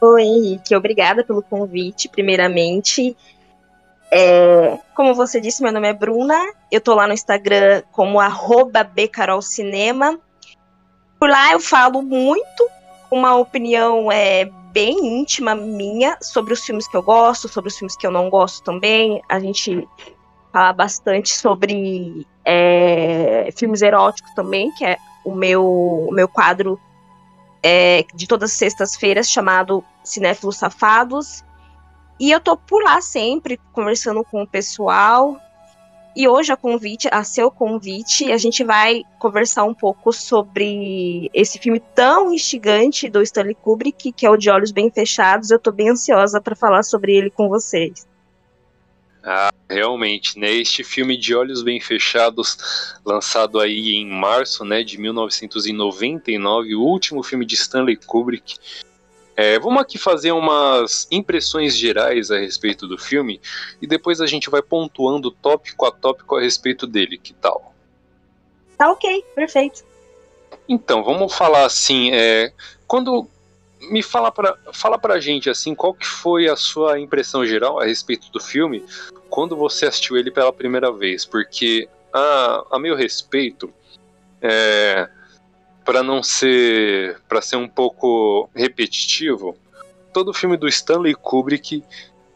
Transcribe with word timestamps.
Oi, 0.02 0.24
Henrique, 0.24 0.74
obrigada 0.74 1.22
pelo 1.26 1.42
convite, 1.42 2.08
primeiramente. 2.08 3.18
É, 4.12 4.80
como 4.96 5.14
você 5.14 5.40
disse, 5.40 5.62
meu 5.62 5.72
nome 5.72 5.88
é 5.88 5.94
Bruna. 5.94 6.38
Eu 6.72 6.82
tô 6.82 6.96
lá 6.96 7.08
no 7.08 7.14
Instagram 7.14 7.84
como 7.92 8.20
bcarolcinema. 8.96 10.20
Por 11.20 11.30
lá 11.30 11.52
eu 11.52 11.60
falo 11.60 12.02
muito, 12.02 12.70
uma 13.12 13.36
opinião 13.36 14.12
é 14.12 14.46
bem 14.72 15.20
íntima 15.20 15.54
minha 15.56 16.18
sobre 16.22 16.54
os 16.54 16.64
filmes 16.64 16.88
que 16.88 16.96
eu 16.96 17.04
gosto, 17.04 17.50
sobre 17.50 17.70
os 17.70 17.78
filmes 17.78 17.98
que 17.98 18.08
eu 18.08 18.12
não 18.12 18.30
gosto 18.30 18.64
também. 18.64 19.22
A 19.28 19.40
gente 19.40 19.88
fala 20.52 20.72
bastante 20.74 21.30
sobre 21.30 22.26
é, 22.46 23.50
filmes 23.56 23.82
eróticos 23.82 24.34
também, 24.34 24.72
que 24.72 24.86
é 24.86 24.98
o 25.26 25.36
meu, 25.36 25.66
o 25.66 26.12
meu 26.12 26.28
quadro 26.28 26.80
é, 27.62 28.06
de 28.14 28.28
todas 28.28 28.52
as 28.52 28.58
sextas-feiras 28.58 29.30
chamado 29.30 29.84
Cinéfilos 30.04 30.58
Safados. 30.58 31.44
E 32.20 32.32
eu 32.32 32.40
tô 32.40 32.58
por 32.58 32.84
lá 32.84 33.02
sempre, 33.02 33.60
conversando 33.72 34.24
com 34.24 34.44
o 34.44 34.48
pessoal. 34.48 35.40
E 36.16 36.28
hoje, 36.28 36.52
a 36.52 36.58
convite, 36.58 37.08
a 37.12 37.24
seu 37.24 37.50
convite, 37.50 38.32
a 38.32 38.38
gente 38.38 38.64
vai 38.64 39.04
conversar 39.20 39.64
um 39.64 39.74
pouco 39.74 40.12
sobre 40.12 41.30
esse 41.34 41.58
filme 41.60 41.80
tão 41.96 42.34
instigante 42.34 43.10
do 43.10 43.22
Stanley 43.22 43.56
Kubrick, 43.56 44.12
que 44.12 44.26
é 44.26 44.30
o 44.30 44.36
De 44.36 44.50
Olhos 44.50 44.72
Bem 44.72 44.92
Fechados. 44.92 45.50
Eu 45.50 45.60
tô 45.60 45.72
bem 45.72 45.90
ansiosa 45.90 46.42
para 46.42 46.56
falar 46.56 46.84
sobre 46.84 47.16
ele 47.16 47.30
com 47.30 47.48
vocês. 47.48 48.06
Ah, 49.24 49.54
realmente, 49.70 50.40
né? 50.40 50.52
Este 50.52 50.84
filme 50.84 51.16
de 51.18 51.36
Olhos 51.36 51.62
Bem 51.62 51.80
Fechados, 51.80 52.98
lançado 53.06 53.60
aí 53.60 53.92
em 53.92 54.10
março, 54.10 54.66
né, 54.66 54.82
de 54.82 54.98
1999, 54.98 56.76
o 56.76 56.82
último 56.82 57.22
filme 57.22 57.46
de 57.46 57.56
Stanley 57.56 57.98
Kubrick, 57.98 58.56
é, 59.42 59.58
vamos 59.58 59.82
aqui 59.82 59.98
fazer 59.98 60.34
umas 60.34 61.08
impressões 61.10 61.74
gerais 61.74 62.30
a 62.30 62.38
respeito 62.38 62.86
do 62.86 62.98
filme 62.98 63.40
e 63.82 63.88
depois 63.88 64.20
a 64.20 64.28
gente 64.28 64.50
vai 64.50 64.62
pontuando 64.62 65.32
tópico 65.32 65.86
a 65.86 65.92
tópico 65.92 66.36
a 66.36 66.42
respeito 66.42 66.86
dele, 66.86 67.18
que 67.18 67.32
tal? 67.32 67.74
Tá 68.78 68.92
ok, 68.92 69.24
perfeito. 69.34 69.86
Então, 70.68 71.06
vamos 71.06 71.34
falar 71.34 71.64
assim, 71.64 72.12
é, 72.12 72.52
quando 72.86 73.30
me 73.80 74.04
fala 74.04 74.30
pra, 74.30 74.58
fala 74.74 75.00
pra 75.00 75.22
gente 75.22 75.50
assim, 75.50 75.74
qual 75.74 75.94
que 75.94 76.06
foi 76.06 76.50
a 76.50 76.58
sua 76.58 77.00
impressão 77.00 77.46
geral 77.46 77.80
a 77.80 77.86
respeito 77.86 78.30
do 78.34 78.42
filme 78.42 78.84
quando 79.30 79.56
você 79.56 79.86
assistiu 79.86 80.18
ele 80.18 80.32
pela 80.32 80.52
primeira 80.52 80.92
vez, 80.92 81.24
porque 81.24 81.88
a, 82.12 82.66
a 82.72 82.78
meu 82.78 82.94
respeito, 82.94 83.74
é, 84.42 85.08
para 85.90 86.04
não 86.04 86.22
ser 86.22 87.20
para 87.28 87.42
ser 87.42 87.56
um 87.56 87.68
pouco 87.68 88.48
repetitivo, 88.54 89.58
todo 90.14 90.36
filme 90.36 90.56
do 90.56 90.68
Stanley 90.68 91.16
Kubrick 91.16 91.84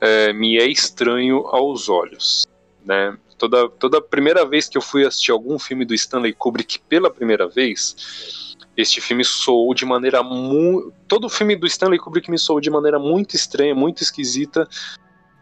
é, 0.01 0.33
me 0.33 0.57
é 0.57 0.65
estranho 0.65 1.45
aos 1.45 1.87
olhos, 1.87 2.47
né? 2.83 3.15
Toda 3.37 3.69
toda 3.69 4.01
primeira 4.01 4.43
vez 4.43 4.67
que 4.67 4.75
eu 4.75 4.81
fui 4.81 5.05
assistir 5.05 5.29
algum 5.29 5.59
filme 5.59 5.85
do 5.85 5.93
Stanley 5.93 6.33
Kubrick 6.33 6.79
pela 6.89 7.11
primeira 7.11 7.47
vez, 7.47 8.55
este 8.75 8.99
filme 8.99 9.23
soou 9.23 9.71
de 9.75 9.85
maneira 9.85 10.23
muito. 10.23 10.91
Todo 11.07 11.29
filme 11.29 11.55
do 11.55 11.67
Stanley 11.67 11.99
Kubrick 11.99 12.31
me 12.31 12.39
soou 12.39 12.59
de 12.59 12.71
maneira 12.71 12.97
muito 12.97 13.35
estranha, 13.35 13.75
muito 13.75 14.01
esquisita, 14.01 14.67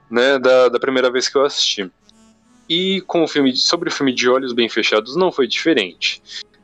né? 0.10 0.38
Da, 0.38 0.68
da 0.68 0.80
primeira 0.82 1.10
vez 1.10 1.30
que 1.30 1.38
eu 1.38 1.46
assisti. 1.46 1.90
E 2.68 3.00
com 3.08 3.24
o 3.24 3.28
filme 3.28 3.56
sobre 3.56 3.88
o 3.88 3.92
filme 3.92 4.14
de 4.14 4.28
Olhos 4.28 4.52
Bem 4.52 4.68
Fechados 4.68 5.16
não 5.16 5.32
foi 5.32 5.48
diferente 5.48 6.22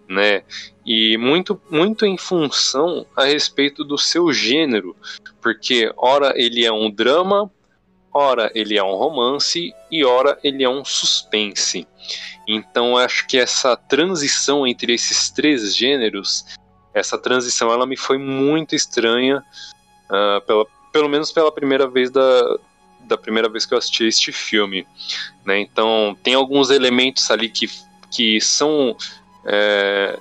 né? 0.07 0.43
E 0.85 1.17
muito, 1.17 1.61
muito 1.69 2.05
em 2.05 2.17
função 2.17 3.05
a 3.15 3.25
respeito 3.25 3.83
do 3.83 3.97
seu 3.97 4.31
gênero, 4.31 4.95
porque 5.41 5.91
ora 5.97 6.33
ele 6.35 6.65
é 6.65 6.71
um 6.71 6.89
drama, 6.89 7.51
ora 8.13 8.51
ele 8.55 8.77
é 8.77 8.83
um 8.83 8.95
romance 8.95 9.73
e 9.91 10.05
ora 10.05 10.39
ele 10.43 10.63
é 10.63 10.69
um 10.69 10.85
suspense. 10.85 11.87
Então 12.47 12.97
acho 12.97 13.27
que 13.27 13.37
essa 13.37 13.75
transição 13.75 14.65
entre 14.65 14.93
esses 14.93 15.29
três 15.29 15.75
gêneros, 15.75 16.45
essa 16.93 17.17
transição 17.17 17.71
ela 17.71 17.85
me 17.85 17.97
foi 17.97 18.17
muito 18.17 18.73
estranha, 18.73 19.43
uh, 20.05 20.41
pela, 20.45 20.65
pelo 20.91 21.09
menos 21.09 21.31
pela 21.31 21.51
primeira 21.51 21.87
vez 21.87 22.09
da, 22.09 22.57
da 23.01 23.17
primeira 23.17 23.49
vez 23.49 23.65
que 23.65 23.73
eu 23.73 23.77
assisti 23.77 24.05
este 24.05 24.31
filme. 24.31 24.87
Né? 25.45 25.59
Então 25.59 26.17
tem 26.23 26.33
alguns 26.33 26.69
elementos 26.69 27.29
ali 27.29 27.49
que, 27.49 27.69
que 28.09 28.39
são 28.39 28.95
é, 29.47 30.19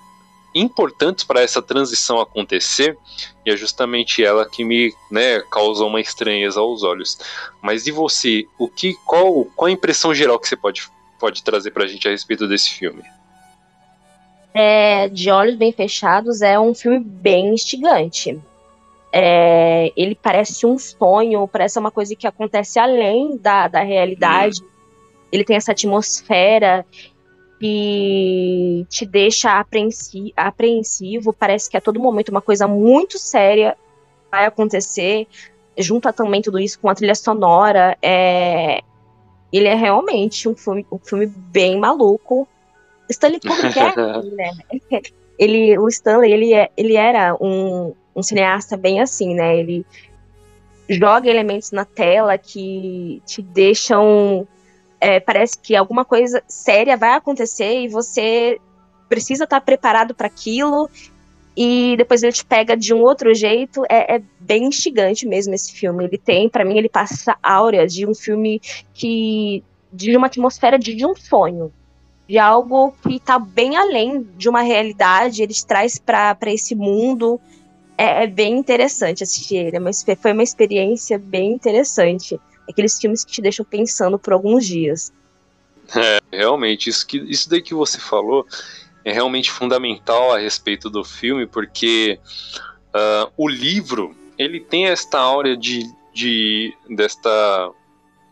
importantes 0.55 1.25
para 1.25 1.43
essa 1.43 1.61
transição 1.61 2.20
acontecer 2.20 2.96
e 3.44 3.50
é 3.50 3.56
justamente 3.56 4.25
ela 4.25 4.49
que 4.49 4.64
me 4.64 4.93
né, 5.11 5.40
causa 5.50 5.84
uma 5.84 6.00
estranheza 6.00 6.61
aos 6.61 6.82
olhos. 6.82 7.19
Mas 7.61 7.87
e 7.87 7.90
você? 7.90 8.46
O 8.58 8.69
que, 8.69 8.94
qual, 9.05 9.44
qual 9.56 9.67
a 9.67 9.70
impressão 9.70 10.14
geral 10.14 10.38
que 10.38 10.49
você 10.49 10.56
pode, 10.56 10.88
pode 11.19 11.43
trazer 11.43 11.73
para 11.73 11.84
a 11.84 11.87
gente 11.87 12.08
a 12.08 12.11
respeito 12.11 12.49
desse 12.49 12.70
filme? 12.70 13.02
É, 14.55 15.08
de 15.08 15.31
Olhos 15.31 15.56
Bem 15.56 15.72
Fechados 15.72 16.40
é 16.40 16.58
um 16.58 16.75
filme 16.75 17.00
bem 17.00 17.52
instigante. 17.52 18.40
É, 19.12 19.93
ele 19.94 20.14
parece 20.14 20.64
um 20.64 20.79
sonho, 20.79 21.46
parece 21.46 21.79
uma 21.79 21.90
coisa 21.90 22.17
que 22.17 22.26
acontece 22.26 22.79
além 22.79 23.37
da, 23.37 23.69
da 23.69 23.82
realidade. 23.82 24.62
Hum. 24.62 24.69
Ele 25.31 25.44
tem 25.44 25.56
essa 25.56 25.72
atmosfera 25.72 26.87
que 27.58 28.87
te 28.88 29.06
deixa 29.06 29.58
apreensi 29.58 30.32
apreensivo, 30.37 31.32
parece 31.32 31.70
que 31.70 31.76
a 31.76 31.81
todo 31.81 32.00
momento 32.00 32.29
uma 32.29 32.43
coisa 32.43 32.69
muito 32.69 33.19
séria 33.19 33.76
vai 34.31 34.47
acontecer, 34.47 35.26
junta 35.79 36.12
também 36.12 36.43
tudo 36.43 36.58
isso 36.58 36.79
com 36.79 36.88
a 36.88 36.94
trilha 36.94 37.14
sonora, 37.14 37.97
é... 38.03 38.81
ele 39.53 39.69
é 39.69 39.75
realmente 39.75 40.49
um 40.49 40.55
filme, 40.55 40.87
um 40.91 40.99
filme 40.99 41.26
bem 41.26 41.79
maluco. 41.79 42.47
Stanley 43.08 43.41
Kubrick 43.41 43.79
é 43.79 43.88
assim, 43.97 44.31
né? 44.35 44.50
Ele, 45.38 45.79
o 45.79 45.88
Stanley, 45.88 46.32
ele, 46.32 46.55
é, 46.55 46.70
ele 46.76 46.97
era 46.97 47.37
um, 47.41 47.94
um 48.14 48.23
cineasta 48.23 48.76
bem 48.76 49.00
assim, 49.00 49.35
né? 49.35 49.58
Ele 49.58 49.87
joga 50.88 51.29
elementos 51.29 51.73
na 51.73 51.85
tela 51.85 52.38
que 52.38 53.23
te 53.26 53.43
deixam 53.43 54.47
é, 55.00 55.20
parece 55.20 55.58
que 55.58 55.76
alguma 55.76 56.04
coisa 56.04 56.43
séria 56.46 56.96
vai 56.96 57.14
acontecer 57.14 57.82
e 57.82 57.88
você 57.88 58.58
precisa 59.08 59.44
estar 59.44 59.60
preparado 59.60 60.14
para 60.14 60.26
aquilo. 60.26 60.88
e 61.56 61.94
depois 61.96 62.22
ele 62.22 62.32
te 62.32 62.44
pega 62.44 62.76
de 62.76 62.93
um 62.93 63.00
outro 63.00 63.34
jeito. 63.34 63.84
É, 63.88 64.16
é 64.16 64.22
bem 64.38 64.64
instigante 64.64 65.26
mesmo 65.26 65.54
esse 65.54 65.72
filme. 65.72 66.04
Ele 66.04 66.19
tem, 66.19 66.48
para 66.48 66.64
mim, 66.64 66.76
ele 66.76 66.88
passa 66.88 67.37
a 67.43 67.54
áurea 67.54 67.87
de 67.87 68.06
um 68.06 68.14
filme 68.14 68.60
que. 68.93 69.64
de 69.93 70.16
uma 70.16 70.26
atmosfera 70.26 70.78
de, 70.78 70.94
de 70.94 71.06
um 71.06 71.14
sonho. 71.14 71.72
De 72.28 72.38
algo 72.38 72.93
que 73.02 73.20
tá 73.20 73.38
bem 73.38 73.76
além 73.76 74.22
de 74.37 74.48
uma 74.48 74.60
realidade, 74.60 75.43
ele 75.43 75.54
traz 75.66 75.98
para 75.98 76.37
esse 76.46 76.75
mundo. 76.75 77.40
É, 77.98 78.25
é, 78.25 78.26
bem 78.26 78.58
interessante 78.58 79.22
assistir 79.22 79.56
ele. 79.56 79.76
É 79.76 79.81
uma, 79.81 79.90
foi 80.20 80.32
uma 80.32 80.43
experiência 80.43 81.19
bem 81.19 81.52
interessante. 81.52 82.38
Aqueles 82.69 82.99
filmes 82.99 83.25
que 83.25 83.33
te 83.33 83.43
deixam 83.43 83.65
pensando 83.65 84.19
por 84.19 84.33
alguns 84.33 84.67
dias. 84.67 85.13
É, 85.95 86.19
realmente, 86.33 86.91
isso, 86.91 87.07
que, 87.07 87.19
isso 87.19 87.49
daí 87.49 87.63
que 87.63 87.75
você 87.75 87.99
falou 87.99 88.47
é 89.05 89.13
realmente 89.13 89.51
fundamental 89.51 90.35
a 90.35 90.39
respeito 90.39 90.91
do 90.91 91.05
filme, 91.05 91.47
porque 91.47 92.19
uh, 92.89 93.33
o 93.37 93.49
livro 93.49 94.17
ele 94.37 94.61
tem 94.61 94.87
esta 94.87 95.19
áurea 95.19 95.57
de, 95.57 95.89
de 96.13 96.77
desta 96.91 97.71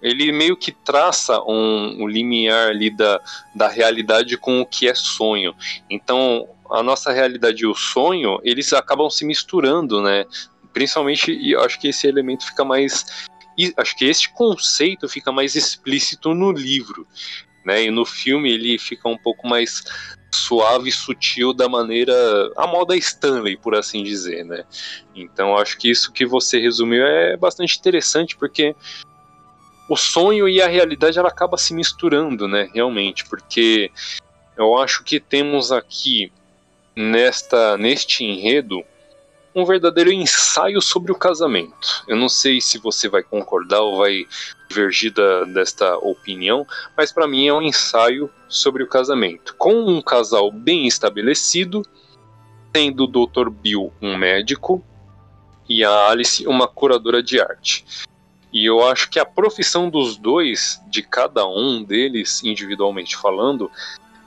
ele 0.03 0.31
meio 0.33 0.55
que 0.55 0.71
traça 0.71 1.41
um, 1.43 2.03
um 2.03 2.07
limiar 2.07 2.69
ali 2.69 2.91
da, 2.91 3.21
da 3.55 3.69
realidade 3.69 4.37
com 4.37 4.61
o 4.61 4.67
que 4.67 4.87
é 4.87 4.95
sonho. 4.95 5.55
Então, 5.89 6.47
a 6.71 6.83
nossa 6.83 7.11
realidade 7.11 7.63
e 7.63 7.67
o 7.67 7.75
sonho, 7.75 8.39
eles 8.45 8.71
acabam 8.75 9.09
se 9.09 9.25
misturando, 9.25 10.03
né? 10.03 10.27
Principalmente, 10.75 11.33
e 11.33 11.57
acho 11.57 11.81
que 11.81 11.89
esse 11.89 12.07
elemento 12.07 12.45
fica 12.45 12.65
mais. 12.67 13.27
Acho 13.77 13.97
que 13.97 14.05
este 14.05 14.33
conceito 14.33 15.09
fica 15.09 15.31
mais 15.33 15.55
explícito 15.55 16.35
no 16.35 16.53
livro. 16.53 17.07
Né, 17.65 17.85
e 17.85 17.91
no 17.91 18.05
filme 18.05 18.53
ele 18.53 18.79
fica 18.79 19.09
um 19.09 19.17
pouco 19.17 19.49
mais 19.49 19.83
suave 20.35 20.91
e 20.91 20.93
sutil 20.93 21.55
da 21.55 21.67
maneira 21.67 22.13
a 22.57 22.67
moda 22.67 22.95
Stanley, 22.97 23.57
por 23.57 23.75
assim 23.75 24.03
dizer, 24.03 24.45
né? 24.45 24.65
Então 25.15 25.57
acho 25.57 25.79
que 25.79 25.91
isso 25.91 26.13
que 26.13 26.27
você 26.27 26.59
resumiu 26.59 27.07
é 27.07 27.37
bastante 27.37 27.79
interessante 27.79 28.37
porque 28.37 28.75
o 29.89 29.97
sonho 29.97 30.49
e 30.49 30.61
a 30.61 30.69
realidade 30.69 31.19
ela 31.19 31.29
acaba 31.29 31.57
se 31.57 31.73
misturando, 31.75 32.49
né? 32.49 32.69
Realmente, 32.75 33.25
porque 33.25 33.91
eu 34.57 34.77
acho 34.79 35.05
que 35.05 35.21
temos 35.21 35.71
aqui 35.71 36.33
nesta 36.97 37.77
neste 37.77 38.25
enredo 38.25 38.85
um 39.55 39.65
verdadeiro 39.65 40.13
ensaio 40.13 40.83
sobre 40.83 41.13
o 41.13 41.15
casamento. 41.15 42.05
Eu 42.09 42.17
não 42.17 42.29
sei 42.29 42.61
se 42.61 42.79
você 42.79 43.09
vai 43.09 43.23
concordar 43.23 43.81
ou 43.81 43.99
vai 43.99 44.27
divergir 44.69 45.13
da, 45.13 45.45
desta 45.45 45.97
opinião, 45.99 46.67
mas 46.97 47.13
para 47.13 47.29
mim 47.29 47.47
é 47.47 47.55
um 47.55 47.63
ensaio 47.63 48.29
sobre 48.49 48.83
o 48.83 48.89
casamento. 48.89 49.55
Com 49.57 49.75
um 49.75 50.03
casal 50.03 50.51
bem 50.51 50.87
estabelecido, 50.87 51.87
tendo 52.73 53.05
o 53.05 53.27
Dr. 53.27 53.49
Bill 53.49 53.93
um 54.03 54.17
médico 54.17 54.85
e 55.69 55.85
a 55.85 56.09
Alice 56.09 56.47
uma 56.47 56.67
curadora 56.67 57.23
de 57.23 57.41
arte. 57.41 57.85
E 58.53 58.65
eu 58.65 58.87
acho 58.87 59.11
que 59.11 59.19
a 59.19 59.25
profissão 59.25 59.89
dos 59.89 60.17
dois, 60.17 60.81
de 60.89 61.03
cada 61.03 61.47
um 61.47 61.83
deles, 61.83 62.43
individualmente 62.45 63.17
falando, 63.17 63.71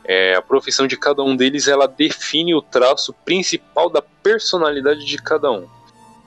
é, 0.07 0.35
a 0.35 0.41
profissão 0.41 0.87
de 0.87 0.95
cada 0.95 1.21
um 1.21 1.35
deles 1.35 1.67
ela 1.67 1.85
define 1.85 2.55
o 2.55 2.61
traço 2.61 3.13
principal 3.25 3.89
da 3.89 4.01
personalidade 4.01 5.05
de 5.05 5.17
cada 5.17 5.51
um, 5.51 5.67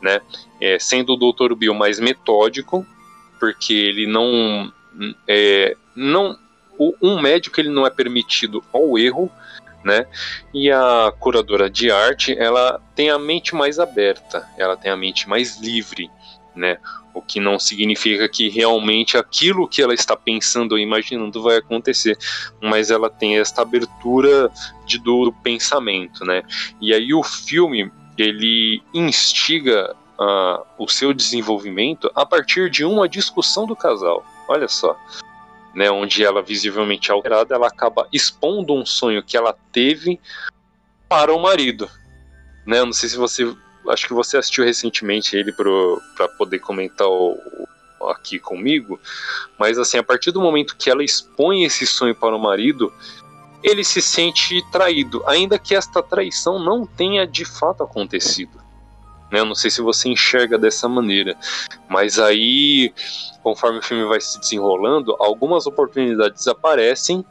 né? 0.03 0.21
É, 0.61 0.79
sendo 0.79 1.15
o 1.15 1.33
Dr. 1.33 1.55
Bill 1.55 1.73
mais 1.73 1.99
metódico, 1.99 2.87
porque 3.39 3.73
ele 3.73 4.07
não 4.07 4.71
é, 5.27 5.75
não 5.97 6.39
o, 6.79 6.95
um 7.01 7.21
médico 7.21 7.59
ele 7.59 7.71
não 7.71 7.87
é 7.87 7.91
permitido 7.91 8.63
ao 8.71 8.99
erro, 8.99 9.33
né? 9.83 10.07
E 10.53 10.71
a 10.71 11.13
curadora 11.19 11.71
de 11.71 11.91
arte 11.91 12.37
ela 12.39 12.81
tem 12.95 13.09
a 13.09 13.19
mente 13.19 13.55
mais 13.55 13.79
aberta, 13.79 14.47
ela 14.59 14.77
tem 14.77 14.93
a 14.93 14.97
mente 14.97 15.27
mais 15.27 15.59
livre, 15.59 16.11
né? 16.55 16.79
O 17.13 17.21
que 17.21 17.41
não 17.41 17.59
significa 17.59 18.29
que 18.29 18.49
realmente 18.49 19.17
aquilo 19.17 19.69
que 19.69 19.83
ela 19.83 19.95
está 19.95 20.17
pensando 20.17 20.73
ou 20.73 20.79
imaginando 20.79 21.43
vai 21.43 21.57
acontecer, 21.57 22.17
mas 22.61 22.91
ela 22.91 23.11
tem 23.11 23.39
esta 23.39 23.63
abertura 23.63 24.51
de 24.87 24.99
do 24.99 25.33
pensamento, 25.43 26.25
né? 26.25 26.43
E 26.81 26.95
aí 26.95 27.13
o 27.13 27.23
filme 27.23 27.91
ele 28.17 28.83
instiga 28.93 29.95
uh, 30.21 30.65
o 30.79 30.87
seu 30.87 31.15
desenvolvimento 31.15 32.11
a 32.15 32.27
partir 32.27 32.69
de 32.69 32.85
uma 32.85 33.09
discussão 33.09 33.67
do 33.67 33.75
casal. 33.75 34.25
Olha 34.49 34.69
só. 34.69 34.97
Né, 35.73 35.89
onde 35.89 36.25
ela 36.25 36.43
visivelmente 36.43 37.13
alterada, 37.13 37.55
ela 37.55 37.69
acaba 37.69 38.09
expondo 38.13 38.75
um 38.75 38.85
sonho 38.85 39.23
que 39.23 39.37
ela 39.37 39.57
teve 39.71 40.19
para 41.09 41.33
o 41.33 41.41
marido. 41.41 41.89
Né, 42.67 42.85
não 42.85 42.93
sei 42.93 43.09
se 43.09 43.17
você 43.17 43.55
acho 43.89 44.07
que 44.07 44.13
você 44.13 44.37
assistiu 44.37 44.65
recentemente 44.65 45.37
ele 45.37 45.53
para 45.53 46.29
poder 46.29 46.59
comentar 46.59 47.09
o, 47.09 47.39
aqui 48.09 48.39
comigo, 48.39 48.99
mas 49.59 49.79
assim, 49.79 49.99
a 49.99 50.03
partir 50.03 50.31
do 50.31 50.41
momento 50.41 50.77
que 50.77 50.91
ela 50.91 51.05
expõe 51.05 51.65
esse 51.65 51.87
sonho 51.87 52.15
para 52.15 52.35
o 52.35 52.39
marido, 52.39 52.93
ele 53.63 53.85
se 53.85 54.01
sente 54.01 54.63
traído, 54.71 55.23
ainda 55.27 55.59
que 55.59 55.75
esta 55.75 56.03
traição 56.03 56.59
não 56.59 56.87
tenha 56.87 57.27
de 57.27 57.45
fato 57.45 57.83
acontecido. 57.83 58.59
Né? 59.31 59.41
Eu 59.41 59.45
não 59.45 59.55
sei 59.55 59.71
se 59.71 59.81
você 59.81 60.09
enxerga 60.09 60.59
dessa 60.59 60.89
maneira, 60.89 61.37
mas 61.89 62.19
aí, 62.19 62.93
conforme 63.43 63.79
o 63.79 63.83
filme 63.83 64.05
vai 64.05 64.21
se 64.21 64.41
desenrolando, 64.41 65.15
algumas 65.19 65.67
oportunidades 65.67 66.49
aparecem 66.49 67.25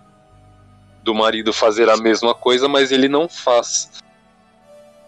do 1.04 1.14
marido 1.14 1.52
fazer 1.52 1.90
a 1.90 1.98
mesma 1.98 2.34
coisa, 2.34 2.68
mas 2.68 2.92
ele 2.92 3.08
não 3.08 3.28
faz. 3.28 3.90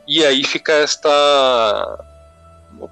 E 0.07 0.25
aí 0.25 0.43
fica 0.43 0.73
esta. 0.73 2.05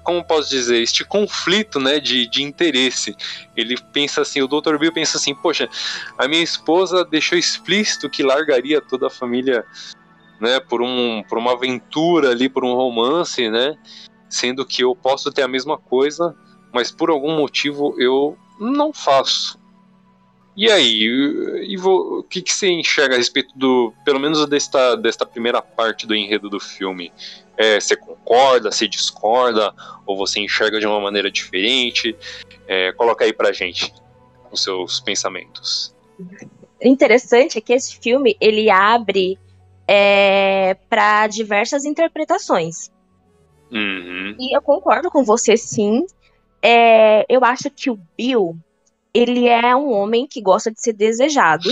Como 0.02 0.24
posso 0.24 0.48
dizer? 0.50 0.80
Este 0.80 1.04
conflito 1.04 1.80
né, 1.80 1.98
de, 1.98 2.26
de 2.28 2.42
interesse. 2.42 3.16
Ele 3.56 3.76
pensa 3.92 4.20
assim, 4.20 4.40
o 4.40 4.46
Dr. 4.46 4.78
Bill 4.78 4.92
pensa 4.92 5.18
assim, 5.18 5.34
poxa, 5.34 5.68
a 6.16 6.28
minha 6.28 6.42
esposa 6.42 7.04
deixou 7.04 7.36
explícito 7.36 8.08
que 8.08 8.22
largaria 8.22 8.80
toda 8.80 9.08
a 9.08 9.10
família 9.10 9.64
né, 10.40 10.58
por, 10.60 10.80
um, 10.80 11.22
por 11.28 11.38
uma 11.38 11.52
aventura 11.52 12.30
ali, 12.30 12.48
por 12.48 12.64
um 12.64 12.74
romance, 12.74 13.50
né? 13.50 13.76
Sendo 14.28 14.64
que 14.64 14.82
eu 14.82 14.94
posso 14.94 15.30
ter 15.32 15.42
a 15.42 15.48
mesma 15.48 15.76
coisa, 15.76 16.34
mas 16.72 16.90
por 16.90 17.10
algum 17.10 17.36
motivo 17.36 17.94
eu 18.00 18.38
não 18.58 18.92
faço. 18.92 19.59
E 20.56 20.70
aí, 20.70 21.76
vou, 21.76 22.18
o 22.18 22.22
que, 22.22 22.42
que 22.42 22.52
você 22.52 22.68
enxerga 22.68 23.14
a 23.14 23.18
respeito 23.18 23.56
do, 23.56 23.94
pelo 24.04 24.18
menos 24.18 24.44
desta, 24.46 24.96
desta 24.96 25.24
primeira 25.24 25.62
parte 25.62 26.06
do 26.06 26.14
enredo 26.14 26.50
do 26.50 26.58
filme? 26.58 27.12
É, 27.56 27.78
você 27.78 27.96
concorda, 27.96 28.70
você 28.70 28.88
discorda, 28.88 29.72
ou 30.04 30.16
você 30.16 30.40
enxerga 30.40 30.80
de 30.80 30.86
uma 30.86 31.00
maneira 31.00 31.30
diferente? 31.30 32.16
É, 32.66 32.92
coloca 32.92 33.24
aí 33.24 33.32
pra 33.32 33.52
gente 33.52 33.92
os 34.50 34.62
seus 34.62 35.00
pensamentos. 35.00 35.94
Interessante 36.82 37.58
é 37.58 37.60
que 37.60 37.72
esse 37.72 37.98
filme 37.98 38.36
ele 38.40 38.70
abre 38.70 39.38
é, 39.86 40.74
para 40.88 41.26
diversas 41.26 41.84
interpretações. 41.84 42.90
Uhum. 43.70 44.36
E 44.38 44.56
eu 44.56 44.60
concordo 44.62 45.10
com 45.10 45.22
você, 45.22 45.56
sim. 45.56 46.06
É, 46.62 47.24
eu 47.28 47.44
acho 47.44 47.70
que 47.70 47.90
o 47.90 47.98
Bill 48.16 48.58
ele 49.12 49.48
é 49.48 49.74
um 49.74 49.90
homem 49.92 50.26
que 50.26 50.40
gosta 50.40 50.70
de 50.70 50.80
ser 50.80 50.92
desejado. 50.92 51.68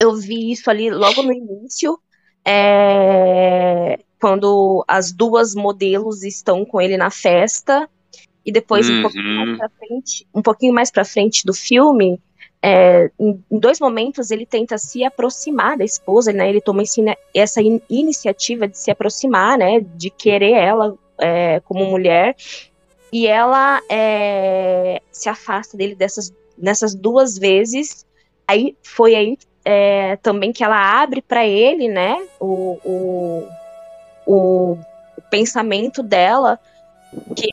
Eu 0.00 0.14
vi 0.14 0.52
isso 0.52 0.70
ali 0.70 0.90
logo 0.90 1.22
no 1.22 1.32
início, 1.32 1.98
é, 2.44 3.98
quando 4.20 4.84
as 4.86 5.12
duas 5.12 5.54
modelos 5.54 6.22
estão 6.22 6.64
com 6.64 6.80
ele 6.80 6.96
na 6.96 7.10
festa, 7.10 7.88
e 8.44 8.52
depois 8.52 8.88
uhum. 8.88 8.98
um, 8.98 9.02
pouquinho 9.02 9.36
mais 9.36 9.48
uhum. 9.48 9.56
pra 9.58 9.68
frente, 9.70 10.26
um 10.34 10.42
pouquinho 10.42 10.72
mais 10.72 10.90
pra 10.90 11.04
frente 11.04 11.44
do 11.44 11.52
filme, 11.52 12.20
é, 12.62 13.10
em, 13.18 13.42
em, 13.50 13.58
dois 13.58 13.80
momentos 13.80 14.30
ele 14.30 14.46
tenta 14.46 14.78
se 14.78 15.04
aproximar 15.04 15.76
da 15.76 15.84
esposa, 15.84 16.32
né? 16.32 16.48
Ele 16.48 16.60
toma 16.60 16.82
essa 17.34 17.60
in 17.60 17.80
iniciativa 17.90 18.66
de 18.68 18.78
se 18.78 18.90
aproximar, 18.90 19.58
né? 19.58 19.80
De 19.80 20.10
querer 20.10 20.52
ela 20.52 20.96
é, 21.18 21.60
como 21.60 21.84
mulher 21.86 22.36
e 23.16 23.26
ela 23.26 23.82
é, 23.88 25.00
se 25.10 25.26
afasta 25.30 25.74
dele 25.74 25.94
dessas 25.94 26.34
nessas 26.58 26.94
duas 26.94 27.38
vezes. 27.38 28.04
Aí 28.46 28.76
foi 28.82 29.14
aí 29.14 29.38
é, 29.64 30.16
também 30.16 30.52
que 30.52 30.62
ela 30.62 31.00
abre 31.00 31.22
para 31.22 31.46
ele, 31.46 31.88
né, 31.88 32.28
o, 32.38 32.78
o, 32.84 33.48
o, 34.26 34.78
pensamento 35.30 36.02
dela, 36.02 36.60
que 37.34 37.48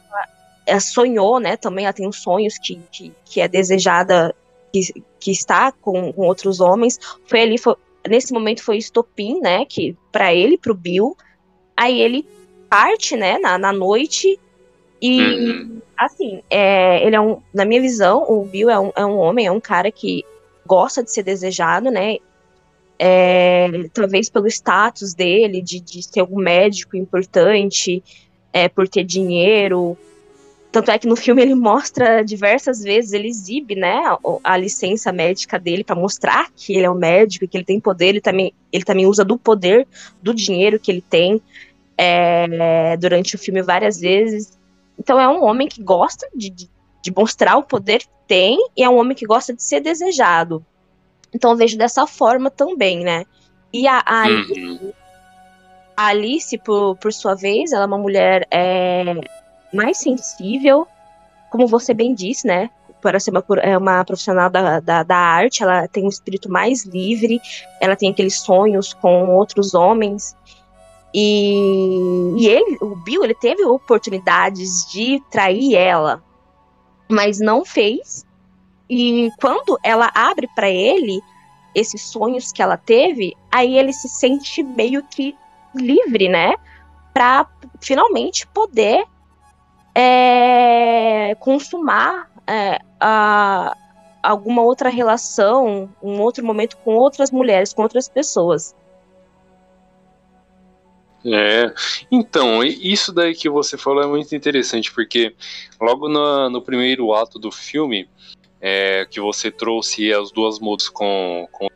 ela, 0.67 0.81
sonhou, 0.81 1.39
né, 1.39 1.55
também 1.55 1.85
ela 1.85 1.93
tem 1.93 2.09
os 2.09 2.17
sonhos 2.17 2.57
que, 2.57 2.81
que, 2.91 3.13
que 3.23 3.39
é 3.39 3.47
desejada, 3.47 4.35
que, 4.73 4.81
que 5.17 5.31
está 5.31 5.71
com, 5.71 6.11
com 6.11 6.27
outros 6.27 6.59
homens. 6.59 6.99
Foi 7.25 7.41
ali, 7.41 7.57
foi, 7.57 7.75
nesse 8.05 8.33
momento 8.33 8.61
foi 8.61 8.75
estopim, 8.75 9.39
né, 9.39 9.63
que 9.63 9.95
para 10.11 10.33
ele, 10.33 10.57
pro 10.57 10.75
Bill. 10.75 11.15
Aí 11.75 12.01
ele 12.01 12.27
parte, 12.69 13.15
né, 13.15 13.39
na, 13.39 13.57
na 13.57 13.71
noite 13.71 14.37
e, 15.05 15.21
uhum. 15.21 15.81
assim, 15.97 16.41
é, 16.49 17.05
ele 17.05 17.15
é 17.15 17.21
um, 17.21 17.41
na 17.53 17.65
minha 17.65 17.81
visão, 17.81 18.23
o 18.27 18.45
Bill 18.45 18.69
é 18.69 18.79
um, 18.79 18.91
é 18.95 19.05
um 19.05 19.17
homem, 19.17 19.45
é 19.45 19.51
um 19.51 19.59
cara 19.59 19.91
que 19.91 20.23
gosta 20.65 21.03
de 21.03 21.11
ser 21.11 21.23
desejado, 21.23 21.91
né? 21.91 22.17
é, 23.05 23.67
talvez 23.93 24.29
pelo 24.29 24.47
status 24.47 25.13
dele, 25.13 25.61
de, 25.61 25.79
de 25.79 26.01
ser 26.01 26.23
um 26.23 26.37
médico 26.37 26.95
importante, 26.95 28.03
é, 28.53 28.69
por 28.69 28.87
ter 28.87 29.03
dinheiro. 29.03 29.97
Tanto 30.71 30.89
é 30.89 30.97
que 30.97 31.05
no 31.05 31.15
filme 31.17 31.41
ele 31.41 31.53
mostra 31.55 32.23
diversas 32.23 32.81
vezes, 32.81 33.11
ele 33.11 33.27
exibe 33.27 33.75
né, 33.75 34.01
a, 34.05 34.17
a 34.53 34.57
licença 34.57 35.11
médica 35.11 35.59
dele 35.59 35.83
para 35.83 35.95
mostrar 35.95 36.49
que 36.55 36.75
ele 36.75 36.85
é 36.85 36.89
um 36.89 36.95
médico, 36.95 37.45
que 37.45 37.57
ele 37.57 37.65
tem 37.65 37.79
poder, 37.79 38.07
ele 38.07 38.21
também, 38.21 38.53
ele 38.71 38.85
também 38.85 39.05
usa 39.05 39.25
do 39.25 39.37
poder, 39.37 39.85
do 40.21 40.33
dinheiro 40.33 40.79
que 40.79 40.89
ele 40.89 41.01
tem 41.01 41.41
é, 41.97 42.95
durante 42.97 43.35
o 43.35 43.39
filme 43.39 43.61
várias 43.61 43.99
vezes. 43.99 44.57
Então 44.97 45.19
é 45.19 45.27
um 45.27 45.43
homem 45.43 45.67
que 45.67 45.81
gosta 45.81 46.27
de, 46.33 46.49
de, 46.49 46.69
de 47.01 47.13
mostrar 47.15 47.57
o 47.57 47.63
poder 47.63 47.99
que 47.99 48.09
tem 48.27 48.57
e 48.75 48.83
é 48.83 48.89
um 48.89 48.97
homem 48.97 49.15
que 49.15 49.25
gosta 49.25 49.53
de 49.53 49.63
ser 49.63 49.81
desejado. 49.81 50.65
Então 51.33 51.51
eu 51.51 51.57
vejo 51.57 51.77
dessa 51.77 52.05
forma 52.05 52.49
também, 52.49 53.03
né? 53.03 53.25
E 53.71 53.87
a, 53.87 54.03
a 54.05 54.21
Alice, 54.21 54.59
uhum. 54.59 54.93
a 55.97 56.05
Alice 56.07 56.57
por, 56.59 56.95
por 56.97 57.11
sua 57.11 57.33
vez, 57.33 57.71
ela 57.71 57.83
é 57.83 57.87
uma 57.87 57.97
mulher 57.97 58.47
é, 58.51 59.03
mais 59.73 59.97
sensível, 59.97 60.87
como 61.49 61.67
você 61.67 61.93
bem 61.93 62.13
disse, 62.13 62.45
né? 62.45 62.69
Para 63.01 63.19
ser 63.19 63.31
uma, 63.31 63.43
é 63.61 63.77
uma 63.77 64.05
profissional 64.05 64.49
da, 64.49 64.79
da, 64.79 65.03
da 65.03 65.17
arte, 65.17 65.63
ela 65.63 65.87
tem 65.87 66.05
um 66.05 66.09
espírito 66.09 66.49
mais 66.49 66.85
livre, 66.85 67.41
ela 67.81 67.95
tem 67.95 68.11
aqueles 68.11 68.39
sonhos 68.39 68.93
com 68.93 69.29
outros 69.35 69.73
homens. 69.73 70.37
E, 71.13 72.33
e 72.37 72.47
ele, 72.47 72.77
o 72.81 72.95
Bill, 72.95 73.23
ele 73.23 73.35
teve 73.35 73.63
oportunidades 73.65 74.89
de 74.89 75.21
trair 75.29 75.75
ela, 75.75 76.23
mas 77.09 77.39
não 77.39 77.63
fez. 77.63 78.25
E 78.89 79.29
quando 79.39 79.77
ela 79.83 80.11
abre 80.13 80.47
para 80.55 80.69
ele 80.69 81.21
esses 81.75 82.01
sonhos 82.01 82.51
que 82.51 82.61
ela 82.61 82.77
teve, 82.77 83.35
aí 83.51 83.77
ele 83.77 83.93
se 83.93 84.09
sente 84.09 84.63
meio 84.63 85.03
que 85.03 85.35
livre, 85.75 86.29
né? 86.29 86.55
Para 87.13 87.47
finalmente 87.79 88.47
poder 88.47 89.05
é, 89.93 91.35
consumar 91.39 92.29
é, 92.47 92.79
a, 92.99 93.75
alguma 94.21 94.61
outra 94.61 94.89
relação, 94.89 95.89
um 96.01 96.21
outro 96.21 96.45
momento 96.45 96.77
com 96.77 96.95
outras 96.95 97.29
mulheres, 97.29 97.73
com 97.73 97.83
outras 97.83 98.07
pessoas. 98.09 98.75
É, 101.25 101.73
então, 102.11 102.63
isso 102.63 103.13
daí 103.13 103.33
que 103.33 103.49
você 103.49 103.77
falou 103.77 104.03
é 104.03 104.07
muito 104.07 104.35
interessante, 104.35 104.91
porque 104.91 105.33
logo 105.79 106.09
no, 106.09 106.49
no 106.49 106.61
primeiro 106.61 107.13
ato 107.13 107.39
do 107.39 107.51
filme, 107.51 108.09
é, 108.59 109.05
que 109.09 109.19
você 109.19 109.51
trouxe 109.51 110.13
as 110.13 110.31
duas 110.31 110.59
motos 110.59 110.89
com, 110.89 111.47
com 111.51 111.67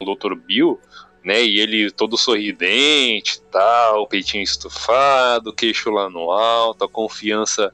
o 0.00 0.14
Dr. 0.14 0.34
Bill, 0.34 0.80
né? 1.24 1.42
E 1.42 1.58
ele 1.58 1.90
todo 1.90 2.16
sorridente, 2.16 3.40
tal, 3.50 4.06
peitinho 4.06 4.42
estufado, 4.42 5.52
queixo 5.52 5.90
lá 5.90 6.08
no 6.08 6.30
alto, 6.30 6.84
a 6.84 6.88
confiança, 6.88 7.72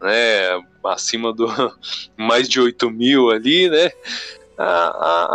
né? 0.00 0.60
Acima 0.84 1.32
do 1.32 1.46
mais 2.16 2.48
de 2.48 2.60
8 2.60 2.90
mil 2.90 3.30
ali, 3.30 3.68
né? 3.68 3.90
A, 4.56 5.32
a, 5.32 5.34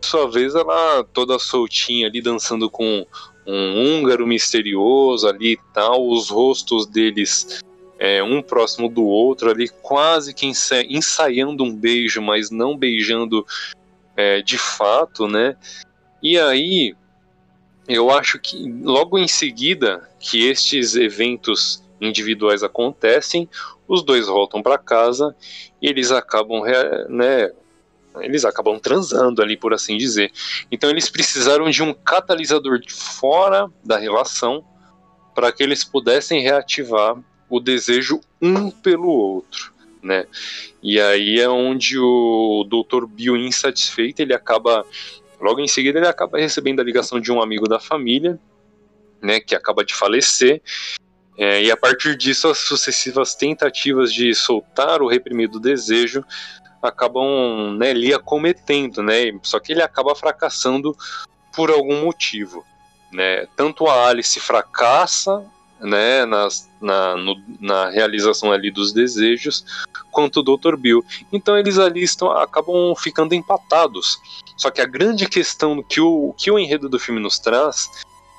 sua 0.00 0.30
vez 0.30 0.54
ela 0.54 1.02
toda 1.12 1.38
soltinha 1.38 2.06
ali 2.06 2.20
dançando 2.20 2.70
com 2.70 3.06
um 3.46 3.98
húngaro 3.98 4.26
misterioso 4.26 5.28
ali 5.28 5.52
e 5.52 5.60
tal, 5.72 6.08
os 6.08 6.30
rostos 6.30 6.86
deles 6.86 7.62
é, 7.98 8.22
um 8.22 8.42
próximo 8.42 8.88
do 8.88 9.04
outro 9.04 9.50
ali, 9.50 9.68
quase 9.68 10.34
que 10.34 10.46
ensaiando 10.46 11.64
um 11.64 11.74
beijo, 11.74 12.20
mas 12.20 12.50
não 12.50 12.76
beijando 12.76 13.46
é, 14.16 14.42
de 14.42 14.58
fato, 14.58 15.26
né? 15.28 15.56
E 16.22 16.38
aí, 16.38 16.94
eu 17.88 18.10
acho 18.10 18.38
que 18.38 18.70
logo 18.82 19.18
em 19.18 19.28
seguida 19.28 20.08
que 20.18 20.46
estes 20.46 20.96
eventos 20.96 21.82
individuais 22.00 22.62
acontecem, 22.62 23.48
os 23.86 24.02
dois 24.02 24.26
voltam 24.26 24.62
para 24.62 24.78
casa 24.78 25.34
e 25.80 25.88
eles 25.88 26.10
acabam, 26.10 26.62
né, 27.08 27.50
eles 28.20 28.44
acabam 28.44 28.78
transando 28.78 29.42
ali, 29.42 29.56
por 29.56 29.74
assim 29.74 29.96
dizer. 29.96 30.32
Então 30.70 30.90
eles 30.90 31.08
precisaram 31.08 31.68
de 31.70 31.82
um 31.82 31.92
catalisador 31.92 32.78
de 32.78 32.92
fora 32.92 33.70
da 33.84 33.98
relação 33.98 34.64
para 35.34 35.50
que 35.50 35.62
eles 35.62 35.82
pudessem 35.82 36.40
reativar 36.40 37.16
o 37.48 37.60
desejo 37.60 38.20
um 38.40 38.70
pelo 38.70 39.08
outro, 39.08 39.72
né? 40.02 40.26
E 40.82 41.00
aí 41.00 41.40
é 41.40 41.48
onde 41.48 41.98
o 41.98 42.64
Dr. 42.64 43.06
Bill 43.06 43.36
insatisfeito, 43.36 44.22
ele 44.22 44.34
acaba 44.34 44.84
logo 45.40 45.60
em 45.60 45.68
seguida 45.68 45.98
ele 45.98 46.08
acaba 46.08 46.38
recebendo 46.38 46.80
a 46.80 46.84
ligação 46.84 47.20
de 47.20 47.30
um 47.30 47.42
amigo 47.42 47.68
da 47.68 47.78
família, 47.78 48.38
né, 49.20 49.40
que 49.40 49.54
acaba 49.54 49.84
de 49.84 49.94
falecer. 49.94 50.62
É, 51.36 51.62
e 51.62 51.70
a 51.70 51.76
partir 51.76 52.16
disso, 52.16 52.48
as 52.48 52.58
sucessivas 52.58 53.34
tentativas 53.34 54.12
de 54.12 54.34
soltar 54.34 55.02
o 55.02 55.08
reprimido 55.08 55.58
desejo 55.58 56.24
acabam 56.86 57.76
né, 57.78 57.92
lhe 57.92 58.12
acometendo, 58.12 59.02
né? 59.02 59.32
Só 59.42 59.58
que 59.58 59.72
ele 59.72 59.82
acaba 59.82 60.14
fracassando 60.14 60.96
por 61.54 61.70
algum 61.70 62.04
motivo. 62.04 62.64
Né? 63.12 63.46
Tanto 63.56 63.86
a 63.86 64.08
Alice 64.08 64.38
fracassa 64.40 65.44
né, 65.80 66.24
nas, 66.24 66.68
na, 66.80 67.16
no, 67.16 67.36
na 67.60 67.90
realização 67.90 68.50
ali 68.50 68.70
dos 68.70 68.92
desejos, 68.92 69.64
quanto 70.10 70.40
o 70.40 70.42
Dr. 70.42 70.76
Bill. 70.76 71.04
Então 71.32 71.56
eles 71.56 71.78
ali 71.78 72.02
estão, 72.02 72.30
acabam 72.30 72.94
ficando 72.96 73.34
empatados. 73.34 74.18
Só 74.56 74.70
que 74.70 74.80
a 74.80 74.86
grande 74.86 75.28
questão 75.28 75.82
que 75.82 76.00
o, 76.00 76.34
que 76.36 76.50
o 76.50 76.58
enredo 76.58 76.88
do 76.88 76.98
filme 76.98 77.20
nos 77.20 77.38
traz 77.38 77.88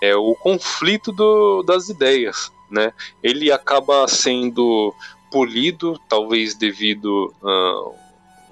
é 0.01 0.15
o 0.15 0.35
conflito 0.35 1.11
do, 1.11 1.63
das 1.63 1.89
ideias. 1.89 2.51
Né? 2.69 2.91
Ele 3.23 3.51
acaba 3.51 4.07
sendo 4.07 4.93
polido, 5.31 5.99
talvez 6.09 6.55
devido 6.55 7.33
uh, 7.41 8.04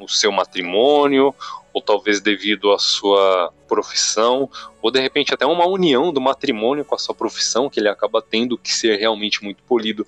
ao 0.04 0.08
seu 0.10 0.32
matrimônio, 0.32 1.34
ou 1.74 1.82
talvez 1.82 2.22
devido 2.22 2.72
à 2.72 2.78
sua 2.78 3.52
profissão, 3.68 4.50
ou 4.82 4.92
de 4.92 5.00
repente 5.00 5.34
até 5.34 5.46
uma 5.46 5.66
união 5.66 6.14
do 6.14 6.22
matrimônio 6.22 6.86
com 6.86 6.94
a 6.94 7.00
sua 7.00 7.16
profissão, 7.16 7.70
que 7.70 7.80
ele 7.80 7.90
acaba 7.90 8.22
tendo 8.22 8.58
que 8.58 8.72
ser 8.72 9.00
realmente 9.00 9.44
muito 9.44 9.64
polido. 9.64 10.06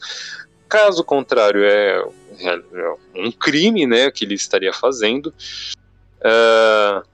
Caso 0.70 1.04
contrário, 1.04 1.64
é, 1.64 2.04
é 2.40 2.96
um 3.16 3.32
crime 3.32 3.88
né, 3.88 4.12
que 4.12 4.24
ele 4.24 4.36
estaria 4.36 4.74
fazendo. 4.74 5.34
Uh, 6.20 7.06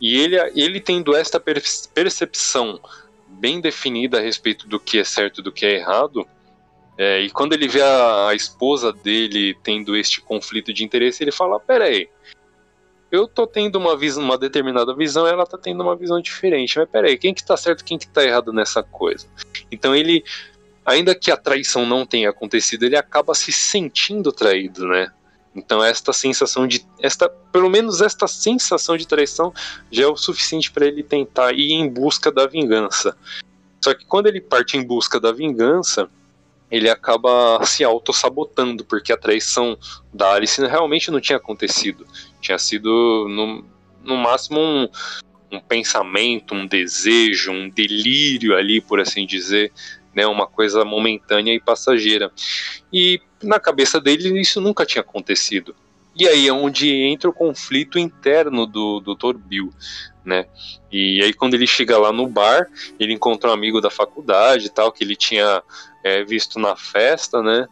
e 0.00 0.16
ele, 0.20 0.36
ele 0.54 0.80
tendo 0.80 1.14
esta 1.14 1.40
percepção 1.40 2.80
bem 3.26 3.60
definida 3.60 4.18
a 4.18 4.20
respeito 4.20 4.68
do 4.68 4.78
que 4.78 4.98
é 4.98 5.04
certo 5.04 5.40
e 5.40 5.44
do 5.44 5.52
que 5.52 5.66
é 5.66 5.76
errado, 5.76 6.26
é, 6.98 7.20
e 7.20 7.30
quando 7.30 7.52
ele 7.52 7.68
vê 7.68 7.80
a, 7.80 8.28
a, 8.30 8.34
esposa 8.34 8.92
dele 8.92 9.56
tendo 9.62 9.96
este 9.96 10.20
conflito 10.20 10.72
de 10.72 10.82
interesse, 10.82 11.22
ele 11.22 11.30
fala: 11.30 11.60
peraí, 11.60 12.08
eu 13.08 13.28
tô 13.28 13.46
tendo 13.46 13.76
uma 13.76 13.96
visão, 13.96 14.24
uma 14.24 14.36
determinada 14.36 14.92
visão, 14.92 15.24
ela 15.24 15.46
tá 15.46 15.56
tendo 15.56 15.80
uma 15.80 15.94
visão 15.94 16.20
diferente. 16.20 16.76
Mas 16.76 16.88
peraí, 16.90 17.16
quem 17.16 17.32
que 17.32 17.44
tá 17.44 17.56
certo, 17.56 17.84
quem 17.84 17.96
que 17.96 18.08
tá 18.08 18.24
errado 18.24 18.52
nessa 18.52 18.82
coisa? 18.82 19.28
Então 19.70 19.94
ele, 19.94 20.24
ainda 20.84 21.14
que 21.14 21.30
a 21.30 21.36
traição 21.36 21.86
não 21.86 22.04
tenha 22.04 22.30
acontecido, 22.30 22.82
ele 22.82 22.96
acaba 22.96 23.32
se 23.32 23.52
sentindo 23.52 24.32
traído, 24.32 24.88
né? 24.88 25.12
Então 25.54 25.82
esta 25.82 26.12
sensação 26.12 26.66
de, 26.66 26.84
esta, 27.00 27.28
pelo 27.28 27.70
menos 27.70 28.00
esta 28.00 28.26
sensação 28.26 28.96
de 28.96 29.06
traição 29.06 29.54
já 29.88 30.02
é 30.02 30.06
o 30.08 30.16
suficiente 30.16 30.70
para 30.72 30.86
ele 30.86 31.04
tentar 31.04 31.52
ir 31.52 31.70
em 31.72 31.88
busca 31.88 32.32
da 32.32 32.44
vingança. 32.44 33.16
Só 33.80 33.94
que 33.94 34.04
quando 34.04 34.26
ele 34.26 34.40
parte 34.40 34.76
em 34.76 34.82
busca 34.82 35.20
da 35.20 35.30
vingança, 35.30 36.10
ele 36.70 36.90
acaba 36.90 37.64
se 37.64 37.82
auto-sabotando, 37.82 38.84
porque 38.84 39.12
a 39.12 39.16
traição 39.16 39.78
da 40.12 40.32
Alice 40.34 40.60
realmente 40.66 41.10
não 41.10 41.20
tinha 41.20 41.38
acontecido. 41.38 42.06
Tinha 42.40 42.58
sido, 42.58 43.26
no, 43.28 43.64
no 44.02 44.16
máximo, 44.16 44.60
um, 44.60 44.88
um 45.50 45.60
pensamento, 45.60 46.54
um 46.54 46.66
desejo, 46.66 47.52
um 47.52 47.68
delírio 47.68 48.56
ali, 48.56 48.80
por 48.80 49.00
assim 49.00 49.26
dizer, 49.26 49.72
né, 50.14 50.26
uma 50.26 50.46
coisa 50.46 50.84
momentânea 50.84 51.54
e 51.54 51.60
passageira. 51.60 52.30
E 52.92 53.20
na 53.42 53.58
cabeça 53.58 54.00
dele 54.00 54.40
isso 54.40 54.60
nunca 54.60 54.84
tinha 54.84 55.02
acontecido. 55.02 55.74
E 56.14 56.26
aí 56.26 56.48
é 56.48 56.52
onde 56.52 56.92
entra 56.92 57.30
o 57.30 57.32
conflito 57.32 57.98
interno 57.98 58.66
do 58.66 58.98
Dr. 58.98 59.38
Bill, 59.38 59.72
né? 60.24 60.46
E 60.90 61.22
aí 61.22 61.32
quando 61.32 61.54
ele 61.54 61.66
chega 61.66 61.96
lá 61.96 62.12
no 62.12 62.26
bar, 62.26 62.66
ele 62.98 63.12
encontra 63.12 63.50
um 63.50 63.52
amigo 63.52 63.80
da 63.80 63.88
faculdade 63.88 64.66
e 64.66 64.68
tal, 64.68 64.90
que 64.90 65.04
ele 65.04 65.14
tinha 65.14 65.62
é, 66.02 66.22
visto 66.24 66.58
na 66.58 66.76
festa, 66.76 67.42
né? 67.42 67.66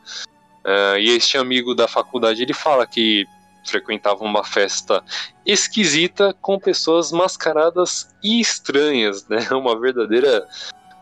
Uh, 0.64 0.98
e 0.98 1.10
este 1.10 1.38
amigo 1.38 1.74
da 1.74 1.86
faculdade 1.86 2.42
ele 2.42 2.52
fala 2.52 2.86
que 2.86 3.26
frequentava 3.64 4.24
uma 4.24 4.44
festa 4.44 5.02
esquisita 5.44 6.34
com 6.40 6.58
pessoas 6.58 7.12
mascaradas 7.12 8.08
e 8.22 8.40
estranhas, 8.40 9.26
né? 9.28 9.38
Uma 9.52 9.78
verdadeira, 9.78 10.46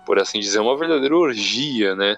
por 0.05 0.19
assim 0.19 0.39
dizer, 0.39 0.59
uma 0.59 0.77
verdadeira 0.77 1.17
orgia, 1.17 1.95
né? 1.95 2.17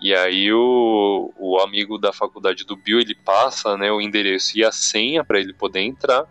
E 0.00 0.12
aí 0.14 0.52
o, 0.52 1.32
o 1.38 1.58
amigo 1.60 1.96
da 1.96 2.12
faculdade 2.12 2.64
do 2.64 2.76
Bill 2.76 2.98
ele 2.98 3.14
passa, 3.14 3.76
né, 3.76 3.92
o 3.92 4.00
endereço 4.00 4.58
e 4.58 4.64
a 4.64 4.72
senha 4.72 5.24
para 5.24 5.38
ele 5.38 5.52
poder 5.52 5.80
entrar. 5.80 6.26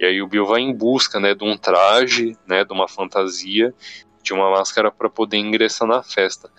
E 0.00 0.04
aí 0.04 0.20
o 0.20 0.26
Bill 0.26 0.44
vai 0.44 0.62
em 0.62 0.74
busca, 0.74 1.20
né, 1.20 1.32
de 1.32 1.44
um 1.44 1.56
traje, 1.56 2.36
né, 2.44 2.64
de 2.64 2.72
uma 2.72 2.88
fantasia, 2.88 3.72
de 4.22 4.32
uma 4.32 4.50
máscara 4.50 4.90
para 4.90 5.10
poder 5.10 5.38
ingressar 5.38 5.86
na 5.86 6.02
festa. 6.02 6.50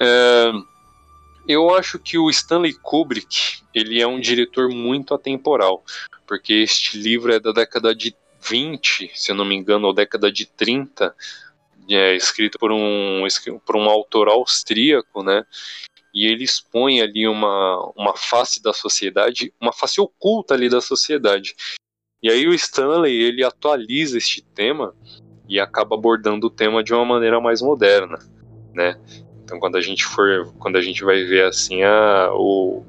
É, 0.00 0.52
eu 1.46 1.74
acho 1.74 1.98
que 1.98 2.18
o 2.18 2.30
Stanley 2.30 2.74
Kubrick 2.74 3.62
ele 3.74 4.00
é 4.00 4.06
um 4.06 4.20
diretor 4.20 4.70
muito 4.70 5.14
atemporal, 5.14 5.84
porque 6.26 6.54
este 6.54 6.98
livro 6.98 7.32
é 7.32 7.38
da 7.38 7.52
década 7.52 7.94
de 7.94 8.14
20, 8.40 9.10
se 9.14 9.32
não 9.32 9.44
me 9.44 9.54
engano, 9.54 9.86
ou 9.86 9.92
década 9.92 10.30
de 10.30 10.46
30, 10.46 11.14
é, 11.88 12.14
escrito 12.14 12.58
por 12.58 12.72
um, 12.72 13.26
por 13.64 13.76
um 13.76 13.88
autor 13.88 14.28
austríaco, 14.28 15.22
né? 15.22 15.44
E 16.14 16.26
ele 16.26 16.44
expõe 16.44 17.00
ali 17.00 17.26
uma, 17.26 17.92
uma 17.96 18.16
face 18.16 18.62
da 18.62 18.72
sociedade, 18.72 19.52
uma 19.60 19.72
face 19.72 20.00
oculta 20.00 20.54
ali 20.54 20.68
da 20.68 20.80
sociedade. 20.80 21.54
E 22.22 22.30
aí 22.30 22.46
o 22.46 22.54
Stanley, 22.54 23.14
ele 23.14 23.44
atualiza 23.44 24.16
este 24.16 24.40
tema 24.40 24.94
e 25.48 25.60
acaba 25.60 25.94
abordando 25.94 26.46
o 26.46 26.50
tema 26.50 26.82
de 26.82 26.92
uma 26.94 27.04
maneira 27.04 27.40
mais 27.40 27.60
moderna, 27.60 28.18
né? 28.72 28.96
Então 29.44 29.58
quando 29.58 29.76
a 29.76 29.80
gente 29.80 30.04
for, 30.04 30.52
quando 30.58 30.76
a 30.76 30.80
gente 30.80 31.04
vai 31.04 31.22
ver 31.24 31.44
assim 31.44 31.82
a, 31.82 32.30
o, 32.32 32.82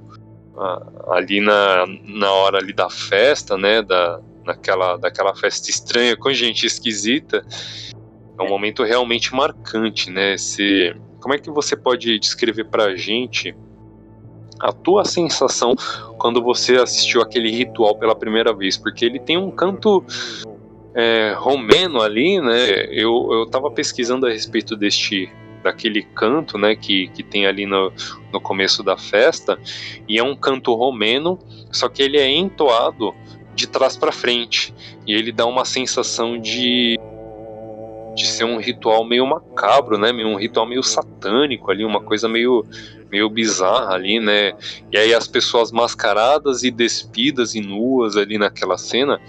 a, 0.57 1.15
ali 1.17 1.41
na, 1.41 1.85
na 2.03 2.31
hora 2.31 2.57
ali 2.59 2.73
da 2.73 2.89
festa, 2.89 3.57
né, 3.57 3.81
da, 3.81 4.21
naquela, 4.45 4.95
daquela 4.97 5.35
festa 5.35 5.69
estranha 5.69 6.15
com 6.15 6.31
gente 6.31 6.65
esquisita, 6.65 7.45
é 8.37 8.43
um 8.43 8.49
momento 8.49 8.83
realmente 8.83 9.33
marcante, 9.33 10.09
né? 10.09 10.37
Se, 10.37 10.95
como 11.19 11.33
é 11.33 11.37
que 11.37 11.49
você 11.49 11.75
pode 11.75 12.19
descrever 12.19 12.65
pra 12.65 12.95
gente 12.95 13.55
a 14.59 14.71
tua 14.71 15.03
sensação 15.03 15.75
quando 16.17 16.41
você 16.41 16.75
assistiu 16.75 17.21
aquele 17.21 17.51
ritual 17.51 17.97
pela 17.97 18.15
primeira 18.15 18.53
vez? 18.53 18.77
Porque 18.77 19.05
ele 19.05 19.19
tem 19.19 19.37
um 19.37 19.51
canto 19.51 20.03
é, 20.95 21.35
romeno 21.37 22.01
ali, 22.01 22.39
né? 22.39 22.85
Eu, 22.89 23.29
eu 23.31 23.45
tava 23.45 23.69
pesquisando 23.69 24.25
a 24.25 24.29
respeito 24.29 24.75
deste 24.75 25.29
daquele 25.61 26.03
canto, 26.03 26.59
né, 26.59 26.75
que, 26.75 27.07
que 27.07 27.23
tem 27.23 27.47
ali 27.47 27.65
no, 27.65 27.91
no 28.31 28.39
começo 28.39 28.83
da 28.83 28.95
festa, 28.95 29.57
e 30.07 30.19
é 30.19 30.23
um 30.23 30.35
canto 30.35 30.71
romeno, 30.75 31.39
só 31.71 31.89
que 31.89 32.03
ele 32.03 32.19
é 32.19 32.29
entoado 32.29 33.15
de 33.55 33.65
trás 33.65 33.97
para 33.97 34.11
frente, 34.11 34.71
e 35.07 35.13
ele 35.13 35.31
dá 35.31 35.43
uma 35.47 35.65
sensação 35.65 36.39
de 36.39 36.99
de 38.13 38.25
ser 38.27 38.45
um 38.45 38.57
ritual 38.57 39.03
meio 39.03 39.25
macabro, 39.25 39.97
né, 39.97 40.11
um 40.11 40.37
ritual 40.37 40.65
meio 40.65 40.81
satânico 40.81 41.69
ali, 41.69 41.83
uma 41.83 41.99
coisa 41.99 42.29
meio 42.29 42.63
meio 43.11 43.29
bizarra 43.29 43.93
ali, 43.93 44.19
né? 44.19 44.53
E 44.91 44.97
aí 44.97 45.13
as 45.13 45.27
pessoas 45.27 45.71
mascaradas 45.71 46.63
e 46.63 46.71
despidas 46.71 47.55
e 47.55 47.61
nuas 47.61 48.15
ali 48.17 48.37
naquela 48.37 48.77
cena. 48.77 49.19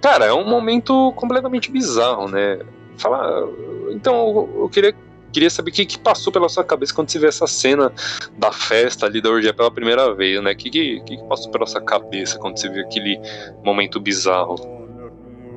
Cara, 0.00 0.26
é 0.26 0.32
um 0.32 0.48
momento 0.48 1.12
completamente 1.16 1.70
bizarro, 1.70 2.28
né? 2.28 2.60
Falar, 2.96 3.44
então 3.90 4.48
eu 4.56 4.68
queria 4.68 4.94
queria 5.32 5.50
saber 5.50 5.70
o 5.70 5.74
que, 5.74 5.86
que, 5.86 5.98
passou 5.98 6.32
pela 6.32 6.48
sua 6.48 6.64
cabeça 6.64 6.94
quando 6.94 7.08
você 7.08 7.18
vê 7.18 7.28
essa 7.28 7.46
cena 7.46 7.92
da 8.36 8.52
festa 8.52 9.06
ali 9.06 9.20
da 9.20 9.30
orgia 9.30 9.54
pela 9.54 9.70
primeira 9.70 10.12
vez, 10.14 10.42
né? 10.42 10.52
O 10.52 10.56
que, 10.56 10.70
que, 10.70 11.00
que, 11.00 11.24
passou 11.24 11.50
pela 11.50 11.66
sua 11.66 11.80
cabeça 11.80 12.38
quando 12.38 12.58
você 12.58 12.68
viu 12.68 12.82
aquele 12.82 13.20
momento 13.64 14.00
bizarro? 14.00 14.56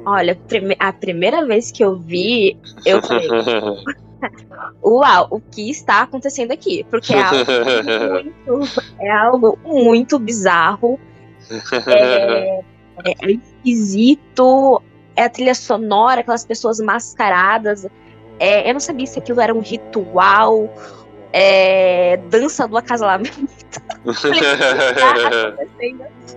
Olha, 0.06 0.38
a 0.80 0.94
primeira 0.94 1.46
vez 1.46 1.72
que 1.72 1.84
eu 1.84 1.98
vi, 1.98 2.58
eu 2.86 3.02
falei. 3.02 3.28
Uau, 4.84 5.28
o 5.32 5.40
que 5.40 5.70
está 5.70 6.02
acontecendo 6.02 6.52
aqui? 6.52 6.86
Porque 6.90 7.14
é 7.14 7.22
algo 7.22 7.44
muito, 8.24 8.84
é 9.00 9.12
algo 9.12 9.60
muito 9.66 10.20
bizarro. 10.20 11.00
É, 11.88 12.64
é 13.04 13.32
esquisito. 13.32 14.82
É 15.16 15.24
a 15.26 15.30
trilha 15.30 15.54
sonora, 15.54 16.22
aquelas 16.22 16.46
pessoas 16.46 16.80
mascaradas. 16.80 17.86
É, 18.40 18.68
eu 18.68 18.74
não 18.74 18.80
sabia 18.80 19.06
se 19.06 19.20
aquilo 19.20 19.40
era 19.40 19.54
um 19.54 19.60
ritual, 19.60 20.74
é, 21.32 22.18
dança 22.30 22.68
do 22.68 22.78
acasalamento. 22.78 23.48
o 24.06 24.14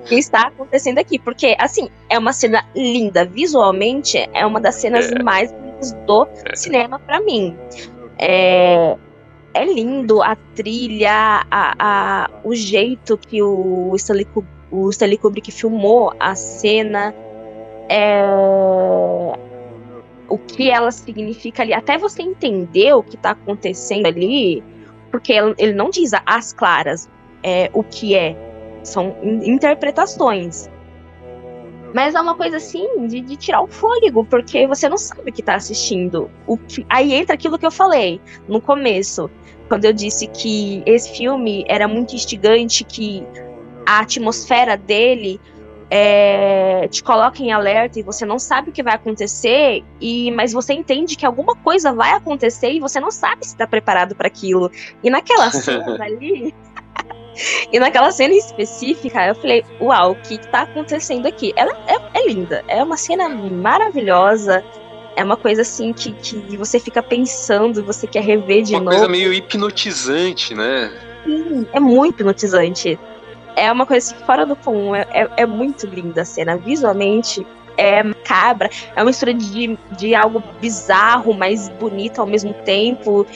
que 0.05 0.14
está 0.14 0.49
acontecendo 0.49 0.99
aqui? 0.99 1.19
Porque, 1.19 1.57
assim, 1.59 1.88
é 2.09 2.19
uma 2.19 2.33
cena 2.33 2.64
linda. 2.75 3.25
Visualmente, 3.25 4.19
é 4.33 4.45
uma 4.45 4.61
das 4.61 4.77
cenas 4.77 5.11
é. 5.11 5.23
mais 5.23 5.53
bonitas 5.53 5.92
do 6.07 6.27
é. 6.45 6.57
cinema 6.57 6.99
para 6.99 7.21
mim. 7.21 7.57
É, 8.19 8.97
é 9.53 9.64
lindo 9.64 10.23
a 10.23 10.37
trilha, 10.55 11.45
a, 11.51 11.75
a, 11.79 12.31
o 12.45 12.55
jeito 12.55 13.19
que 13.19 13.42
o 13.42 13.92
Stanley, 13.97 14.27
o 14.70 14.90
Stanley 14.90 15.18
Kubrick 15.18 15.50
filmou 15.52 16.12
a 16.18 16.35
cena. 16.35 17.14
É, 17.88 18.24
o 20.29 20.38
que 20.38 20.70
ela 20.70 20.90
significa 20.90 21.62
ali, 21.62 21.72
até 21.72 21.96
você 21.96 22.22
entender 22.22 22.92
o 22.94 23.02
que 23.02 23.16
está 23.16 23.31
acontecendo 23.31 24.07
ali, 24.07 24.62
porque 25.11 25.33
ele 25.59 25.72
não 25.72 25.90
diz 25.90 26.11
as 26.26 26.52
claras 26.52 27.09
é, 27.42 27.70
o 27.72 27.83
que 27.83 28.14
é, 28.14 28.37
são 28.83 29.16
interpretações. 29.22 30.68
Mas 31.94 32.14
é 32.14 32.20
uma 32.20 32.35
coisa 32.35 32.57
assim 32.57 33.07
de, 33.07 33.20
de 33.20 33.37
tirar 33.37 33.62
o 33.62 33.66
fôlego, 33.66 34.24
porque 34.24 34.66
você 34.66 34.88
não 34.88 34.98
sabe 34.98 35.31
o 35.31 35.33
que 35.33 35.40
está 35.40 35.55
assistindo. 35.55 36.31
O 36.46 36.59
que, 36.59 36.85
aí 36.88 37.14
entra 37.14 37.35
aquilo 37.35 37.59
que 37.59 37.64
eu 37.64 37.70
falei 37.70 38.20
no 38.48 38.61
começo, 38.61 39.31
quando 39.68 39.85
eu 39.85 39.92
disse 39.92 40.26
que 40.26 40.83
esse 40.85 41.16
filme 41.16 41.64
era 41.68 41.88
muito 41.88 42.14
instigante, 42.14 42.85
que 42.85 43.24
a 43.87 44.01
atmosfera 44.01 44.77
dele 44.77 45.40
é, 45.88 46.88
te 46.88 47.03
coloca 47.03 47.42
em 47.42 47.53
alerta 47.53 48.01
e 48.01 48.03
você 48.03 48.27
não 48.27 48.38
sabe 48.38 48.70
o 48.70 48.72
que 48.72 48.83
vai 48.83 48.94
acontecer, 48.94 49.85
e 50.01 50.31
mas 50.33 50.53
você 50.53 50.75
entende 50.75 51.16
que 51.16 51.25
alguma 51.25 51.55
coisa 51.55 51.92
vai 51.92 52.12
acontecer 52.12 52.72
e 52.72 52.81
você 52.81 52.99
não 52.99 53.11
sabe 53.11 53.44
se 53.46 53.53
está 53.53 53.66
preparado 53.66 54.14
para 54.14 54.27
aquilo. 54.27 54.70
E 55.03 55.11
naquela 55.11 55.51
cena 55.53 56.05
ali, 56.05 56.53
e 57.72 57.79
naquela 57.79 58.11
cena 58.11 58.35
específica, 58.35 59.27
eu 59.27 59.35
falei, 59.37 59.64
uau, 59.81 60.12
o 60.12 60.16
que 60.16 60.35
está 60.35 60.62
acontecendo 60.62 61.27
aqui? 61.27 61.53
Ela 61.57 61.72
é, 61.87 62.18
é, 62.18 62.27
linda, 62.27 62.64
é 62.66 62.83
uma 62.83 62.96
cena 62.96 63.29
maravilhosa. 63.29 64.64
É 65.14 65.25
uma 65.25 65.37
coisa 65.37 65.62
assim 65.62 65.94
que, 65.94 66.12
que 66.12 66.59
você 66.59 66.79
fica 66.79 67.03
pensando, 67.03 67.83
você 67.83 68.07
quer 68.07 68.22
rever 68.22 68.62
de 68.62 68.75
uma 68.75 68.81
novo. 68.81 68.96
Uma 68.96 69.07
coisa 69.07 69.09
meio 69.09 69.33
hipnotizante, 69.33 70.55
né? 70.55 70.92
Sim, 71.25 71.66
é 71.72 71.81
muito 71.81 72.16
hipnotizante 72.16 72.99
é 73.57 73.73
uma 73.73 73.87
coisa 73.87 74.14
assim, 74.14 74.25
fora 74.25 74.45
do 74.45 74.55
comum. 74.55 74.95
É, 74.95 75.07
é, 75.11 75.29
é, 75.38 75.47
muito 75.47 75.87
linda 75.87 76.23
a 76.23 76.25
cena. 76.25 76.57
Visualmente 76.59 77.45
é 77.77 78.03
macabra. 78.03 78.71
É 78.95 79.01
uma 79.01 79.07
mistura 79.07 79.33
de, 79.33 79.79
de 79.92 80.14
algo 80.14 80.42
bizarro, 80.61 81.33
mas 81.33 81.69
bonito 81.71 82.21
ao 82.21 82.27
mesmo 82.27 82.53
tempo. 82.53 83.27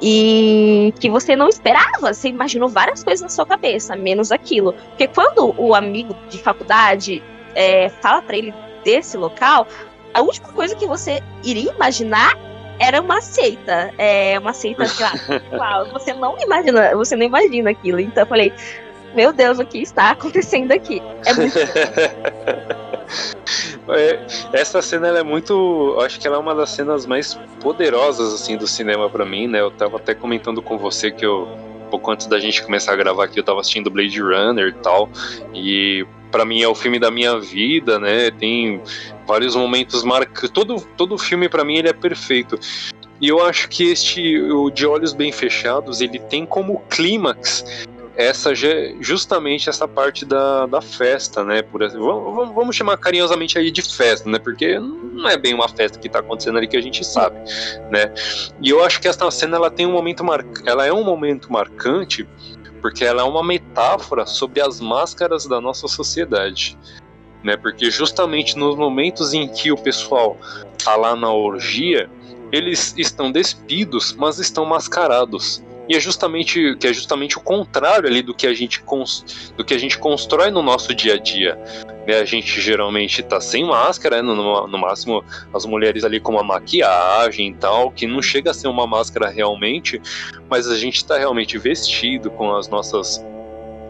E 0.00 0.94
que 1.00 1.10
você 1.10 1.34
não 1.34 1.48
esperava. 1.48 2.14
Você 2.14 2.28
imaginou 2.28 2.68
várias 2.68 3.02
coisas 3.02 3.20
na 3.20 3.28
sua 3.28 3.44
cabeça, 3.44 3.96
menos 3.96 4.30
aquilo. 4.30 4.72
Porque 4.72 5.08
quando 5.08 5.52
o 5.58 5.74
amigo 5.74 6.14
de 6.30 6.38
faculdade 6.38 7.20
é, 7.54 7.88
fala 7.88 8.22
para 8.22 8.36
ele 8.36 8.54
desse 8.84 9.16
local, 9.16 9.66
a 10.14 10.22
última 10.22 10.48
coisa 10.50 10.76
que 10.76 10.86
você 10.86 11.20
iria 11.42 11.72
imaginar 11.72 12.38
era 12.78 13.00
uma 13.00 13.20
seita. 13.20 13.92
É 13.98 14.38
uma 14.38 14.52
seita, 14.52 14.86
sei 14.86 15.04
lá, 15.50 15.82
você 15.92 16.14
não 16.14 16.36
imagina, 16.38 16.94
você 16.94 17.16
não 17.16 17.26
imagina 17.26 17.70
aquilo. 17.70 17.98
Então 17.98 18.22
eu 18.22 18.26
falei, 18.28 18.52
meu 19.18 19.32
Deus, 19.32 19.58
o 19.58 19.66
que 19.66 19.78
está 19.78 20.10
acontecendo 20.10 20.70
aqui? 20.70 21.02
É 21.26 21.34
muito. 21.34 21.58
é, 23.90 24.24
essa 24.52 24.80
cena 24.80 25.08
é 25.08 25.24
muito, 25.24 25.98
acho 26.02 26.20
que 26.20 26.28
ela 26.28 26.36
é 26.36 26.38
uma 26.38 26.54
das 26.54 26.70
cenas 26.70 27.04
mais 27.04 27.34
poderosas 27.60 28.32
assim 28.32 28.56
do 28.56 28.68
cinema 28.68 29.10
para 29.10 29.26
mim, 29.26 29.48
né? 29.48 29.60
Eu 29.60 29.72
tava 29.72 29.96
até 29.96 30.14
comentando 30.14 30.62
com 30.62 30.78
você 30.78 31.10
que 31.10 31.26
eu 31.26 31.48
pouco 31.90 32.12
antes 32.12 32.28
da 32.28 32.38
gente 32.38 32.62
começar 32.62 32.92
a 32.92 32.96
gravar 32.96 33.24
aqui, 33.24 33.40
eu 33.40 33.42
tava 33.42 33.60
assistindo 33.60 33.90
Blade 33.90 34.20
Runner 34.20 34.68
e 34.68 34.74
tal, 34.74 35.08
e 35.52 36.06
para 36.30 36.44
mim 36.44 36.62
é 36.62 36.68
o 36.68 36.74
filme 36.74 37.00
da 37.00 37.10
minha 37.10 37.40
vida, 37.40 37.98
né? 37.98 38.30
Tem 38.30 38.80
vários 39.26 39.56
momentos 39.56 40.04
marcantes. 40.04 40.50
Todo 40.50 40.80
todo 40.96 41.18
filme 41.18 41.48
para 41.48 41.64
mim 41.64 41.78
ele 41.78 41.88
é 41.88 41.92
perfeito. 41.92 42.56
E 43.20 43.26
eu 43.26 43.44
acho 43.44 43.68
que 43.68 43.90
este 43.90 44.40
o 44.42 44.70
de 44.70 44.86
olhos 44.86 45.12
bem 45.12 45.32
fechados, 45.32 46.00
ele 46.00 46.20
tem 46.20 46.46
como 46.46 46.78
clímax 46.88 47.64
essa 48.18 48.52
justamente 49.00 49.70
essa 49.70 49.86
parte 49.86 50.24
da, 50.24 50.66
da 50.66 50.82
festa, 50.82 51.44
né? 51.44 51.62
Por, 51.62 51.88
vamos, 51.88 52.52
vamos 52.52 52.74
chamar 52.74 52.96
carinhosamente 52.96 53.56
aí 53.56 53.70
de 53.70 53.80
festa, 53.80 54.28
né? 54.28 54.40
Porque 54.40 54.76
não 54.76 55.28
é 55.28 55.38
bem 55.38 55.54
uma 55.54 55.68
festa 55.68 56.00
que 56.00 56.08
está 56.08 56.18
acontecendo 56.18 56.58
ali 56.58 56.66
que 56.66 56.76
a 56.76 56.80
gente 56.80 57.06
sabe, 57.06 57.38
né? 57.92 58.12
E 58.60 58.70
eu 58.70 58.84
acho 58.84 59.00
que 59.00 59.06
essa 59.06 59.30
cena 59.30 59.56
ela 59.56 59.70
tem 59.70 59.86
um 59.86 59.92
momento 59.92 60.24
mar... 60.24 60.44
ela 60.66 60.84
é 60.84 60.92
um 60.92 61.04
momento 61.04 61.52
marcante 61.52 62.28
porque 62.82 63.04
ela 63.04 63.22
é 63.22 63.24
uma 63.24 63.42
metáfora 63.44 64.26
sobre 64.26 64.60
as 64.60 64.80
máscaras 64.80 65.46
da 65.46 65.60
nossa 65.60 65.86
sociedade, 65.86 66.76
né? 67.44 67.56
Porque 67.56 67.88
justamente 67.88 68.58
nos 68.58 68.74
momentos 68.74 69.32
em 69.32 69.46
que 69.46 69.70
o 69.70 69.76
pessoal 69.76 70.36
tá 70.82 70.96
lá 70.96 71.14
na 71.14 71.32
orgia, 71.32 72.10
eles 72.50 72.94
estão 72.96 73.30
despidos, 73.30 74.12
mas 74.14 74.40
estão 74.40 74.64
mascarados. 74.64 75.62
E 75.88 75.96
é 75.96 76.00
justamente 76.00 76.76
que 76.76 76.86
é 76.86 76.92
justamente 76.92 77.38
o 77.38 77.40
contrário 77.40 78.08
ali 78.08 78.20
do 78.20 78.34
que 78.34 78.46
a 78.46 78.52
gente 78.52 78.82
do 79.56 79.64
que 79.64 79.72
a 79.72 79.78
gente 79.78 79.98
constrói 79.98 80.50
no 80.50 80.62
nosso 80.62 80.94
dia 80.94 81.14
a 81.14 81.18
dia, 81.18 81.58
né, 82.06 82.20
a 82.20 82.24
gente 82.24 82.60
geralmente 82.60 83.22
tá 83.22 83.40
sem 83.40 83.64
máscara, 83.64 84.16
né, 84.16 84.22
no, 84.22 84.66
no, 84.66 84.78
máximo 84.78 85.24
as 85.52 85.64
mulheres 85.64 86.04
ali 86.04 86.20
com 86.20 86.32
uma 86.32 86.42
maquiagem 86.42 87.50
e 87.50 87.54
tal, 87.54 87.90
que 87.90 88.06
não 88.06 88.22
chega 88.22 88.50
a 88.50 88.54
ser 88.54 88.68
uma 88.68 88.86
máscara 88.86 89.28
realmente, 89.28 90.00
mas 90.48 90.68
a 90.68 90.76
gente 90.76 91.04
tá 91.04 91.18
realmente 91.18 91.56
vestido 91.58 92.30
com 92.30 92.54
as 92.54 92.68
nossas 92.68 93.24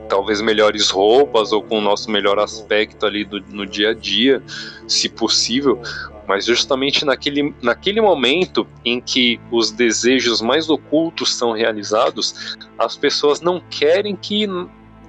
talvez 0.08 0.40
melhores 0.40 0.90
roupas 0.90 1.52
ou 1.52 1.62
com 1.62 1.78
o 1.78 1.80
nosso 1.80 2.10
melhor 2.10 2.38
aspecto 2.38 3.06
ali 3.06 3.24
do, 3.24 3.40
no 3.50 3.66
dia 3.66 3.90
a 3.90 3.94
dia, 3.94 4.42
se 4.86 5.08
possível, 5.08 5.80
mas 6.28 6.44
justamente 6.44 7.06
naquele, 7.06 7.54
naquele 7.62 8.02
momento 8.02 8.68
em 8.84 9.00
que 9.00 9.40
os 9.50 9.70
desejos 9.70 10.42
mais 10.42 10.68
ocultos 10.68 11.34
são 11.34 11.52
realizados, 11.52 12.56
as 12.78 12.96
pessoas 12.96 13.40
não 13.40 13.60
querem 13.70 14.14
que 14.14 14.46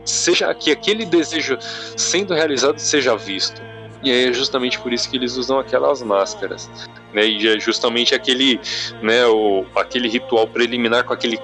seja 0.06 0.52
que 0.54 0.72
aquele 0.72 1.06
desejo 1.06 1.58
sendo 1.98 2.34
realizado 2.34 2.80
seja 2.80 3.18
visto. 3.18 3.62
E 4.02 4.12
é 4.12 4.34
justamente 4.34 4.80
por 4.80 4.94
isso 4.94 5.10
que 5.10 5.18
eles 5.18 5.36
usam 5.36 5.60
aquelas 5.60 6.02
máscaras. 6.02 6.70
Né, 7.14 7.26
e 7.26 7.48
é 7.48 7.60
justamente 7.60 8.14
aquele, 8.14 8.60
né, 9.02 9.26
o, 9.26 9.66
aquele 9.76 10.08
ritual 10.08 10.48
preliminar 10.48 11.04
com 11.04 11.14
aquele, 11.14 11.40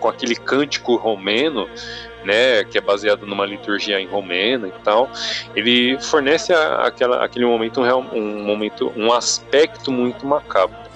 com 0.00 0.08
aquele 0.08 0.34
cântico 0.34 0.96
romeno, 0.96 1.68
né, 2.24 2.64
que 2.64 2.78
é 2.78 2.80
baseado 2.80 3.26
numa 3.26 3.44
liturgia 3.44 4.00
em 4.00 4.06
romena 4.06 4.68
e 4.68 4.72
tal, 4.82 5.10
ele 5.54 6.00
fornece 6.00 6.52
a, 6.52 6.86
aquela, 6.86 7.24
aquele 7.24 7.44
momento 7.44 7.82
um, 7.82 8.18
um 8.18 8.42
momento, 8.42 8.90
um 8.96 9.12
aspecto 9.12 9.92
muito 9.92 10.26
macabro 10.26 10.86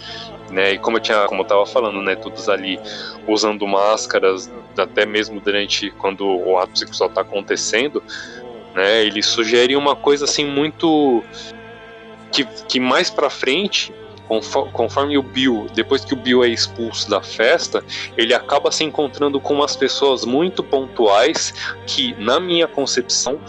né? 0.51 0.73
E 0.73 0.79
como 0.79 0.97
eu 0.97 1.01
tinha, 1.01 1.27
como 1.27 1.43
eu 1.43 1.47
tava 1.47 1.65
falando, 1.65 2.03
né, 2.03 2.17
todos 2.17 2.49
ali 2.49 2.79
usando 3.27 3.67
máscaras, 3.67 4.51
até 4.77 5.07
mesmo 5.07 5.41
durante 5.41 5.91
quando 5.93 6.27
o 6.27 6.59
ato 6.59 6.79
sexual 6.79 7.09
tá 7.09 7.21
acontecendo, 7.21 8.03
né? 8.81 9.05
Ele 9.05 9.23
sugere 9.23 9.77
uma 9.77 9.95
coisa 9.95 10.25
assim 10.25 10.45
muito 10.45 11.23
que, 12.33 12.45
que 12.67 12.81
mais 12.81 13.11
para 13.11 13.29
frente 13.29 13.93
conforme 14.73 15.19
o 15.19 15.23
Bill, 15.25 15.67
depois 15.75 16.05
que 16.05 16.15
o 16.15 16.17
Bill 16.17 16.45
é 16.45 16.49
expulso 16.49 17.11
da 17.11 17.21
festa, 17.21 17.83
ele 18.17 18.33
acaba 18.33 18.71
se 18.71 18.85
encontrando 18.85 19.41
com 19.41 19.55
umas 19.55 19.75
pessoas 19.75 20.25
muito 20.25 20.63
pontuais 20.63 21.53
que, 21.85 22.15
na 22.15 22.39
minha 22.39 22.69
concepção, 22.69 23.41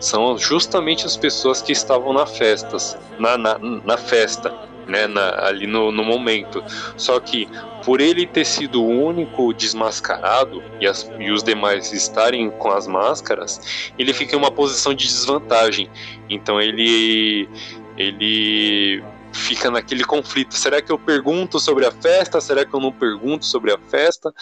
são 0.00 0.38
justamente 0.38 1.04
as 1.04 1.14
pessoas 1.14 1.60
que 1.60 1.72
estavam 1.72 2.14
na 2.14 2.24
festas, 2.24 2.96
na, 3.18 3.36
na, 3.36 3.58
na 3.58 3.98
festa 3.98 4.69
né, 4.90 5.06
na, 5.06 5.46
ali 5.46 5.66
no, 5.66 5.90
no 5.90 6.04
momento. 6.04 6.62
Só 6.96 7.18
que 7.20 7.48
por 7.84 8.00
ele 8.00 8.26
ter 8.26 8.44
sido 8.44 8.82
o 8.82 8.88
único 8.88 9.54
desmascarado 9.54 10.62
e, 10.80 10.86
as, 10.86 11.10
e, 11.18 11.30
os 11.30 11.42
demais 11.42 11.92
estarem 11.92 12.50
com 12.50 12.70
as 12.70 12.86
máscaras, 12.86 13.92
ele 13.98 14.12
fica 14.12 14.34
em 14.34 14.38
uma 14.38 14.50
posição 14.50 14.92
de 14.92 15.06
desvantagem. 15.06 15.88
Então 16.28 16.60
ele 16.60 17.48
ele 17.96 19.02
fica 19.32 19.70
naquele 19.70 20.04
conflito. 20.04 20.54
Será 20.54 20.80
que 20.82 20.90
eu 20.90 20.98
pergunto 20.98 21.58
sobre 21.58 21.86
a 21.86 21.92
festa? 21.92 22.40
Será 22.40 22.64
que 22.64 22.74
eu 22.74 22.80
não 22.80 22.92
pergunto 22.92 23.44
sobre 23.44 23.72
a 23.72 23.78
festa? 23.78 24.32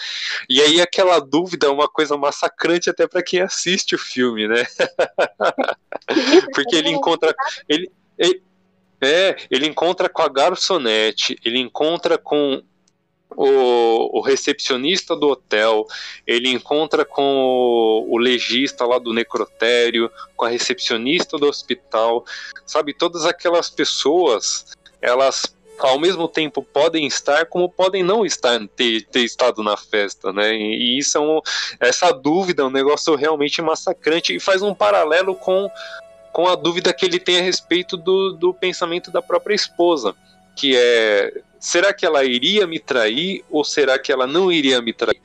E 0.49 0.61
aí 0.61 0.81
aquela 0.81 1.19
dúvida 1.19 1.67
é 1.67 1.69
uma 1.69 1.87
coisa 1.87 2.17
massacrante 2.17 2.89
até 2.89 3.07
para 3.07 3.23
quem 3.23 3.41
assiste 3.41 3.95
o 3.95 3.99
filme, 3.99 4.47
né? 4.47 4.65
Porque 6.53 6.75
ele 6.75 6.89
encontra 6.89 7.33
ele, 7.67 7.91
ele 8.17 8.41
é, 9.01 9.35
ele 9.49 9.67
encontra 9.67 10.09
com 10.09 10.21
a 10.21 10.27
garçonete, 10.27 11.37
ele 11.43 11.59
encontra 11.59 12.17
com 12.17 12.61
o, 13.35 14.17
o, 14.17 14.21
recepcionista 14.21 15.15
do 15.15 15.29
hotel, 15.29 15.85
ele 16.25 16.49
encontra 16.49 17.05
com 17.05 17.23
o, 17.23 18.13
o, 18.13 18.17
legista 18.17 18.85
lá 18.85 18.99
do 18.99 19.13
necrotério, 19.13 20.11
com 20.35 20.45
a 20.45 20.49
recepcionista 20.49 21.37
do 21.37 21.47
hospital, 21.47 22.25
sabe? 22.65 22.93
Todas 22.93 23.25
aquelas 23.25 23.69
pessoas, 23.69 24.65
elas 25.01 25.55
ao 25.77 25.97
mesmo 25.97 26.27
tempo 26.27 26.61
podem 26.61 27.07
estar 27.07 27.45
como 27.45 27.69
podem 27.69 28.03
não 28.03 28.25
estar 28.25 28.59
ter, 28.75 29.05
ter 29.05 29.21
estado 29.21 29.63
na 29.63 29.77
festa, 29.77 30.33
né? 30.33 30.53
E, 30.53 30.95
e 30.95 30.97
isso 30.97 31.17
é 31.17 31.21
um, 31.21 31.39
essa 31.79 32.11
dúvida 32.11 32.63
é 32.63 32.65
um 32.65 32.69
negócio 32.69 33.15
realmente 33.15 33.61
massacrante 33.61 34.35
e 34.35 34.39
faz 34.39 34.61
um 34.61 34.73
paralelo 34.73 35.35
com 35.35 35.69
com 36.31 36.47
a 36.47 36.55
dúvida 36.55 36.93
que 36.93 37.05
ele 37.05 37.19
tem 37.19 37.39
a 37.39 37.41
respeito 37.41 37.97
do, 37.97 38.33
do 38.33 38.53
pensamento 38.53 39.11
da 39.11 39.21
própria 39.21 39.55
esposa, 39.55 40.15
que 40.55 40.75
é 40.75 41.41
será 41.59 41.93
que 41.93 42.05
ela 42.05 42.23
iria 42.23 42.65
me 42.65 42.79
trair 42.79 43.43
ou 43.49 43.63
será 43.63 43.99
que 43.99 44.11
ela 44.11 44.25
não 44.25 44.51
iria 44.51 44.81
me 44.81 44.93
trair? 44.93 45.21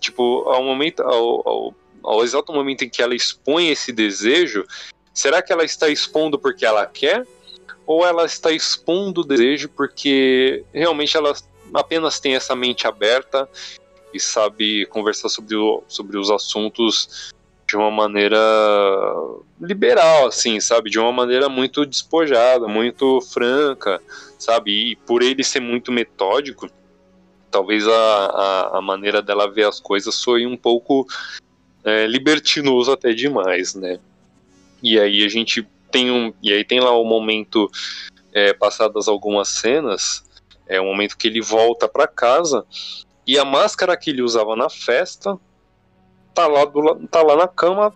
Tipo, 0.00 0.48
ao 0.48 0.62
momento, 0.62 1.02
ao, 1.02 1.48
ao, 1.48 1.74
ao 2.02 2.24
exato 2.24 2.52
momento 2.52 2.82
em 2.82 2.88
que 2.88 3.00
ela 3.00 3.14
expõe 3.14 3.68
esse 3.68 3.92
desejo, 3.92 4.66
será 5.14 5.40
que 5.40 5.52
ela 5.52 5.64
está 5.64 5.88
expondo 5.88 6.38
porque 6.38 6.66
ela 6.66 6.84
quer 6.86 7.24
ou 7.86 8.04
ela 8.04 8.24
está 8.24 8.50
expondo 8.50 9.20
o 9.20 9.24
desejo 9.24 9.68
porque 9.68 10.64
realmente 10.72 11.16
ela 11.16 11.32
apenas 11.72 12.18
tem 12.18 12.34
essa 12.34 12.56
mente 12.56 12.86
aberta 12.86 13.48
e 14.12 14.18
sabe 14.18 14.86
conversar 14.86 15.28
sobre, 15.28 15.56
o, 15.56 15.82
sobre 15.86 16.18
os 16.18 16.30
assuntos 16.30 17.32
de 17.66 17.76
uma 17.76 17.90
maneira 17.90 18.38
liberal, 19.60 20.26
assim, 20.26 20.60
sabe? 20.60 20.90
De 20.90 20.98
uma 20.98 21.12
maneira 21.12 21.48
muito 21.48 21.84
despojada, 21.84 22.68
muito 22.68 23.20
franca, 23.20 24.00
sabe? 24.38 24.92
E 24.92 24.96
por 24.96 25.22
ele 25.22 25.42
ser 25.42 25.60
muito 25.60 25.90
metódico, 25.90 26.70
talvez 27.50 27.86
a, 27.86 27.92
a, 27.92 28.78
a 28.78 28.80
maneira 28.80 29.20
dela 29.20 29.50
ver 29.50 29.66
as 29.66 29.80
coisas 29.80 30.14
soe 30.14 30.46
um 30.46 30.56
pouco 30.56 31.06
é, 31.84 32.06
libertinoso 32.06 32.92
até 32.92 33.12
demais, 33.12 33.74
né? 33.74 33.98
E 34.82 34.98
aí 35.00 35.24
a 35.24 35.28
gente 35.28 35.66
tem 35.90 36.10
um. 36.10 36.32
E 36.42 36.52
aí 36.52 36.64
tem 36.64 36.80
lá 36.80 36.92
o 36.92 37.04
momento, 37.04 37.70
é, 38.32 38.52
passadas 38.52 39.08
algumas 39.08 39.48
cenas, 39.48 40.24
é 40.68 40.80
o 40.80 40.84
momento 40.84 41.16
que 41.16 41.26
ele 41.26 41.40
volta 41.40 41.88
para 41.88 42.06
casa 42.06 42.64
e 43.26 43.38
a 43.38 43.44
máscara 43.44 43.96
que 43.96 44.10
ele 44.10 44.22
usava 44.22 44.54
na 44.54 44.70
festa 44.70 45.38
tá 46.36 46.46
lá, 46.46 46.66
do, 46.66 47.08
tá 47.08 47.22
lá 47.22 47.34
na 47.34 47.48
cama 47.48 47.92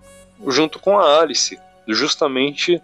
junto 0.47 0.79
com 0.79 0.99
a 0.99 1.21
Alice, 1.21 1.61
justamente 1.87 2.81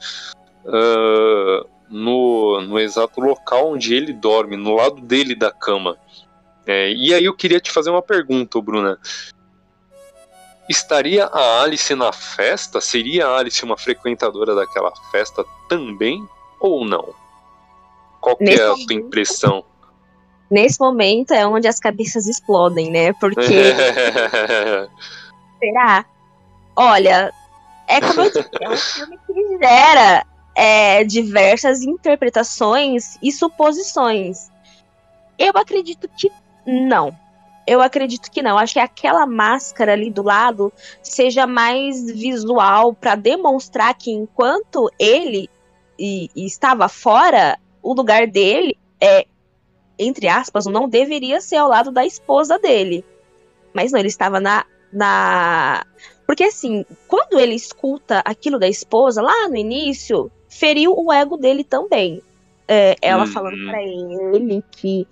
uh, 0.67 1.67
no, 1.89 2.61
no 2.61 2.79
exato 2.79 3.23
local 3.23 3.73
onde 3.73 3.95
ele 3.95 4.13
dorme, 4.13 4.55
no 4.57 4.75
lado 4.75 5.01
dele 5.01 5.35
da 5.35 5.51
cama. 5.51 5.97
É, 6.67 6.93
e 6.93 7.15
aí 7.15 7.25
eu 7.25 7.35
queria 7.35 7.59
te 7.59 7.73
fazer 7.73 7.89
uma 7.89 8.03
pergunta, 8.03 8.61
Bruna. 8.61 8.99
Estaria 10.69 11.25
a 11.27 11.63
Alice 11.63 11.95
na 11.95 12.13
festa? 12.13 12.81
Seria 12.81 13.29
a 13.29 13.39
Alice 13.39 13.65
uma 13.65 13.79
frequentadora 13.79 14.55
daquela 14.55 14.93
festa 15.11 15.45
também 15.69 16.29
ou 16.61 16.85
não? 16.85 17.15
Qual 18.21 18.37
é 18.41 18.55
a 18.55 18.75
tua 18.75 18.95
impressão? 18.95 19.65
Nesse 20.51 20.81
momento 20.81 21.33
é 21.33 21.47
onde 21.47 21.67
as 21.69 21.79
cabeças 21.79 22.27
explodem, 22.27 22.91
né? 22.91 23.13
Porque 23.15 23.37
Será? 25.59 26.05
Olha, 26.75 27.33
é 27.87 28.01
como 28.01 28.21
eu 28.21 28.31
disse, 28.31 28.49
é 28.61 28.69
um 28.69 28.77
filme 28.77 29.19
que 29.27 29.59
gera 29.59 30.27
é, 30.55 31.05
diversas 31.05 31.83
interpretações 31.83 33.19
e 33.23 33.31
suposições. 33.31 34.51
Eu 35.39 35.53
acredito 35.57 36.09
que 36.09 36.31
não. 36.67 37.17
Eu 37.67 37.81
acredito 37.83 38.31
que 38.31 38.43
não. 38.43 38.57
Acho 38.57 38.75
que 38.75 38.81
aquela 38.81 39.27
máscara 39.27 39.93
ali 39.93 40.11
do 40.11 40.23
lado 40.23 40.73
seja 41.03 41.47
mais 41.47 42.11
visual 42.11 42.95
para 42.95 43.17
demonstrar 43.17 43.95
que 43.95 44.11
enquanto 44.11 44.91
ele 44.99 45.51
e, 45.99 46.31
e 46.35 46.47
estava 46.47 46.89
fora, 46.89 47.59
o 47.83 47.93
lugar 47.93 48.27
dele 48.27 48.79
é, 49.01 49.27
entre 49.99 50.29
aspas, 50.29 50.67
não 50.67 50.89
deveria 50.89 51.41
ser 51.41 51.57
ao 51.57 51.69
lado 51.69 51.91
da 51.91 52.07
esposa 52.07 52.59
dele. 52.59 53.05
Mas 53.75 53.93
não, 53.93 53.99
ele 53.99 54.09
estava 54.09 54.41
na 54.41 54.65
na. 54.97 55.85
Porque 56.27 56.45
assim, 56.45 56.85
quando 57.07 57.39
ele 57.39 57.55
escuta 57.55 58.23
aquilo 58.25 58.59
da 58.59 58.67
esposa 58.67 59.21
lá 59.21 59.49
no 59.49 59.57
início, 59.57 60.31
feriu 60.49 60.95
o 60.97 61.13
ego 61.13 61.37
dele 61.37 61.63
também. 61.63 62.23
É, 62.67 62.97
ela 63.01 63.25
uhum. 63.25 63.31
falando 63.31 63.65
para 63.69 63.81
ele 63.83 64.65
que 64.73 65.07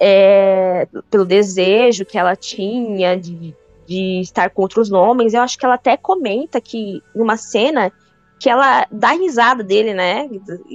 é, 0.00 0.88
pelo 1.10 1.26
desejo 1.26 2.06
que 2.06 2.16
ela 2.16 2.34
tinha 2.34 3.16
de, 3.16 3.54
de 3.86 4.20
estar 4.20 4.48
com 4.48 4.62
outros 4.62 4.90
homens, 4.92 5.34
eu 5.34 5.42
acho 5.42 5.58
que 5.58 5.66
ela 5.66 5.74
até 5.74 5.96
comenta 5.96 6.58
que 6.60 7.02
numa 7.14 7.36
cena 7.36 7.92
que 8.38 8.48
ela 8.48 8.86
dá 8.90 9.10
risada 9.10 9.62
dele, 9.62 9.92
né? 9.92 10.30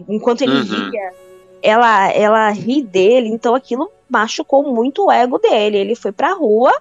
Enquanto 0.08 0.42
ele 0.42 0.58
uhum. 0.58 0.90
ria, 0.90 1.14
ela, 1.64 2.12
ela 2.12 2.50
ri 2.50 2.84
dele, 2.84 3.30
então 3.30 3.56
aquilo 3.56 3.90
machucou 4.10 4.64
muito 4.72 5.06
o 5.06 5.12
ego 5.12 5.40
dele. 5.40 5.78
Ele 5.78 5.96
foi 5.96 6.12
pra 6.12 6.34
rua 6.34 6.72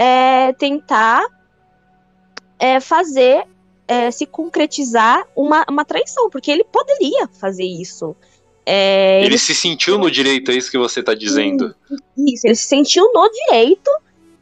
é, 0.00 0.54
tentar 0.54 1.22
é, 2.58 2.80
fazer 2.80 3.44
é, 3.86 4.10
se 4.10 4.24
concretizar 4.24 5.28
uma, 5.36 5.62
uma 5.68 5.84
traição, 5.84 6.30
porque 6.30 6.50
ele 6.50 6.64
poderia 6.64 7.28
fazer 7.28 7.64
isso. 7.66 8.16
É, 8.64 9.18
ele, 9.18 9.26
ele, 9.26 9.38
se 9.38 9.54
sentiu 9.54 9.98
no 9.98 10.10
direito, 10.10 10.50
é 10.50 10.54
isso 10.54 10.70
que 10.70 10.78
você 10.78 11.00
está 11.00 11.12
dizendo. 11.12 11.74
Isso, 12.16 12.46
ele 12.46 12.54
se 12.54 12.64
sentiu 12.64 13.12
no 13.12 13.30
direito 13.30 13.90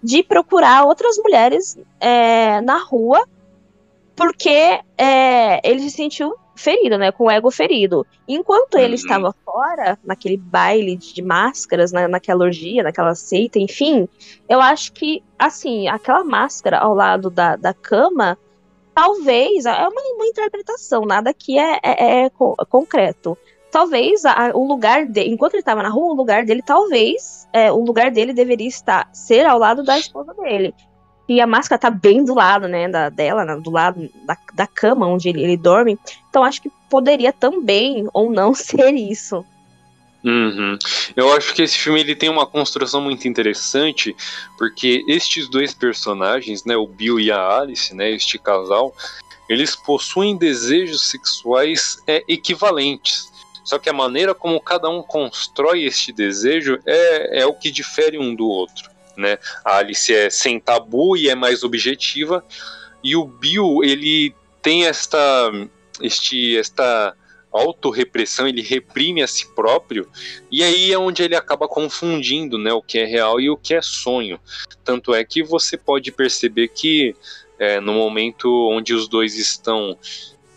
de 0.01 0.23
procurar 0.23 0.85
outras 0.85 1.19
mulheres 1.19 1.77
é, 1.99 2.61
na 2.61 2.79
rua, 2.79 3.27
porque 4.15 4.79
é, 4.97 5.69
ele 5.69 5.81
se 5.81 5.91
sentiu 5.91 6.37
ferido, 6.59 6.99
né? 6.99 7.11
Com 7.13 7.25
o 7.25 7.31
ego 7.31 7.51
ferido. 7.51 8.07
Enquanto 8.27 8.77
ele 8.77 8.89
Uhum. 8.89 8.95
estava 8.95 9.35
fora, 9.45 9.99
naquele 10.05 10.37
baile 10.37 10.97
de 10.97 11.23
máscaras, 11.23 11.93
na, 11.93 12.07
naquela 12.09 12.45
orgia, 12.45 12.83
naquela 12.83 13.15
seita, 13.15 13.59
enfim, 13.59 14.09
eu 14.49 14.61
acho 14.61 14.93
que, 14.93 15.23
assim, 15.39 15.89
aquela 15.89 16.25
máscara 16.25 16.79
ao 16.79 16.95
lado 16.95 17.31
da, 17.31 17.57
da 17.57 17.73
cama, 17.73 18.37
talvez, 18.95 19.65
é 19.65 19.71
uma, 19.73 20.03
uma 20.17 20.27
interpretação, 20.27 21.03
nada 21.05 21.33
que 21.33 21.59
é, 21.59 21.79
é- 21.83 22.25
é 22.25 22.31
co- 22.31 22.57
concreto. 22.69 23.37
Talvez 23.71 24.25
a- 24.25 24.51
o 24.55 24.67
lugar 24.67 25.07
dele, 25.07 25.31
enquanto 25.31 25.55
ele 25.55 25.61
estava 25.61 25.83
na 25.83 25.91
rua, 25.91 26.13
o 26.13 26.17
lugar 26.17 26.45
dele, 26.45 26.63
talvez, 26.63 27.47
é, 27.53 27.71
o 27.71 27.85
lugar 27.85 28.11
dele 28.11 28.33
deveria 28.33 28.67
estar, 28.67 29.09
ser 29.13 29.45
ao 29.47 29.59
lado 29.59 29.85
da 29.85 29.99
esposa 29.99 30.33
dele. 30.35 30.75
E 31.29 31.41
a 31.41 31.47
máscara 31.47 31.79
tá 31.79 31.91
bem 31.91 32.25
do 32.25 32.35
lado, 32.35 32.67
né, 32.67 32.89
da, 32.89 33.11
dela, 33.11 33.45
do 33.61 33.71
lado 33.71 34.09
da, 34.25 34.37
da 34.55 34.67
cama 34.67 35.07
onde 35.07 35.29
ele, 35.29 35.43
ele 35.43 35.57
dorme. 35.57 35.99
Então 36.31 36.43
acho 36.43 36.63
que 36.63 36.71
poderia 36.89 37.33
também, 37.33 38.09
ou 38.15 38.31
não, 38.31 38.55
ser 38.57 38.95
isso. 38.95 39.45
Uhum. 40.25 40.77
Eu 41.15 41.33
acho 41.33 41.55
que 41.55 41.63
esse 41.63 41.79
filme 41.79 42.01
ele 42.01 42.15
tem 42.15 42.29
uma 42.29 42.47
construção 42.47 43.01
muito 43.01 43.29
interessante, 43.29 44.17
porque 44.57 45.05
estes 45.07 45.49
dois 45.49 45.73
personagens, 45.73 46.65
né, 46.65 46.77
o 46.77 46.87
Bill 46.87 47.21
e 47.21 47.31
a 47.31 47.59
Alice, 47.59 47.95
né, 47.95 48.11
este 48.11 48.39
casal, 48.39 48.93
eles 49.49 49.77
possuem 49.77 50.37
desejos 50.37 51.09
sexuais 51.09 52.03
é, 52.07 52.23
equivalentes. 52.29 53.31
Só 53.65 53.79
que 53.79 53.89
a 53.89 53.93
maneira 53.93 54.35
como 54.35 54.61
cada 54.61 54.89
um 54.89 55.03
constrói 55.03 55.85
este 55.85 56.13
desejo 56.13 56.79
é, 56.87 57.43
é 57.43 57.47
o 57.47 57.55
que 57.55 57.71
difere 57.71 58.19
um 58.19 58.35
do 58.35 58.47
outro. 58.47 58.91
Né? 59.19 59.37
A 59.65 59.79
Alice 59.79 60.15
é 60.15 60.31
sem 60.31 60.61
tabu 60.61 61.17
e 61.17 61.29
é 61.29 61.35
mais 61.35 61.65
objetiva, 61.65 62.45
e 63.03 63.17
o 63.17 63.25
Bill 63.25 63.81
ele 63.83 64.33
tem 64.63 64.87
esta, 64.87 65.51
este, 66.01 66.57
esta 66.57 67.15
autorrepressão, 67.51 68.47
ele 68.47 68.63
reprime 68.63 69.21
a 69.21 69.27
si 69.27 69.53
próprio, 69.55 70.09
e 70.53 70.63
aí 70.63 70.93
é 70.93 70.99
onde 70.99 71.23
ele 71.23 71.35
acaba 71.35 71.67
confundindo 71.67 72.57
né, 72.57 72.73
o 72.73 72.81
que 72.81 72.99
é 72.99 73.05
real 73.05 73.41
e 73.41 73.51
o 73.51 73.57
que 73.57 73.75
é 73.75 73.83
sonho. 73.83 74.39
Tanto 74.85 75.13
é 75.13 75.25
que 75.25 75.43
você 75.43 75.77
pode 75.77 76.13
perceber 76.13 76.69
que 76.69 77.17
é, 77.59 77.81
no 77.81 77.95
momento 77.95 78.49
onde 78.71 78.95
os 78.95 79.09
dois 79.09 79.37
estão 79.37 79.99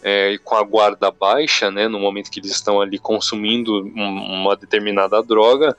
é, 0.03 0.37
com 0.43 0.55
a 0.55 0.63
guarda 0.63 1.11
baixa, 1.11 1.69
né, 1.69 1.87
no 1.87 1.99
momento 1.99 2.31
que 2.31 2.39
eles 2.39 2.51
estão 2.51 2.81
ali 2.81 2.97
consumindo 2.97 3.83
um- 3.95 4.41
uma 4.41 4.55
determinada 4.55 5.21
droga, 5.21 5.75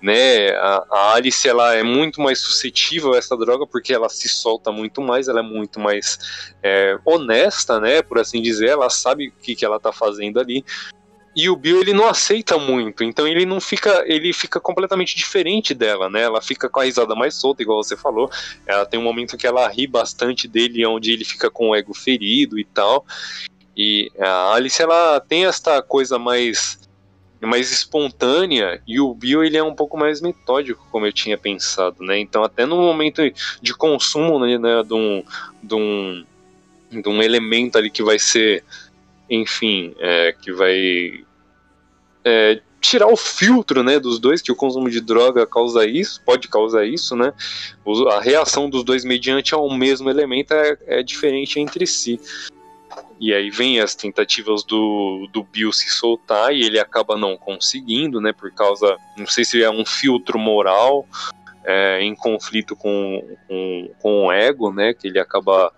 né, 0.00 0.50
a, 0.50 0.86
a 0.90 1.14
Alice 1.14 1.48
ela 1.48 1.74
é 1.74 1.82
muito 1.82 2.20
mais 2.20 2.38
suscetível 2.38 3.14
a 3.14 3.18
essa 3.18 3.36
droga 3.36 3.66
porque 3.66 3.92
ela 3.92 4.08
se 4.08 4.28
solta 4.28 4.70
muito 4.70 5.00
mais, 5.00 5.28
ela 5.28 5.40
é 5.40 5.42
muito 5.42 5.80
mais 5.80 6.18
é, 6.62 6.98
honesta, 7.04 7.80
né, 7.80 8.02
por 8.02 8.18
assim 8.18 8.40
dizer, 8.40 8.68
ela 8.68 8.88
sabe 8.90 9.28
o 9.28 9.32
que, 9.42 9.54
que 9.56 9.64
ela 9.64 9.80
tá 9.80 9.92
fazendo 9.92 10.38
ali. 10.38 10.64
E 11.36 11.50
o 11.50 11.56
Bill 11.56 11.80
ele 11.80 11.92
não 11.92 12.06
aceita 12.06 12.56
muito, 12.56 13.02
então 13.02 13.26
ele 13.26 13.44
não 13.44 13.60
fica, 13.60 14.04
ele 14.06 14.32
fica 14.32 14.60
completamente 14.60 15.16
diferente 15.16 15.74
dela, 15.74 16.08
né? 16.08 16.22
Ela 16.22 16.40
fica 16.40 16.68
com 16.68 16.78
a 16.78 16.84
risada 16.84 17.12
mais 17.16 17.34
solta, 17.34 17.60
igual 17.60 17.82
você 17.82 17.96
falou. 17.96 18.30
Ela 18.64 18.86
tem 18.86 19.00
um 19.00 19.02
momento 19.02 19.36
que 19.36 19.44
ela 19.44 19.66
ri 19.66 19.88
bastante 19.88 20.46
dele, 20.46 20.86
onde 20.86 21.12
ele 21.12 21.24
fica 21.24 21.50
com 21.50 21.70
o 21.70 21.74
ego 21.74 21.92
ferido 21.92 22.56
e 22.56 22.64
tal. 22.64 23.04
E 23.76 24.10
a 24.18 24.54
Alice 24.54 24.80
ela 24.80 25.20
tem 25.20 25.46
esta 25.46 25.82
coisa 25.82 26.18
mais 26.18 26.78
mais 27.40 27.70
espontânea 27.70 28.80
e 28.86 28.98
o 28.98 29.12
Bill 29.12 29.44
ele 29.44 29.58
é 29.58 29.62
um 29.62 29.74
pouco 29.74 29.98
mais 29.98 30.20
metódico, 30.22 30.86
como 30.90 31.04
eu 31.04 31.12
tinha 31.12 31.36
pensado, 31.36 32.02
né? 32.02 32.18
Então 32.18 32.42
até 32.42 32.64
no 32.64 32.76
momento 32.76 33.20
de 33.60 33.74
consumo 33.74 34.38
né, 34.38 34.56
né, 34.56 34.82
de, 34.82 34.94
um, 34.94 35.22
de, 35.62 35.74
um, 35.74 36.24
de 36.90 37.08
um 37.08 37.22
elemento 37.22 37.76
ali 37.76 37.90
que 37.90 38.02
vai 38.02 38.18
ser, 38.18 38.64
enfim, 39.28 39.94
é, 39.98 40.34
que 40.40 40.52
vai 40.52 41.22
é, 42.24 42.60
tirar 42.80 43.08
o 43.08 43.16
filtro, 43.16 43.82
né, 43.82 43.98
dos 43.98 44.18
dois, 44.18 44.42
que 44.42 44.52
o 44.52 44.56
consumo 44.56 44.90
de 44.90 45.00
droga 45.00 45.46
causa 45.46 45.86
isso, 45.86 46.20
pode 46.22 46.48
causar 46.48 46.84
isso, 46.84 47.16
né? 47.16 47.32
A 48.12 48.20
reação 48.20 48.68
dos 48.68 48.84
dois 48.84 49.04
mediante 49.04 49.54
ao 49.54 49.70
mesmo 49.74 50.10
elemento 50.10 50.52
é, 50.52 50.76
é 50.86 51.02
diferente 51.02 51.58
entre 51.58 51.86
si. 51.86 52.20
E 53.20 53.32
aí 53.32 53.50
vem 53.50 53.80
as 53.80 53.94
tentativas 53.94 54.64
do, 54.64 55.28
do 55.32 55.42
Bill 55.44 55.72
se 55.72 55.88
soltar 55.88 56.52
e 56.52 56.62
ele 56.62 56.78
acaba 56.78 57.16
não 57.16 57.36
conseguindo, 57.36 58.20
né? 58.20 58.32
Por 58.32 58.52
causa, 58.52 58.96
não 59.16 59.26
sei 59.26 59.44
se 59.44 59.62
é 59.62 59.70
um 59.70 59.86
filtro 59.86 60.38
moral 60.38 61.06
é, 61.64 62.02
em 62.02 62.14
conflito 62.14 62.76
com, 62.76 63.36
com, 63.48 63.90
com 64.00 64.26
o 64.26 64.32
ego, 64.32 64.72
né? 64.72 64.92
Que 64.92 65.08
ele 65.08 65.18
acaba 65.18 65.72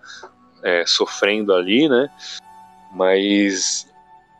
é, 0.62 0.84
sofrendo 0.86 1.54
ali, 1.54 1.88
né? 1.88 2.08
Mas 2.92 3.86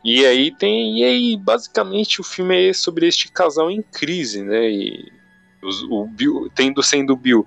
e 0.02 0.24
aí 0.24 0.50
tem 0.50 1.00
e 1.00 1.04
aí 1.04 1.36
basicamente 1.36 2.20
o 2.20 2.24
filme 2.24 2.68
é 2.68 2.72
sobre 2.72 3.06
este 3.06 3.30
casal 3.30 3.70
em 3.70 3.82
crise, 3.82 4.42
né? 4.42 4.70
E 4.70 5.12
o 5.90 6.06
Bill, 6.06 6.50
tendo 6.54 6.82
sendo 6.82 7.12
o 7.12 7.16
Bill 7.16 7.44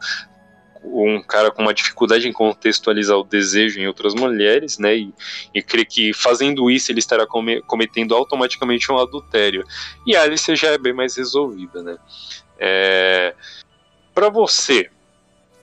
um 0.84 1.22
cara 1.22 1.52
com 1.52 1.62
uma 1.62 1.74
dificuldade 1.74 2.28
em 2.28 2.34
contextualizar 2.34 3.18
o 3.18 3.24
desejo 3.24 3.80
em 3.80 3.88
outras 3.88 4.14
mulheres, 4.14 4.78
né? 4.78 4.96
E, 4.96 5.14
e 5.54 5.62
crê 5.62 5.86
que 5.86 6.14
fazendo 6.14 6.70
isso 6.70 6.92
ele 6.92 7.00
estará 7.00 7.28
come- 7.28 7.62
cometendo 7.64 8.16
automaticamente 8.16 8.92
um 8.92 8.98
adultério. 8.98 9.66
E 10.06 10.16
a 10.16 10.24
Alice 10.24 10.56
já 10.56 10.70
é 10.70 10.78
bem 10.78 10.94
mais 10.94 11.16
resolvida, 11.16 11.84
né? 11.84 11.98
É, 12.58 13.36
para 14.14 14.30
você, 14.30 14.90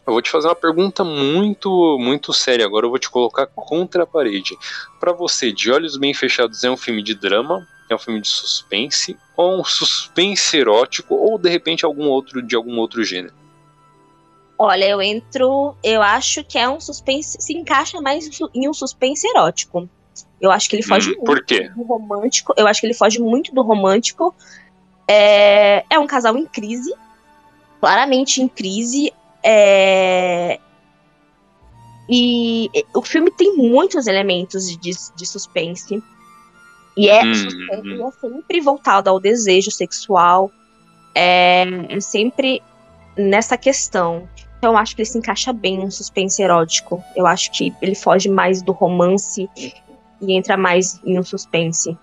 eu 0.07 0.13
vou 0.13 0.23
te 0.23 0.31
fazer 0.31 0.49
uma 0.49 0.55
pergunta 0.55 1.03
muito, 1.03 1.99
muito 1.99 2.33
séria. 2.33 2.65
Agora 2.65 2.87
eu 2.87 2.91
vou 2.91 2.99
te 2.99 3.11
colocar 3.11 3.47
contra 3.47 4.05
a 4.05 4.07
parede. 4.07 4.57
Para 5.01 5.13
você, 5.13 5.51
De 5.51 5.71
Olhos 5.71 5.97
Bem 5.97 6.15
Fechados 6.15 6.63
é 6.63 6.71
um 6.71 6.77
filme 6.77 7.03
de 7.03 7.15
drama? 7.15 7.67
É 7.91 7.95
um 7.95 7.99
filme 7.99 8.21
de 8.21 8.29
suspense? 8.29 9.17
Ou 9.37 9.61
um 9.61 9.65
suspense 9.65 10.57
erótico? 10.57 11.15
Ou 11.15 11.39
de 11.39 11.49
repente 11.49 11.85
algum 11.85 12.07
outro 12.07 12.41
de 12.41 12.55
algum 12.55 12.77
outro 12.79 13.03
gênero? 13.03 13.35
Olha, 14.59 14.85
eu 14.89 15.03
entro. 15.03 15.75
Eu 15.83 16.01
acho 16.03 16.43
que 16.45 16.59
é 16.59 16.69
um 16.69 16.81
suspense. 16.81 17.37
Se 17.41 17.53
encaixa 17.57 18.01
mais 18.01 18.29
em 18.55 18.69
um 18.69 18.73
suspense 18.73 19.27
erótico. 19.29 19.89
Eu 20.41 20.51
acho 20.51 20.69
que 20.69 20.77
ele 20.77 20.83
foge 20.83 21.11
Hum, 21.11 21.15
muito 21.15 21.25
por 21.25 21.45
quê? 21.45 21.69
do 21.69 21.83
romântico. 21.83 22.55
Eu 22.57 22.67
acho 22.67 22.81
que 22.81 22.87
ele 22.87 22.95
foge 22.95 23.21
muito 23.21 23.55
do 23.55 23.63
romântico. 23.63 24.35
É, 25.09 25.85
é 25.91 25.99
um 25.99 26.07
casal 26.07 26.37
em 26.37 26.47
crise. 26.47 26.95
Claramente 27.81 28.41
em 28.41 28.49
crise. 28.49 29.13
É, 29.43 30.59
E 32.09 32.71
o 32.95 33.03
filme 33.03 33.31
tem 33.31 33.57
muitos 33.57 34.07
elementos 34.07 34.67
de, 34.79 34.93
de 35.17 35.27
suspense. 35.27 36.03
E 36.97 37.09
é, 37.11 37.23
Hum, 37.25 37.35
suspense, 37.35 37.89
hum. 37.89 38.09
é 38.09 38.11
sempre 38.13 38.61
voltado 38.61 39.11
ao 39.11 39.21
desejo 39.21 39.71
sexual. 39.71 40.51
É, 41.15 41.65
é 41.91 42.01
sempre 42.01 42.63
nessa 43.17 43.57
questão. 43.57 44.29
Então 44.59 44.73
eu 44.73 44.79
acho 44.79 44.95
que 44.95 45.03
ele 45.03 45.09
se 45.09 45.19
encaixa 45.19 45.53
bem 45.53 45.79
num 45.79 45.91
suspense 45.91 46.43
erótico. 46.43 47.03
Eu 47.15 47.27
acho 47.27 47.51
que 47.53 47.75
ele 47.81 47.95
foge 47.95 48.29
mais 48.29 48.63
do 48.63 48.73
romance 48.73 49.49
e 49.57 50.33
entra 50.33 50.57
mais 50.57 51.01
em 51.05 51.19
um 51.19 51.23
suspense. 51.23 51.97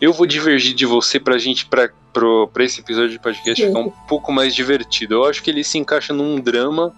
Eu 0.00 0.12
vou 0.12 0.26
divergir 0.26 0.74
de 0.74 0.84
você 0.84 1.18
pra 1.18 1.38
gente, 1.38 1.66
pra, 1.66 1.88
pro, 2.12 2.48
pra 2.48 2.64
esse 2.64 2.80
episódio 2.80 3.10
de 3.10 3.18
podcast 3.18 3.64
ficar 3.64 3.78
um 3.78 3.90
pouco 3.90 4.30
mais 4.30 4.54
divertido. 4.54 5.14
Eu 5.14 5.24
acho 5.24 5.42
que 5.42 5.50
ele 5.50 5.64
se 5.64 5.78
encaixa 5.78 6.12
num 6.12 6.38
drama 6.38 6.94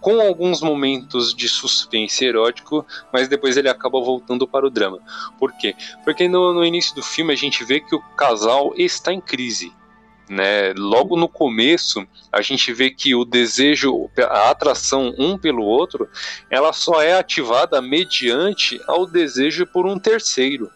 com 0.00 0.20
alguns 0.20 0.60
momentos 0.60 1.34
de 1.34 1.48
suspense 1.48 2.24
erótico, 2.24 2.86
mas 3.12 3.28
depois 3.28 3.56
ele 3.56 3.68
acaba 3.68 4.00
voltando 4.00 4.46
para 4.46 4.66
o 4.66 4.70
drama. 4.70 4.98
Por 5.38 5.52
quê? 5.52 5.74
Porque 6.04 6.28
no, 6.28 6.54
no 6.54 6.64
início 6.64 6.94
do 6.94 7.02
filme 7.02 7.32
a 7.32 7.36
gente 7.36 7.64
vê 7.64 7.80
que 7.80 7.94
o 7.94 8.00
casal 8.16 8.72
está 8.76 9.12
em 9.12 9.20
crise. 9.20 9.72
Né? 10.28 10.72
Logo 10.76 11.16
no 11.16 11.28
começo, 11.28 12.06
a 12.32 12.42
gente 12.42 12.72
vê 12.72 12.90
que 12.90 13.14
o 13.14 13.24
desejo, 13.24 14.10
a 14.18 14.50
atração 14.50 15.14
um 15.18 15.38
pelo 15.38 15.62
outro, 15.62 16.08
ela 16.50 16.72
só 16.72 17.02
é 17.02 17.14
ativada 17.14 17.80
mediante 17.80 18.80
ao 18.86 19.06
desejo 19.06 19.66
por 19.66 19.86
um 19.86 19.98
terceiro 19.98 20.70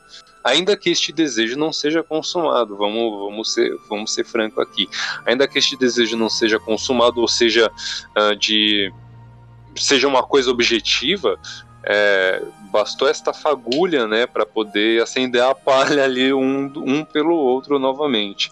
ainda 0.44 0.76
que 0.76 0.90
este 0.90 1.12
desejo 1.12 1.56
não 1.56 1.72
seja 1.72 2.02
consumado, 2.02 2.76
vamos, 2.76 3.20
vamos, 3.20 3.52
ser, 3.52 3.76
vamos 3.88 4.12
ser 4.12 4.24
franco 4.24 4.60
aqui, 4.60 4.88
ainda 5.24 5.46
que 5.46 5.58
este 5.58 5.76
desejo 5.76 6.16
não 6.16 6.28
seja 6.28 6.58
consumado, 6.58 7.20
ou 7.20 7.28
seja, 7.28 7.70
uh, 8.16 8.34
de 8.34 8.92
seja 9.76 10.08
uma 10.08 10.22
coisa 10.22 10.50
objetiva, 10.50 11.38
é, 11.84 12.42
bastou 12.70 13.08
esta 13.08 13.32
fagulha, 13.32 14.06
né, 14.06 14.26
para 14.26 14.46
poder 14.46 15.02
acender 15.02 15.42
a 15.42 15.54
palha 15.54 16.04
ali 16.04 16.32
um, 16.32 16.72
um 16.76 17.04
pelo 17.04 17.34
outro 17.34 17.78
novamente. 17.78 18.50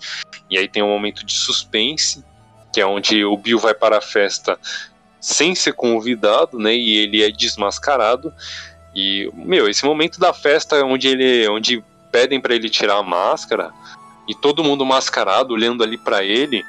E 0.51 0.59
aí 0.59 0.69
tem 0.69 0.83
um 0.83 0.89
momento 0.89 1.25
de 1.25 1.33
suspense, 1.33 2.25
que 2.73 2.81
é 2.81 2.87
onde 2.87 3.25
o 3.25 3.37
Bill 3.37 3.59
vai 3.59 3.75
para 3.75 3.99
a 3.99 4.03
festa 4.03 4.59
sem 5.21 5.55
ser 5.55 5.75
convidado, 5.75 6.59
né, 6.59 6.75
e 6.75 6.97
ele 6.97 7.23
é 7.23 7.31
desmascarado. 7.31 8.33
E, 8.95 9.31
meu, 9.35 9.69
esse 9.69 9.85
momento 9.85 10.19
da 10.19 10.33
festa 10.33 10.85
onde 10.85 11.09
ele. 11.09 11.49
onde 11.49 11.85
pedem 12.11 12.41
para 12.41 12.55
ele 12.55 12.69
tirar 12.69 12.97
a 12.97 13.03
máscara 13.05 13.71
e 14.27 14.35
todo 14.35 14.65
mundo 14.65 14.85
mascarado 14.85 15.55
olhando 15.55 15.85
ali 15.85 15.97
para 15.97 16.25
ele. 16.25 16.65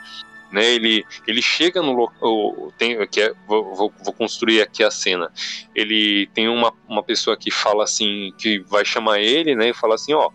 né? 0.52 0.66
Ele, 0.66 1.04
ele 1.26 1.42
chega 1.42 1.82
no 1.82 1.94
local, 1.94 2.72
tem, 2.78 3.08
que 3.08 3.22
é, 3.22 3.34
vou, 3.48 3.74
vou, 4.04 4.14
construir 4.14 4.62
aqui 4.62 4.84
a 4.84 4.92
cena. 4.92 5.32
Ele 5.74 6.28
tem 6.34 6.48
uma, 6.48 6.74
uma 6.88 7.02
pessoa 7.02 7.38
que 7.38 7.50
fala 7.50 7.84
assim, 7.86 8.34
que 8.38 8.60
vai 8.60 8.86
chamar 8.86 9.20
ele, 9.20 9.56
né? 9.56 9.70
E 9.70 9.74
fala 9.74 9.96
assim, 9.96 10.14
ó, 10.14 10.30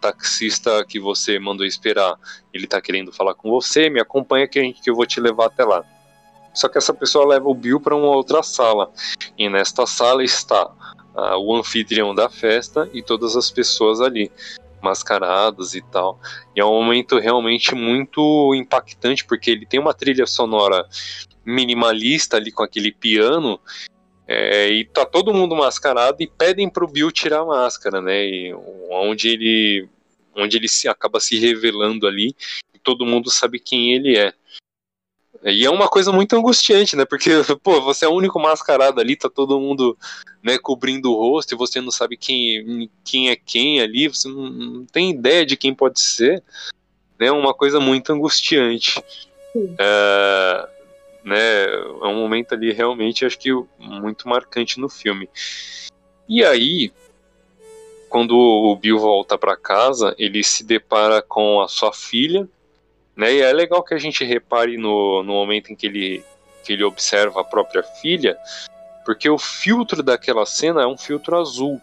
taxista 0.00 0.84
que 0.84 0.98
você 0.98 1.38
mandou 1.38 1.66
esperar, 1.66 2.16
ele 2.52 2.66
tá 2.66 2.80
querendo 2.80 3.12
falar 3.12 3.34
com 3.34 3.50
você, 3.50 3.90
me 3.90 4.00
acompanha 4.00 4.48
que, 4.48 4.74
eu 4.86 4.94
vou 4.94 5.06
te 5.06 5.20
levar 5.20 5.46
até 5.46 5.64
lá. 5.64 5.84
Só 6.54 6.68
que 6.68 6.78
essa 6.78 6.92
pessoa 6.92 7.26
leva 7.26 7.48
o 7.48 7.54
Bill 7.54 7.80
para 7.80 7.94
uma 7.94 8.08
outra 8.08 8.42
sala. 8.42 8.90
E 9.36 9.48
nesta 9.48 9.86
sala 9.86 10.24
está 10.24 10.70
ah, 11.14 11.38
o 11.38 11.54
anfitrião 11.54 12.14
da 12.14 12.28
festa 12.28 12.88
e 12.92 13.02
todas 13.02 13.36
as 13.36 13.50
pessoas 13.50 14.00
ali 14.00 14.30
mascaradas 14.82 15.74
e 15.74 15.82
tal. 15.82 16.18
E 16.54 16.60
é 16.60 16.64
um 16.64 16.82
momento 16.82 17.18
realmente 17.18 17.74
muito 17.74 18.54
impactante, 18.54 19.24
porque 19.24 19.50
ele 19.50 19.66
tem 19.66 19.78
uma 19.78 19.94
trilha 19.94 20.26
sonora 20.26 20.86
minimalista 21.44 22.36
ali 22.36 22.50
com 22.50 22.62
aquele 22.62 22.92
piano. 22.92 23.60
É, 24.30 24.68
e 24.68 24.84
tá 24.84 25.06
todo 25.06 25.32
mundo 25.32 25.56
mascarado 25.56 26.22
e 26.22 26.26
pedem 26.26 26.68
pro 26.68 26.86
Bill 26.86 27.10
tirar 27.10 27.40
a 27.40 27.46
máscara, 27.46 28.02
né? 28.02 28.26
E 28.26 28.54
onde 28.90 29.28
ele 29.28 29.88
onde 30.36 30.56
ele 30.56 30.68
se 30.68 30.86
acaba 30.86 31.18
se 31.18 31.38
revelando 31.38 32.06
ali 32.06 32.36
e 32.74 32.78
todo 32.78 33.06
mundo 33.06 33.30
sabe 33.30 33.58
quem 33.58 33.94
ele 33.94 34.18
é. 34.18 34.32
E 35.44 35.64
é 35.64 35.70
uma 35.70 35.88
coisa 35.88 36.12
muito 36.12 36.34
angustiante, 36.36 36.94
né? 36.94 37.04
Porque, 37.04 37.30
pô, 37.62 37.80
você 37.80 38.04
é 38.04 38.08
o 38.08 38.14
único 38.14 38.38
mascarado 38.38 39.00
ali, 39.00 39.16
tá 39.16 39.30
todo 39.30 39.58
mundo 39.58 39.96
né, 40.42 40.58
cobrindo 40.58 41.10
o 41.10 41.16
rosto 41.16 41.54
e 41.54 41.58
você 41.58 41.80
não 41.80 41.90
sabe 41.90 42.16
quem, 42.16 42.90
quem 43.04 43.30
é 43.30 43.36
quem 43.36 43.80
ali, 43.80 44.08
você 44.08 44.28
não, 44.28 44.50
não 44.50 44.84
tem 44.84 45.10
ideia 45.10 45.46
de 45.46 45.56
quem 45.56 45.74
pode 45.74 46.00
ser. 46.00 46.42
É 47.18 47.24
né? 47.24 47.32
uma 47.32 47.54
coisa 47.54 47.80
muito 47.80 48.12
angustiante. 48.12 49.02
É, 49.78 50.68
né, 51.28 51.64
é 51.66 52.06
um 52.06 52.16
momento 52.16 52.54
ali 52.54 52.72
realmente, 52.72 53.24
acho 53.24 53.38
que 53.38 53.50
muito 53.78 54.28
marcante 54.28 54.80
no 54.80 54.88
filme. 54.88 55.28
E 56.28 56.44
aí, 56.44 56.92
quando 58.08 58.36
o 58.36 58.74
Bill 58.76 58.98
volta 58.98 59.36
para 59.36 59.56
casa, 59.56 60.14
ele 60.18 60.42
se 60.42 60.64
depara 60.64 61.22
com 61.22 61.60
a 61.60 61.68
sua 61.68 61.92
filha, 61.92 62.48
né? 63.14 63.34
E 63.34 63.40
é 63.40 63.52
legal 63.52 63.82
que 63.82 63.94
a 63.94 63.98
gente 63.98 64.24
repare 64.24 64.76
no, 64.76 65.22
no 65.22 65.32
momento 65.32 65.70
em 65.70 65.76
que 65.76 65.86
ele, 65.86 66.24
que 66.64 66.72
ele 66.72 66.84
observa 66.84 67.40
a 67.40 67.44
própria 67.44 67.82
filha, 67.82 68.36
porque 69.04 69.28
o 69.28 69.38
filtro 69.38 70.02
daquela 70.02 70.46
cena 70.46 70.82
é 70.82 70.86
um 70.86 70.96
filtro 70.96 71.36
azul 71.36 71.80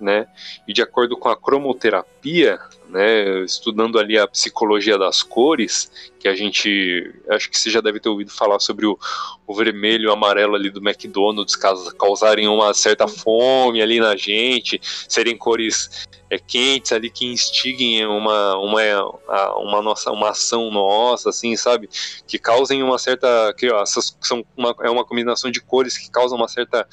né? 0.00 0.26
E 0.66 0.72
de 0.72 0.82
acordo 0.82 1.16
com 1.16 1.28
a 1.28 1.36
cromoterapia, 1.36 2.58
né, 2.88 3.44
estudando 3.44 3.98
ali 3.98 4.18
a 4.18 4.26
psicologia 4.26 4.96
das 4.96 5.22
cores, 5.22 5.90
que 6.18 6.26
a 6.26 6.34
gente, 6.34 7.14
acho 7.28 7.50
que 7.50 7.58
você 7.58 7.70
já 7.70 7.80
deve 7.80 8.00
ter 8.00 8.08
ouvido 8.08 8.30
falar 8.30 8.58
sobre 8.60 8.86
o, 8.86 8.98
o 9.46 9.54
vermelho 9.54 10.04
e 10.04 10.06
o 10.06 10.12
amarelo 10.12 10.54
ali 10.54 10.70
do 10.70 10.80
McDonald's 10.80 11.54
causarem 11.98 12.48
uma 12.48 12.72
certa 12.72 13.06
fome 13.06 13.82
ali 13.82 14.00
na 14.00 14.16
gente, 14.16 14.80
serem 14.82 15.36
cores 15.36 16.08
é, 16.30 16.38
quentes 16.38 16.92
ali 16.92 17.10
que 17.10 17.26
instiguem 17.26 18.06
uma, 18.06 18.56
uma, 18.56 19.58
uma, 19.58 19.82
nossa, 19.82 20.10
uma 20.10 20.30
ação 20.30 20.70
nossa, 20.70 21.30
assim, 21.30 21.56
sabe? 21.56 21.88
Que 22.26 22.38
causem 22.38 22.82
uma 22.82 22.98
certa. 22.98 23.52
Que, 23.54 23.70
ó, 23.70 23.82
essas 23.82 24.16
são 24.20 24.44
uma, 24.56 24.74
é 24.82 24.90
uma 24.90 25.04
combinação 25.04 25.50
de 25.50 25.60
cores 25.60 25.96
que 25.96 26.10
causam 26.10 26.36
uma 26.36 26.48
certa 26.48 26.86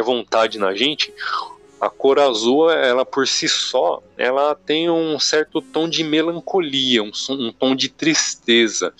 vontade 0.00 0.58
na 0.58 0.74
gente 0.74 1.12
a 1.82 1.90
cor 1.90 2.20
azul, 2.20 2.70
ela 2.70 3.04
por 3.04 3.26
si 3.26 3.48
só, 3.48 4.00
ela 4.16 4.54
tem 4.54 4.88
um 4.88 5.18
certo 5.18 5.60
tom 5.60 5.88
de 5.88 6.04
melancolia, 6.04 7.02
um, 7.02 7.10
um 7.28 7.52
tom 7.52 7.74
de 7.74 7.88
tristeza, 7.88 8.94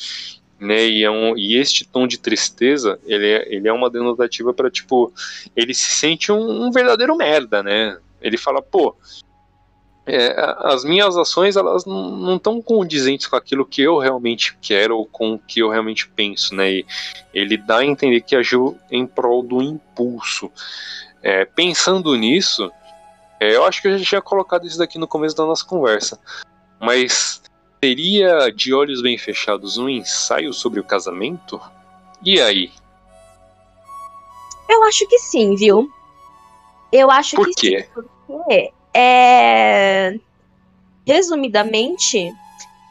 né? 0.59 0.85
E, 0.88 1.05
é 1.05 1.11
um, 1.11 1.38
e 1.38 1.57
este 1.57 1.85
tom 1.85 2.09
de 2.09 2.18
tristeza, 2.18 2.99
ele 3.07 3.25
é, 3.25 3.55
ele 3.55 3.68
é 3.68 3.73
uma 3.73 3.88
denotativa 3.88 4.53
para 4.53 4.68
tipo, 4.68 5.12
ele 5.55 5.73
se 5.73 5.92
sente 5.92 6.33
um, 6.33 6.64
um, 6.66 6.73
verdadeiro 6.73 7.16
merda, 7.16 7.62
né? 7.62 7.97
Ele 8.21 8.37
fala, 8.37 8.61
pô, 8.61 8.97
é, 10.05 10.35
as 10.64 10.85
minhas 10.85 11.16
ações 11.16 11.55
elas 11.55 11.85
não 11.87 12.35
estão 12.35 12.61
condizentes 12.61 13.29
com 13.29 13.37
aquilo 13.37 13.64
que 13.64 13.81
eu 13.81 13.99
realmente 13.99 14.59
quero 14.61 14.99
ou 14.99 15.07
com 15.07 15.35
o 15.35 15.38
que 15.38 15.61
eu 15.61 15.68
realmente 15.68 16.09
penso, 16.09 16.53
né? 16.53 16.73
E 16.73 16.87
ele 17.33 17.57
dá 17.57 17.79
a 17.79 17.87
entender 17.87 18.23
que 18.23 18.35
agiu 18.35 18.77
em 18.90 19.07
prol 19.07 19.40
do 19.40 19.62
impulso. 19.62 20.51
É, 21.22 21.44
pensando 21.44 22.14
nisso, 22.16 22.70
é, 23.38 23.54
eu 23.54 23.64
acho 23.64 23.80
que 23.80 23.88
eu 23.88 23.98
já 23.98 24.04
tinha 24.04 24.22
colocado 24.22 24.66
isso 24.66 24.78
daqui 24.78 24.98
no 24.98 25.06
começo 25.06 25.37
da 25.37 25.46
nossa 25.46 25.64
conversa, 25.64 26.18
mas 26.80 27.40
seria 27.82 28.50
de 28.50 28.74
olhos 28.74 29.00
bem 29.00 29.16
fechados 29.16 29.78
um 29.78 29.88
ensaio 29.88 30.52
sobre 30.52 30.80
o 30.80 30.85
casamento? 30.85 31.61
E 32.22 32.40
aí? 32.40 32.72
Eu 34.68 34.85
acho 34.85 35.06
que 35.06 35.18
sim, 35.18 35.54
viu? 35.54 35.88
Eu 36.90 37.11
acho 37.11 37.37
Por 37.37 37.46
que 37.46 37.54
quê? 37.54 37.88
sim. 37.94 38.02
Porque, 38.26 38.72
é... 38.94 40.18
resumidamente, 41.06 42.32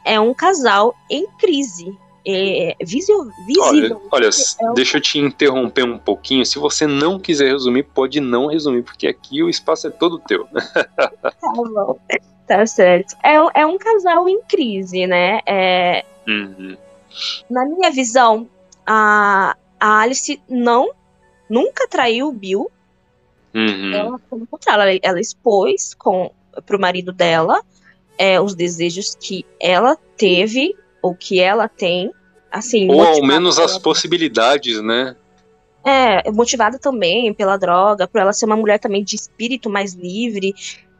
é 0.05 0.19
um 0.19 0.33
casal 0.33 0.95
em 1.09 1.27
crise 1.37 1.97
é, 2.27 2.75
visível. 2.83 3.31
Olha, 3.59 3.97
olha 4.11 4.27
é 4.27 4.73
deixa 4.73 4.97
eu 4.97 5.01
te 5.01 5.19
interromper 5.19 5.83
um 5.83 5.97
pouquinho. 5.97 6.45
Se 6.45 6.59
você 6.59 6.85
não 6.85 7.19
quiser 7.19 7.51
resumir, 7.51 7.83
pode 7.83 8.19
não 8.19 8.47
resumir, 8.47 8.83
porque 8.83 9.07
aqui 9.07 9.41
o 9.41 9.49
espaço 9.49 9.87
é 9.87 9.89
todo 9.89 10.19
teu. 10.19 10.47
tá 10.95 11.33
bom. 11.55 11.99
Tá 12.47 12.65
certo. 12.65 13.15
É, 13.23 13.61
é 13.61 13.65
um 13.65 13.77
casal 13.77 14.27
em 14.27 14.41
crise, 14.43 15.07
né? 15.07 15.39
É, 15.45 16.05
uhum. 16.27 16.77
Na 17.49 17.65
minha 17.65 17.91
visão, 17.91 18.47
a, 18.85 19.55
a 19.79 19.99
Alice 20.01 20.41
não 20.49 20.91
nunca 21.49 21.87
traiu 21.87 22.27
o 22.27 22.31
Bill. 22.31 22.71
Uhum. 23.53 23.93
Ela, 23.93 24.19
pelo 24.29 24.47
contrário, 24.47 24.81
ela, 24.83 24.99
ela 25.03 25.19
expôs 25.19 25.93
com, 25.93 26.31
pro 26.65 26.79
marido 26.79 27.11
dela 27.11 27.61
é, 28.17 28.39
os 28.39 28.55
desejos 28.55 29.15
que 29.15 29.45
ela 29.59 29.97
teve 30.15 30.75
o 31.01 31.15
que 31.15 31.39
ela 31.39 31.67
tem, 31.67 32.11
assim. 32.51 32.89
Ou 32.91 33.01
ao 33.01 33.21
menos 33.23 33.57
as 33.57 33.77
possibilidades, 33.77 34.81
né? 34.81 35.15
É, 35.83 36.31
motivada 36.31 36.77
também 36.77 37.33
pela 37.33 37.57
droga, 37.57 38.07
por 38.07 38.21
ela 38.21 38.33
ser 38.33 38.45
uma 38.45 38.55
mulher 38.55 38.79
também 38.79 39.03
de 39.03 39.15
espírito 39.15 39.69
mais 39.69 39.93
livre. 39.93 40.53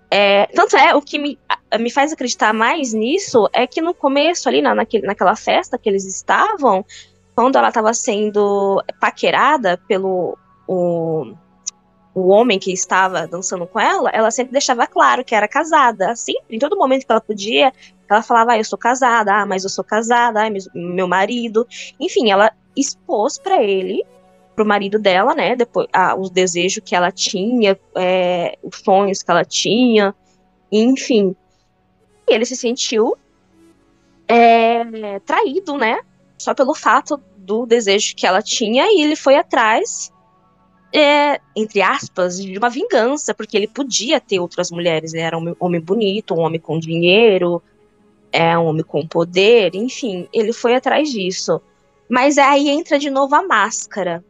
É, 0.10 0.48
tanto 0.48 0.76
é, 0.76 0.96
o 0.96 1.02
que 1.02 1.20
me, 1.20 1.38
me 1.80 1.92
faz 1.92 2.12
acreditar 2.12 2.52
mais 2.52 2.94
nisso 2.94 3.48
é 3.54 3.68
que 3.68 3.82
no 3.82 3.94
começo, 3.94 4.50
ali 4.50 4.62
na, 4.62 4.74
naquele, 4.74 5.06
naquela 5.06 5.36
festa 5.36 5.78
que 5.78 5.88
eles 5.88 6.06
estavam, 6.06 6.84
quando 7.36 7.58
ela 7.58 7.70
estava 7.70 7.94
sendo 7.94 8.84
paquerada 9.00 9.80
pelo 9.88 10.38
o, 10.68 11.34
o 12.14 12.28
homem 12.28 12.60
que 12.60 12.74
estava 12.74 13.26
dançando 13.26 13.66
com 13.66 13.80
ela, 13.80 14.10
ela 14.10 14.32
sempre 14.32 14.52
deixava 14.52 14.86
claro 14.86 15.24
que 15.24 15.34
era 15.34 15.48
casada. 15.48 16.16
Sempre, 16.16 16.56
em 16.56 16.60
todo 16.60 16.78
momento 16.78 17.06
que 17.06 17.12
ela 17.12 17.22
podia, 17.22 17.72
ela 18.10 18.22
falava, 18.22 18.52
ah, 18.52 18.58
eu 18.58 18.66
sou 18.66 18.78
casada, 18.78 19.34
ah, 19.34 19.46
mas 19.46 19.64
eu 19.64 19.70
sou 19.70 19.84
casada, 19.84 20.46
ah, 20.46 20.50
meu 20.74 21.08
marido. 21.08 21.66
Enfim, 22.00 22.30
ela 22.30 22.52
expôs 22.76 23.38
para 23.38 23.64
ele, 23.64 24.04
pro 24.56 24.66
marido 24.66 25.00
dela, 25.00 25.34
né, 25.34 25.56
depois, 25.56 25.88
ah, 25.94 26.16
os 26.16 26.30
desejos 26.30 26.84
que 26.86 26.96
ela 26.96 27.12
tinha, 27.12 27.80
é, 27.96 28.58
os 28.62 28.78
sonhos 28.80 29.24
que 29.24 29.32
ela 29.32 29.46
tinha, 29.46 30.14
enfim. 30.72 31.36
E 32.28 32.34
ele 32.34 32.46
se 32.46 32.58
sentiu 32.58 33.18
é, 34.28 35.20
traído, 35.20 35.78
né, 35.78 36.02
só 36.38 36.54
pelo 36.54 36.74
fato 36.74 37.22
do 37.38 37.66
desejo 37.66 38.16
que 38.16 38.28
ela 38.28 38.42
tinha, 38.42 38.86
e 38.88 39.02
ele 39.02 39.16
foi 39.16 39.36
atrás 39.36 40.11
é, 40.94 41.40
entre 41.56 41.82
aspas, 41.82 42.42
de 42.42 42.58
uma 42.58 42.70
vingança, 42.70 43.34
porque 43.34 43.56
ele 43.56 43.68
podia 43.68 44.20
ter 44.20 44.40
outras 44.40 44.70
mulheres, 44.72 45.14
ele 45.14 45.24
era 45.24 45.38
um 45.38 45.56
homem 45.60 45.80
bonito, 45.80 46.34
um 46.34 46.40
homem 46.40 46.60
com 46.60 46.80
dinheiro, 46.80 47.62
é 48.32 48.58
um 48.58 48.66
homem 48.66 48.84
com 48.84 49.06
poder, 49.08 49.76
enfim, 49.76 50.28
ele 50.34 50.54
foi 50.54 50.76
atrás 50.76 51.10
disso. 51.10 51.62
Mas 52.10 52.38
aí 52.38 52.70
entra 52.70 53.00
de 53.00 53.10
novo 53.10 53.34
a 53.36 53.44
máscara. 53.44 54.24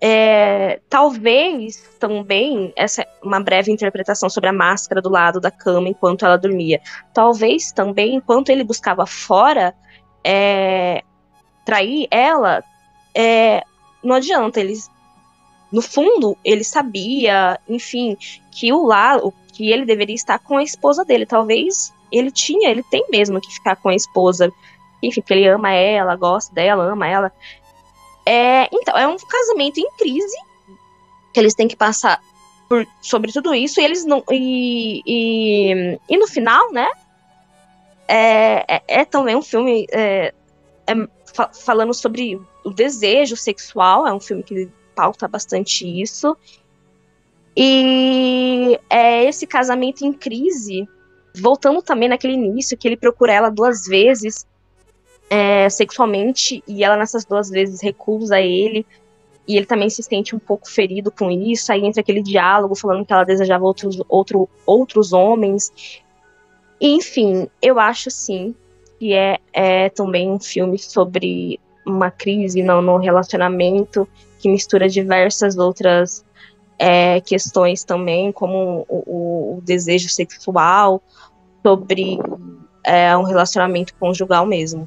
É, 0.00 0.80
talvez 0.88 1.82
também, 1.98 2.72
essa 2.76 3.02
é 3.02 3.08
uma 3.22 3.40
breve 3.40 3.72
interpretação 3.72 4.28
sobre 4.28 4.50
a 4.50 4.52
máscara 4.52 5.00
do 5.00 5.08
lado 5.08 5.40
da 5.40 5.50
cama 5.50 5.88
enquanto 5.88 6.24
ela 6.24 6.36
dormia. 6.36 6.80
Talvez 7.12 7.72
também, 7.72 8.16
enquanto 8.16 8.50
ele 8.50 8.62
buscava 8.62 9.06
fora 9.06 9.74
é, 10.22 11.02
trair 11.64 12.06
ela, 12.10 12.62
é, 13.14 13.62
não 14.02 14.16
adianta, 14.16 14.60
eles 14.60 14.90
no 15.72 15.82
fundo, 15.82 16.36
ele 16.44 16.62
sabia, 16.62 17.58
enfim, 17.68 18.16
que 18.50 18.72
o 18.72 18.86
lá, 18.86 19.20
que 19.52 19.70
ele 19.70 19.84
deveria 19.84 20.14
estar 20.14 20.38
com 20.38 20.56
a 20.56 20.62
esposa 20.62 21.04
dele. 21.04 21.26
Talvez 21.26 21.92
ele 22.10 22.30
tinha, 22.30 22.70
ele 22.70 22.82
tem 22.82 23.04
mesmo 23.10 23.40
que 23.40 23.52
ficar 23.52 23.76
com 23.76 23.88
a 23.88 23.94
esposa. 23.94 24.52
Enfim, 25.02 25.20
porque 25.20 25.34
ele 25.34 25.48
ama 25.48 25.72
ela, 25.72 26.16
gosta 26.16 26.54
dela, 26.54 26.84
ama 26.84 27.08
ela. 27.08 27.32
É, 28.26 28.68
então, 28.72 28.96
é 28.96 29.06
um 29.06 29.16
casamento 29.16 29.78
em 29.78 29.90
crise 29.96 30.36
que 31.32 31.40
eles 31.40 31.54
têm 31.54 31.68
que 31.68 31.76
passar 31.76 32.20
por, 32.68 32.86
sobre 33.00 33.32
tudo 33.32 33.54
isso 33.54 33.80
e 33.80 33.84
eles 33.84 34.04
não. 34.04 34.22
E, 34.30 35.02
e, 35.06 35.98
e 36.08 36.16
no 36.16 36.26
final, 36.26 36.72
né? 36.72 36.88
É, 38.06 38.76
é, 38.76 38.82
é 39.00 39.04
também 39.04 39.34
um 39.34 39.42
filme 39.42 39.86
é, 39.90 40.32
é, 40.86 40.94
fa 41.34 41.50
falando 41.52 41.94
sobre 41.94 42.40
o 42.64 42.70
desejo 42.70 43.36
sexual, 43.36 44.06
é 44.06 44.12
um 44.12 44.20
filme 44.20 44.42
que 44.42 44.68
pauta 44.94 45.28
bastante 45.28 45.86
isso. 45.86 46.36
E 47.56 48.78
é 48.90 49.24
esse 49.24 49.46
casamento 49.46 50.04
em 50.04 50.12
crise, 50.12 50.88
voltando 51.36 51.80
também 51.82 52.08
naquele 52.08 52.34
início, 52.34 52.76
que 52.76 52.88
ele 52.88 52.96
procura 52.96 53.32
ela 53.32 53.48
duas 53.48 53.86
vezes 53.86 54.46
é, 55.30 55.68
sexualmente, 55.68 56.62
e 56.66 56.82
ela 56.82 56.96
nessas 56.96 57.24
duas 57.24 57.48
vezes 57.48 57.80
recusa 57.80 58.40
ele, 58.40 58.84
e 59.46 59.56
ele 59.56 59.66
também 59.66 59.90
se 59.90 60.02
sente 60.02 60.34
um 60.34 60.38
pouco 60.38 60.68
ferido 60.68 61.10
com 61.10 61.30
isso, 61.30 61.72
aí 61.72 61.84
entra 61.84 62.00
aquele 62.00 62.22
diálogo 62.22 62.74
falando 62.74 63.04
que 63.04 63.12
ela 63.12 63.24
desejava 63.24 63.64
outros, 63.64 64.00
outro, 64.08 64.48
outros 64.66 65.12
homens. 65.12 65.72
Enfim, 66.80 67.48
eu 67.60 67.78
acho 67.78 68.10
sim 68.10 68.54
que 68.98 69.12
é, 69.12 69.38
é 69.52 69.90
também 69.90 70.30
um 70.30 70.40
filme 70.40 70.78
sobre 70.78 71.60
uma 71.86 72.10
crise 72.10 72.62
no, 72.62 72.80
no 72.80 72.96
relacionamento 72.96 74.08
que 74.44 74.48
mistura 74.50 74.90
diversas 74.90 75.56
outras 75.56 76.22
é, 76.78 77.18
questões 77.22 77.82
também, 77.82 78.30
como 78.30 78.84
o, 78.86 79.56
o, 79.56 79.62
desejo 79.62 80.10
sexual, 80.10 81.02
sobre 81.62 82.18
é, 82.84 83.16
um 83.16 83.22
relacionamento 83.22 83.94
conjugal 83.94 84.44
mesmo. 84.44 84.86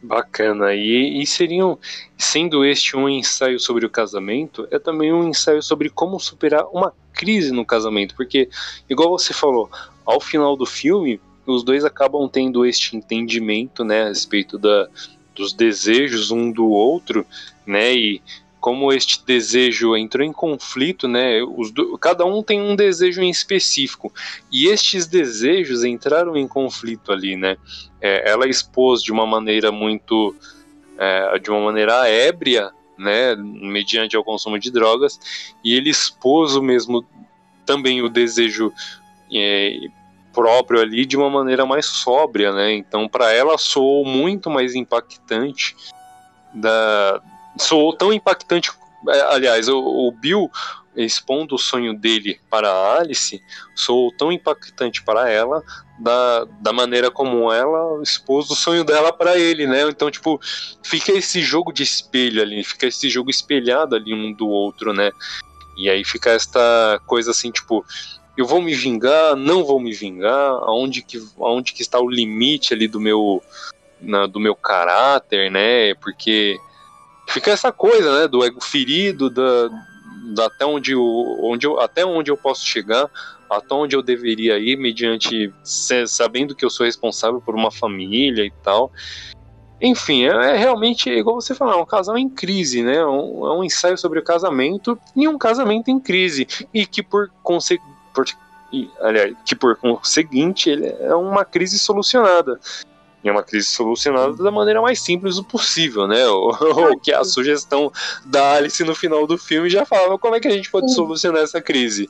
Bacana. 0.00 0.74
E, 0.74 1.20
e 1.20 1.26
seriam, 1.26 1.76
sendo 2.16 2.64
este 2.64 2.96
um 2.96 3.08
ensaio 3.08 3.58
sobre 3.58 3.84
o 3.84 3.90
casamento, 3.90 4.68
é 4.70 4.78
também 4.78 5.12
um 5.12 5.28
ensaio 5.28 5.60
sobre 5.60 5.90
como 5.90 6.20
superar 6.20 6.66
uma 6.72 6.94
crise 7.12 7.50
no 7.50 7.66
casamento, 7.66 8.14
porque, 8.14 8.48
igual 8.88 9.10
você 9.10 9.34
falou, 9.34 9.68
ao 10.04 10.20
final 10.20 10.56
do 10.56 10.66
filme, 10.66 11.20
os 11.44 11.64
dois 11.64 11.84
acabam 11.84 12.28
tendo 12.28 12.64
este 12.64 12.96
entendimento, 12.96 13.82
né, 13.82 14.04
a 14.04 14.08
respeito 14.08 14.56
da, 14.56 14.88
dos 15.36 15.52
desejos 15.52 16.30
um 16.30 16.50
do 16.50 16.68
outro, 16.68 17.26
né, 17.66 17.94
e 17.94 18.22
como 18.66 18.92
este 18.92 19.24
desejo 19.24 19.96
entrou 19.96 20.26
em 20.26 20.32
conflito, 20.32 21.06
né? 21.06 21.40
Os 21.40 21.70
do, 21.70 21.96
cada 21.98 22.24
um 22.24 22.42
tem 22.42 22.60
um 22.60 22.74
desejo 22.74 23.22
em 23.22 23.30
específico 23.30 24.12
e 24.50 24.66
estes 24.66 25.06
desejos 25.06 25.84
entraram 25.84 26.36
em 26.36 26.48
conflito 26.48 27.12
ali, 27.12 27.36
né? 27.36 27.56
É, 28.00 28.28
ela 28.28 28.48
expôs 28.48 29.04
de 29.04 29.12
uma 29.12 29.24
maneira 29.24 29.70
muito, 29.70 30.34
é, 30.98 31.38
de 31.38 31.48
uma 31.48 31.60
maneira 31.60 32.08
ébria, 32.08 32.72
né? 32.98 33.36
Mediante 33.36 34.16
ao 34.16 34.24
consumo 34.24 34.58
de 34.58 34.72
drogas 34.72 35.20
e 35.62 35.72
ele 35.74 35.90
expôs 35.90 36.56
o 36.56 36.62
mesmo 36.62 37.06
também 37.64 38.02
o 38.02 38.08
desejo 38.08 38.72
é, 39.32 39.78
próprio 40.36 40.82
ali 40.82 41.06
de 41.06 41.16
uma 41.16 41.30
maneira 41.30 41.64
mais 41.64 41.86
sóbria, 41.86 42.52
né? 42.52 42.74
Então 42.74 43.08
para 43.08 43.32
ela 43.32 43.56
soou 43.56 44.04
muito 44.04 44.50
mais 44.50 44.74
impactante 44.74 45.74
da 46.52 47.22
soou 47.58 47.96
tão 47.96 48.12
impactante. 48.12 48.70
É, 49.08 49.20
aliás, 49.22 49.66
o, 49.68 49.78
o 49.78 50.12
Bill 50.12 50.50
expondo 50.94 51.54
o 51.54 51.58
sonho 51.58 51.94
dele 51.94 52.38
para 52.50 52.70
a 52.70 53.00
Alice 53.00 53.40
soou 53.74 54.10
tão 54.16 54.30
impactante 54.32 55.02
para 55.02 55.30
ela 55.30 55.62
da, 55.98 56.46
da 56.60 56.72
maneira 56.72 57.10
como 57.10 57.52
ela 57.52 58.02
expôs 58.02 58.50
o 58.50 58.54
sonho 58.54 58.84
dela 58.84 59.12
para 59.12 59.38
ele, 59.38 59.66
né? 59.66 59.82
Então, 59.82 60.10
tipo, 60.10 60.38
fica 60.82 61.12
esse 61.12 61.40
jogo 61.40 61.72
de 61.72 61.82
espelho 61.82 62.42
ali, 62.42 62.62
fica 62.62 62.86
esse 62.86 63.08
jogo 63.08 63.30
espelhado 63.30 63.94
ali 63.96 64.12
um 64.12 64.32
do 64.32 64.48
outro, 64.48 64.92
né? 64.92 65.10
E 65.76 65.90
aí 65.90 66.04
fica 66.04 66.30
esta 66.30 67.00
coisa 67.06 67.30
assim, 67.30 67.50
tipo, 67.50 67.84
eu 68.36 68.46
vou 68.46 68.60
me 68.60 68.74
vingar, 68.74 69.34
não 69.34 69.64
vou 69.64 69.80
me 69.80 69.92
vingar, 69.92 70.50
aonde 70.62 71.02
que, 71.02 71.18
aonde 71.38 71.72
que 71.72 71.82
está 71.82 71.98
o 71.98 72.08
limite 72.08 72.74
ali 72.74 72.86
do 72.86 73.00
meu, 73.00 73.42
na, 74.00 74.26
do 74.26 74.38
meu 74.38 74.54
caráter, 74.54 75.50
né? 75.50 75.94
Porque 75.94 76.58
fica 77.28 77.50
essa 77.50 77.72
coisa, 77.72 78.20
né, 78.20 78.28
do 78.28 78.44
ego 78.44 78.62
ferido, 78.62 79.30
da, 79.30 79.68
da 80.34 80.46
até 80.46 80.66
onde 80.66 80.92
eu, 80.92 81.02
onde 81.42 81.66
eu, 81.66 81.80
até 81.80 82.04
onde 82.04 82.30
eu 82.30 82.36
posso 82.36 82.64
chegar, 82.64 83.10
até 83.48 83.74
onde 83.74 83.96
eu 83.96 84.02
deveria 84.02 84.58
ir, 84.58 84.76
mediante 84.76 85.52
sabendo 86.06 86.54
que 86.54 86.64
eu 86.64 86.70
sou 86.70 86.84
responsável 86.84 87.40
por 87.40 87.54
uma 87.54 87.70
família 87.70 88.44
e 88.44 88.52
tal. 88.62 88.92
Enfim, 89.80 90.24
é, 90.24 90.52
é 90.52 90.56
realmente, 90.56 91.10
igual 91.10 91.40
você 91.40 91.54
falou, 91.54 91.74
é 91.74 91.76
um 91.76 91.86
casal 91.86 92.16
em 92.16 92.28
crise, 92.28 92.82
né? 92.82 92.96
É 92.96 93.06
um, 93.06 93.46
é 93.46 93.58
um 93.58 93.64
ensaio 93.64 93.98
sobre 93.98 94.18
o 94.18 94.24
casamento 94.24 94.98
e 95.14 95.28
um 95.28 95.36
casamento 95.36 95.90
em 95.90 96.00
crise. 96.00 96.46
E 96.72 96.86
que 96.86 97.02
por 97.02 97.30
conseguinte. 98.24 98.46
Aliás, 99.00 99.34
que 99.44 99.54
por 99.54 99.76
conseguinte 99.76 100.68
ele 100.68 100.86
é 100.86 101.14
uma 101.14 101.44
crise 101.44 101.78
solucionada 101.78 102.58
é 103.28 103.32
uma 103.32 103.42
crise 103.42 103.66
solucionada 103.66 104.34
da 104.34 104.50
maneira 104.50 104.80
mais 104.80 105.00
simples 105.00 105.40
possível, 105.40 106.06
né? 106.06 106.26
O, 106.26 106.52
que 107.02 107.12
a 107.12 107.24
sugestão 107.24 107.92
da 108.24 108.52
Alice 108.52 108.82
no 108.84 108.94
final 108.94 109.26
do 109.26 109.36
filme 109.36 109.68
já 109.68 109.84
falava 109.84 110.18
como 110.18 110.34
é 110.34 110.40
que 110.40 110.48
a 110.48 110.52
gente 110.52 110.70
pode 110.70 110.92
solucionar 110.92 111.42
essa 111.42 111.60
crise. 111.60 112.08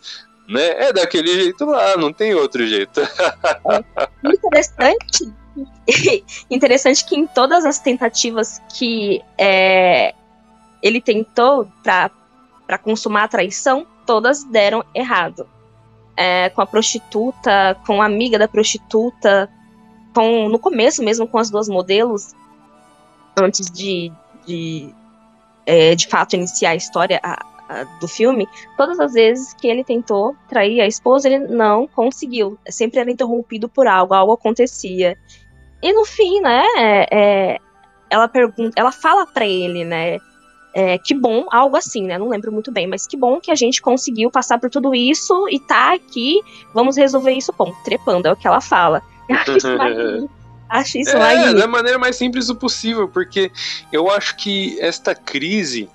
Né? 0.48 0.88
É 0.88 0.92
daquele 0.92 1.28
jeito 1.34 1.64
lá, 1.64 1.96
não 1.96 2.12
tem 2.12 2.34
outro 2.34 2.66
jeito. 2.66 3.00
É 3.00 4.28
interessante, 4.28 5.32
interessante 6.50 7.04
que 7.04 7.16
em 7.16 7.26
todas 7.26 7.64
as 7.64 7.80
tentativas 7.80 8.61
que 8.76 9.20
é, 9.36 10.14
ele 10.82 11.00
tentou 11.00 11.68
para 11.82 12.78
consumar 12.78 13.24
a 13.24 13.28
traição, 13.28 13.86
todas 14.07 14.44
deram 14.44 14.84
errado. 14.94 15.48
É, 16.16 16.48
com 16.48 16.62
a 16.62 16.66
prostituta, 16.66 17.78
com 17.86 18.00
a 18.00 18.06
amiga 18.06 18.38
da 18.38 18.48
prostituta, 18.48 19.50
com, 20.14 20.48
no 20.48 20.58
começo 20.58 21.02
mesmo 21.02 21.28
com 21.28 21.38
as 21.38 21.50
duas 21.50 21.68
modelos, 21.68 22.34
antes 23.38 23.70
de, 23.70 24.10
de, 24.46 24.94
é, 25.66 25.94
de 25.94 26.06
fato 26.06 26.34
iniciar 26.34 26.70
a 26.70 26.74
história 26.74 27.20
a, 27.22 27.44
a, 27.68 27.84
do 28.00 28.08
filme, 28.08 28.48
todas 28.78 28.98
as 28.98 29.12
vezes 29.12 29.52
que 29.52 29.68
ele 29.68 29.84
tentou 29.84 30.34
trair 30.48 30.80
a 30.80 30.86
esposa, 30.86 31.28
ele 31.28 31.46
não 31.48 31.86
conseguiu. 31.86 32.58
Sempre 32.66 33.00
era 33.00 33.10
interrompido 33.10 33.68
por 33.68 33.86
algo, 33.86 34.14
algo 34.14 34.32
acontecia. 34.32 35.18
E 35.82 35.92
no 35.92 36.06
fim, 36.06 36.40
né, 36.40 36.64
é, 36.78 37.08
é 37.10 37.58
ela 38.08 38.28
pergunta, 38.28 38.72
ela 38.76 38.92
fala 38.92 39.26
para 39.26 39.46
ele, 39.46 39.84
né, 39.84 40.18
é, 40.76 40.98
que 40.98 41.14
bom, 41.14 41.46
algo 41.50 41.74
assim, 41.74 42.02
né? 42.02 42.18
Não 42.18 42.28
lembro 42.28 42.52
muito 42.52 42.70
bem, 42.70 42.86
mas 42.86 43.06
que 43.06 43.16
bom 43.16 43.40
que 43.40 43.50
a 43.50 43.54
gente 43.54 43.80
conseguiu 43.80 44.30
passar 44.30 44.60
por 44.60 44.68
tudo 44.68 44.94
isso 44.94 45.48
e 45.48 45.58
tá 45.58 45.94
aqui, 45.94 46.42
vamos 46.74 46.98
resolver 46.98 47.32
isso, 47.32 47.50
bom, 47.56 47.72
trepando, 47.82 48.28
é 48.28 48.32
o 48.32 48.36
que 48.36 48.46
ela 48.46 48.60
fala. 48.60 49.02
Acho 49.32 49.56
isso 49.56 49.72
magnífico. 49.74 50.30
Acho 50.68 50.98
isso 50.98 51.16
é, 51.16 51.54
da 51.54 51.66
maneira 51.66 51.98
mais 51.98 52.16
simples 52.16 52.52
possível, 52.52 53.08
porque 53.08 53.50
eu 53.90 54.10
acho 54.10 54.36
que 54.36 54.78
esta 54.78 55.14
crise 55.14 55.88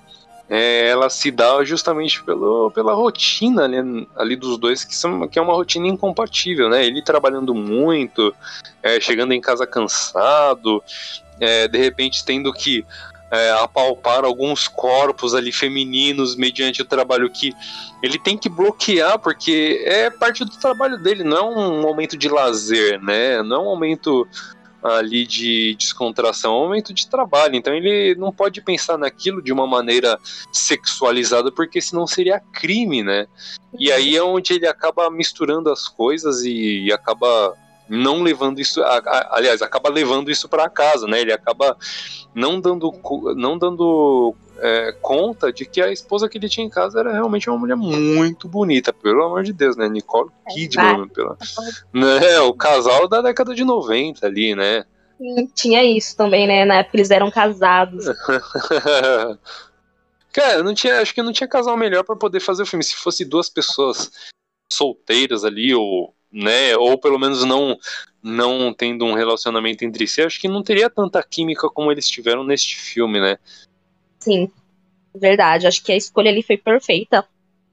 é, 0.50 0.88
ela 0.88 1.08
se 1.08 1.30
dá 1.30 1.62
justamente 1.62 2.20
pelo, 2.24 2.70
pela 2.72 2.92
rotina 2.92 3.64
ali, 3.64 4.08
ali, 4.16 4.34
dos 4.34 4.58
dois, 4.58 4.82
que, 4.82 4.96
são, 4.96 5.28
que 5.28 5.38
é 5.38 5.42
uma 5.42 5.52
rotina 5.52 5.86
incompatível, 5.86 6.68
né? 6.68 6.84
Ele 6.84 7.02
trabalhando 7.02 7.54
muito, 7.54 8.34
é, 8.82 8.98
chegando 8.98 9.32
em 9.32 9.40
casa 9.40 9.64
cansado, 9.64 10.82
é, 11.38 11.68
de 11.68 11.78
repente 11.78 12.24
tendo 12.24 12.52
que 12.52 12.84
é, 13.32 13.50
apalpar 13.52 14.24
alguns 14.24 14.68
corpos 14.68 15.34
ali 15.34 15.50
femininos 15.50 16.36
mediante 16.36 16.82
o 16.82 16.84
trabalho 16.84 17.30
que 17.30 17.50
ele 18.02 18.18
tem 18.18 18.36
que 18.36 18.50
bloquear, 18.50 19.18
porque 19.18 19.82
é 19.86 20.10
parte 20.10 20.44
do 20.44 20.50
trabalho 20.58 20.98
dele, 20.98 21.24
não 21.24 21.36
é 21.38 21.42
um 21.42 21.80
momento 21.80 22.14
de 22.14 22.28
lazer, 22.28 23.02
né? 23.02 23.42
Não 23.42 23.56
é 23.56 23.60
um 23.60 23.64
momento 23.64 24.28
ali 24.82 25.24
de 25.24 25.76
descontração, 25.76 26.52
é 26.52 26.56
um 26.56 26.62
momento 26.64 26.92
de 26.92 27.08
trabalho. 27.08 27.54
Então 27.54 27.72
ele 27.72 28.14
não 28.16 28.32
pode 28.32 28.60
pensar 28.60 28.98
naquilo 28.98 29.40
de 29.40 29.52
uma 29.52 29.66
maneira 29.66 30.18
sexualizada, 30.52 31.50
porque 31.50 31.80
senão 31.80 32.06
seria 32.06 32.38
crime, 32.52 33.02
né? 33.02 33.26
E 33.78 33.90
aí 33.90 34.14
é 34.14 34.22
onde 34.22 34.52
ele 34.52 34.66
acaba 34.66 35.08
misturando 35.10 35.70
as 35.70 35.88
coisas 35.88 36.42
e, 36.42 36.92
acaba 36.92 37.56
não 37.88 38.22
levando 38.22 38.60
isso, 38.60 38.82
a, 38.82 38.98
a, 38.98 39.36
aliás, 39.36 39.62
acaba 39.62 39.90
levando 39.90 40.30
isso 40.30 40.48
para 40.48 40.68
casa, 40.68 41.06
né? 41.06 41.20
Ele 41.20 41.32
acaba 41.32 41.76
não 42.34 42.60
dando, 42.60 42.92
não 43.36 43.58
dando 43.58 44.34
é, 44.58 44.92
conta 45.00 45.52
de 45.52 45.64
que 45.64 45.80
a 45.80 45.90
esposa 45.92 46.28
que 46.28 46.38
ele 46.38 46.48
tinha 46.48 46.66
em 46.66 46.70
casa 46.70 47.00
era 47.00 47.12
realmente 47.12 47.50
uma 47.50 47.58
mulher 47.58 47.76
muito 47.76 48.48
bonita, 48.48 48.92
pelo 48.92 49.24
amor 49.24 49.42
de 49.42 49.52
Deus, 49.52 49.76
né? 49.76 49.88
Nicole 49.88 50.30
é, 50.48 50.52
Kidman, 50.52 51.08
pela, 51.08 51.36
né? 51.92 52.40
O 52.40 52.54
casal 52.54 53.08
da 53.08 53.20
década 53.20 53.54
de 53.54 53.64
90 53.64 54.26
ali, 54.26 54.54
né? 54.54 54.84
Sim, 55.18 55.46
tinha 55.54 55.84
isso 55.84 56.16
também, 56.16 56.46
né? 56.46 56.64
Na 56.64 56.76
época 56.76 56.96
eles 56.96 57.10
eram 57.10 57.30
casados. 57.30 58.06
Cara, 60.32 60.62
não 60.62 60.74
tinha, 60.74 61.00
acho 61.00 61.14
que 61.14 61.22
não 61.22 61.32
tinha 61.32 61.46
casal 61.46 61.76
melhor 61.76 62.04
para 62.04 62.16
poder 62.16 62.40
fazer 62.40 62.62
o 62.62 62.66
filme. 62.66 62.82
Se 62.82 62.96
fosse 62.96 63.24
duas 63.24 63.50
pessoas 63.50 64.10
solteiras 64.72 65.44
ali, 65.44 65.74
ou 65.74 66.14
né? 66.32 66.76
Ou 66.76 66.98
pelo 66.98 67.18
menos 67.18 67.44
não 67.44 67.76
não 68.22 68.72
tendo 68.72 69.04
um 69.04 69.14
relacionamento 69.14 69.84
entre 69.84 70.06
si, 70.06 70.22
acho 70.22 70.40
que 70.40 70.46
não 70.46 70.62
teria 70.62 70.88
tanta 70.88 71.20
química 71.24 71.68
como 71.68 71.90
eles 71.90 72.08
tiveram 72.08 72.44
neste 72.44 72.76
filme, 72.76 73.20
né? 73.20 73.36
Sim, 74.20 74.48
verdade. 75.14 75.66
Acho 75.66 75.82
que 75.82 75.90
a 75.90 75.96
escolha 75.96 76.30
ali 76.30 76.42
foi 76.42 76.56
perfeita. 76.56 77.26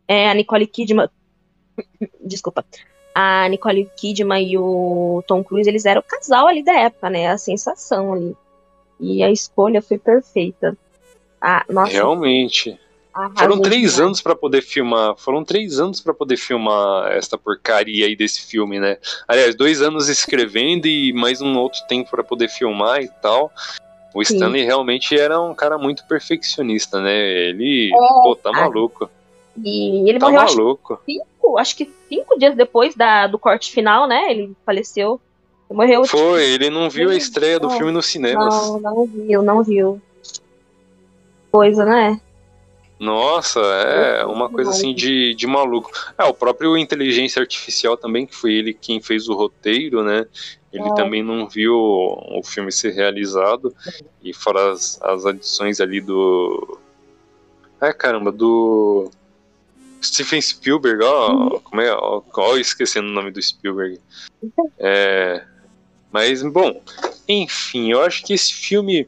É, 0.08 0.28
a 0.28 0.34
Nicole 0.34 0.66
Kidman. 0.66 1.08
Desculpa. 2.26 2.66
a 3.14 3.48
Nicole 3.48 3.90
Kidman 3.96 4.44
e 4.44 4.58
o 4.58 5.24
Tom 5.28 5.44
Cruise, 5.44 5.70
eles 5.70 5.86
eram 5.86 6.02
o 6.02 6.04
casal 6.04 6.48
ali 6.48 6.64
da 6.64 6.74
época, 6.74 7.10
né? 7.12 7.28
A 7.28 7.38
sensação 7.38 8.14
ali. 8.14 8.36
E 9.00 9.22
a 9.22 9.32
escolha 9.32 9.82
foi 9.84 10.00
perfeita. 10.00 10.76
Ah, 11.40 11.64
nossa, 11.70 11.94
Realmente. 11.94 12.78
Foram 13.38 13.60
três 13.62 14.00
anos 14.00 14.22
para 14.22 14.36
poder 14.36 14.62
filmar. 14.62 15.16
Foram 15.18 15.44
três 15.44 15.80
anos 15.80 16.00
para 16.00 16.14
poder 16.14 16.38
filmar 16.38 17.12
esta 17.12 17.38
porcaria 17.38 18.06
aí 18.06 18.16
desse 18.16 18.42
filme, 18.46 18.80
né? 18.80 18.98
Aliás, 19.28 19.56
dois 19.56 19.82
anos 19.82 20.08
escrevendo 20.08 20.86
e 20.86 21.12
mais 21.12 21.42
um 21.42 21.58
outro 21.58 21.82
tempo 21.88 22.10
para 22.12 22.24
poder 22.24 22.48
filmar 22.50 23.02
e 23.02 23.08
tal. 23.22 23.52
O 24.14 24.24
Sim. 24.24 24.36
Stanley 24.36 24.64
realmente 24.64 25.18
era 25.20 25.40
um 25.42 25.54
cara 25.54 25.78
muito 25.78 26.06
perfeccionista, 26.08 27.02
né? 27.02 27.16
Ele, 27.16 27.92
É, 27.94 27.98
pô, 28.24 28.36
tá 28.36 28.52
cara. 28.52 28.66
maluco. 28.66 29.10
E 29.64 30.08
ele 30.10 30.20
Tá 30.20 30.28
morreu, 30.28 30.42
acho, 30.42 30.56
maluco. 30.58 31.02
cinco, 31.06 31.58
acho 31.58 31.76
que 31.76 31.92
cinco 32.08 32.38
dias 32.40 32.56
depois 32.56 32.96
da, 32.96 33.28
do 33.28 33.38
corte 33.38 33.72
final, 33.72 34.08
né? 34.08 34.32
Ele 34.32 34.56
faleceu. 34.66 35.20
Ele 35.70 35.78
morreu. 35.78 36.02
tipo, 36.04 36.18
Foi, 36.18 36.44
ele 36.44 36.70
não 36.70 36.90
viu 36.90 37.10
a 37.10 37.16
estreia 37.16 37.60
do 37.60 37.70
filme 37.72 37.92
nos 37.92 38.06
cinemas. 38.06 38.54
Não, 38.68 38.80
não 38.80 39.06
viu, 39.06 39.42
não 39.42 39.64
viu. 39.64 40.02
Coisa, 41.52 41.84
né? 41.84 42.22
Nossa, 43.00 43.62
é 43.62 44.26
uma 44.26 44.50
coisa 44.50 44.72
assim 44.72 44.94
de, 44.94 45.34
de 45.34 45.48
maluco. 45.48 45.90
É, 46.18 46.26
o 46.26 46.34
próprio 46.34 46.78
Inteligência 46.78 47.40
Artificial 47.42 47.96
também, 47.96 48.26
que 48.26 48.36
foi 48.36 48.54
ele 48.54 48.74
quem 48.74 49.02
fez 49.02 49.30
o 49.30 49.34
roteiro, 49.34 50.04
né? 50.04 50.26
Ele 50.72 50.88
É. 50.88 50.94
também 50.96 51.24
não 51.24 51.48
viu 51.48 51.74
o 51.76 52.42
filme 52.44 52.72
ser 52.72 52.92
realizado. 52.92 53.74
E 54.22 54.34
fora 54.34 54.72
as, 54.72 55.02
as 55.02 55.26
adições 55.26 55.80
ali 55.80 56.02
do. 56.02 56.78
É, 57.82 57.94
caramba, 57.94 58.32
do. 58.32 59.10
Steven 60.02 60.42
Spielberg, 60.42 61.04
ó, 61.04 61.60
como 61.60 61.82
é? 61.82 61.92
Ó, 61.94 62.22
ó, 62.34 62.58
esquecendo 62.58 63.08
o 63.08 63.12
nome 63.12 63.32
do 63.32 63.42
Spielberg. 63.42 64.00
É, 64.78 65.44
mas, 66.12 66.42
bom, 66.44 66.82
enfim, 67.28 67.92
eu 67.92 68.02
acho 68.02 68.24
que 68.24 68.34
esse 68.34 68.54
filme. 68.54 69.08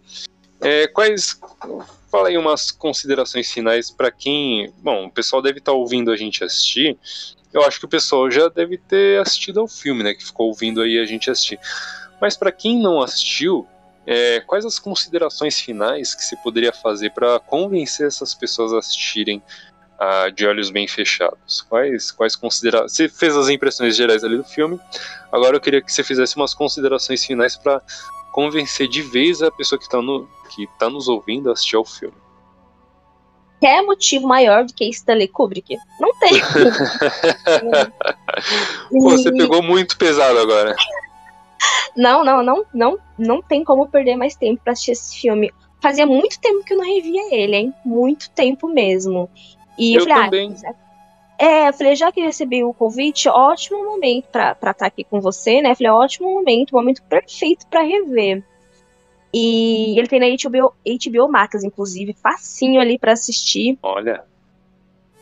É, 0.62 0.88
quais. 0.88 1.40
Fala 2.12 2.28
aí 2.28 2.38
umas 2.38 2.72
considerações 2.72 3.50
finais 3.50 3.90
para 3.90 4.12
quem. 4.12 4.74
Bom, 4.80 5.06
o 5.06 5.12
pessoal 5.12 5.42
deve 5.42 5.60
estar 5.60 5.72
ouvindo 5.72 6.12
a 6.12 6.18
gente 6.18 6.44
assistir. 6.44 6.98
Eu 7.54 7.64
acho 7.64 7.80
que 7.80 7.86
o 7.86 7.90
pessoal 7.90 8.30
já 8.30 8.50
deve 8.50 8.78
ter 8.78 9.22
assistido 9.22 9.62
ao 9.62 9.68
filme, 9.68 10.04
né? 10.04 10.14
Que 10.14 10.26
ficou 10.26 10.48
ouvindo 10.48 10.82
aí 10.82 11.00
a 11.00 11.06
gente 11.06 11.32
assistir. 11.32 11.58
Mas 12.20 12.36
para 12.36 12.52
quem 12.52 12.82
não 12.82 13.02
assistiu, 13.02 13.66
é, 14.06 14.42
quais 14.42 14.66
as 14.66 14.78
considerações 14.78 15.60
finais 15.60 16.14
que 16.14 16.26
você 16.26 16.36
poderia 16.36 16.74
fazer 16.74 17.12
para 17.12 17.40
convencer 17.40 18.08
essas 18.08 18.36
pessoas 18.36 18.74
a 18.74 18.80
assistirem 18.80 19.42
a 19.98 20.30
De 20.30 20.46
Olhos 20.46 20.70
Bem 20.70 20.90
Fechados? 20.90 21.62
Quais, 21.62 22.12
quais 22.12 22.36
considerações. 22.36 22.92
Você 22.92 23.08
fez 23.08 23.38
as 23.38 23.48
impressões 23.48 23.96
gerais 23.96 24.24
ali 24.24 24.36
do 24.36 24.44
filme. 24.44 24.78
Agora 25.32 25.56
eu 25.56 25.62
queria 25.62 25.82
que 25.82 25.92
você 25.92 26.04
fizesse 26.04 26.36
umas 26.36 26.54
considerações 26.54 27.24
finais 27.24 27.56
para 27.56 27.82
convencer 28.32 28.88
de 28.88 29.02
vez 29.02 29.42
a 29.42 29.52
pessoa 29.52 29.78
que 29.80 29.86
está 29.86 30.02
no, 30.02 30.28
que 30.50 30.68
tá 30.80 30.90
nos 30.90 31.08
ouvindo 31.08 31.50
a 31.50 31.54
assistir 31.54 31.76
ao 31.76 31.86
filme. 31.86 32.16
Quer 33.60 33.84
motivo 33.84 34.28
maior 34.28 34.66
do 34.66 34.74
que 34.74 34.86
Stanley 34.90 35.28
Kubrick? 35.28 35.78
Não 36.00 36.16
tem. 36.16 36.34
Pô, 38.90 39.10
você 39.12 39.30
E- 39.30 39.38
pegou 39.38 39.62
muito 39.62 39.98
pesado 39.98 40.40
agora. 40.40 40.76
Não, 41.96 42.24
não, 42.24 42.42
não, 42.42 42.66
não, 42.74 42.98
não 43.18 43.42
tem 43.42 43.64
como 43.64 43.88
perder 43.88 44.16
mais 44.16 44.36
tempo 44.36 44.62
pra 44.64 44.74
assistir 44.74 44.92
esse 44.92 45.20
filme. 45.20 45.52
Fazia 45.82 46.06
muito 46.06 46.40
tempo 46.40 46.64
que 46.64 46.74
eu 46.74 46.78
não 46.78 46.86
revia 46.86 47.34
ele, 47.36 47.56
hein? 47.56 47.74
Muito 47.86 48.30
tempo 48.32 48.68
mesmo. 48.68 49.30
E 49.78 49.94
eu, 49.96 50.02
Eu 50.02 50.08
falei, 50.08 50.24
também. 50.26 50.56
ah, 50.66 50.74
é, 51.42 51.70
eu 51.70 51.74
falei, 51.74 51.96
já 51.96 52.12
que 52.12 52.22
recebi 52.22 52.64
o 52.64 52.72
convite, 52.72 53.28
ótimo 53.28 53.84
momento 53.84 54.28
pra 54.30 54.52
estar 54.52 54.86
aqui 54.86 55.04
com 55.04 55.20
você, 55.20 55.60
né? 55.60 55.72
Eu 55.72 55.76
falei, 55.76 55.92
ótimo 55.92 56.32
momento, 56.32 56.76
momento 56.76 57.02
perfeito 57.04 57.66
pra 57.68 57.82
rever. 57.82 58.44
E 59.34 59.98
ele 59.98 60.08
tem 60.08 60.20
na 60.20 60.28
HBO, 60.28 60.74
HBO 60.86 61.32
Max, 61.32 61.64
inclusive, 61.64 62.14
facinho 62.14 62.80
ali 62.80 63.00
pra 63.00 63.14
assistir. 63.14 63.80
Olha, 63.82 64.24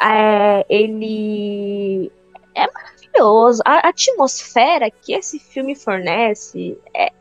É, 0.01 0.65
ele 0.70 2.11
é 2.53 2.67
maravilhoso. 2.70 3.61
A 3.63 3.88
atmosfera 3.88 4.91
que 4.91 5.13
esse 5.13 5.39
filme 5.39 5.74
fornece 5.74 6.78
é 6.93 7.11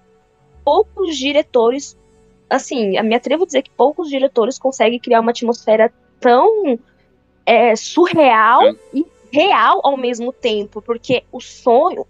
poucos 0.64 1.16
diretores, 1.16 1.96
assim, 2.50 3.00
me 3.02 3.14
atrevo 3.14 3.44
a 3.44 3.46
dizer 3.46 3.62
que 3.62 3.70
poucos 3.70 4.08
diretores 4.08 4.58
conseguem 4.58 4.98
criar 4.98 5.20
uma 5.20 5.30
atmosfera 5.30 5.92
tão 6.20 6.78
é, 7.48 7.74
surreal 7.74 8.60
Hum. 8.72 8.76
e 8.92 9.06
real 9.32 9.80
ao 9.82 9.96
mesmo 9.96 10.32
tempo, 10.34 10.82
porque 10.82 11.24
o 11.32 11.40
sonho, 11.40 12.06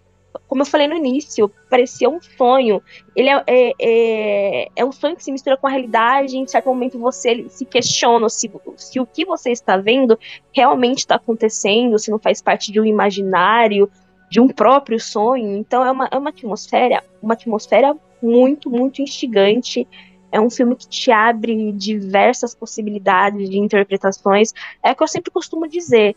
como 0.49 0.63
eu 0.63 0.67
falei 0.67 0.89
no 0.89 0.97
início, 0.97 1.49
parecia 1.71 2.11
um 2.11 2.21
sonho. 2.21 2.83
Ele 3.15 3.29
é, 3.29 3.45
é, 3.47 3.73
é, 3.81 4.69
é 4.75 4.85
um 4.85 4.91
sonho 4.91 5.15
que 5.15 5.23
se 5.23 5.31
mistura 5.31 5.57
com 5.57 5.69
a 5.69 5.71
realidade. 5.71 6.37
Em 6.37 6.47
certo 6.47 6.67
momento 6.67 6.99
você 6.99 7.47
se 7.49 7.65
questiona 7.65 8.29
se, 8.29 8.51
se 8.77 8.99
o 8.99 9.07
que 9.07 9.25
você 9.25 9.53
está 9.53 9.77
vendo 9.77 10.19
realmente 10.53 10.99
está 10.99 11.15
acontecendo, 11.15 11.99
se 11.99 12.11
não 12.11 12.19
faz 12.19 12.43
parte 12.43 12.73
de 12.73 12.81
um 12.81 12.85
imaginário, 12.85 13.89
de 14.29 14.41
um 14.41 14.49
próprio 14.49 14.99
sonho. 14.99 15.57
Então 15.57 15.85
é 15.85 15.91
uma, 15.91 16.09
é 16.11 16.19
uma 16.19 16.31
atmosfera, 16.31 17.03
uma 17.23 17.35
atmosfera 17.35 17.97
muito, 18.21 18.69
muito 18.71 19.03
instigante. 19.03 19.87
É 20.31 20.41
um 20.41 20.51
filme 20.51 20.77
que 20.77 20.89
te 20.89 21.11
abre 21.11 21.73
diversas 21.73 22.55
possibilidades 22.55 23.49
de 23.49 23.59
interpretações. 23.59 24.53
É 24.83 24.93
o 24.93 24.97
que 24.97 25.03
eu 25.03 25.09
sempre 25.09 25.31
costumo 25.31 25.67
dizer. 25.69 26.15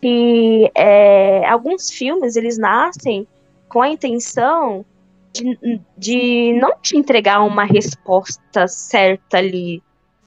Que 0.00 0.70
é, 0.74 1.46
alguns 1.46 1.90
filmes 1.90 2.36
eles 2.36 2.58
nascem 2.58 3.26
com 3.68 3.80
a 3.80 3.88
intenção 3.88 4.84
de, 5.32 5.80
de 5.96 6.52
não 6.60 6.78
te 6.80 6.96
entregar 6.96 7.42
uma 7.42 7.64
resposta 7.64 8.68
certa 8.68 9.38
ali. 9.38 9.82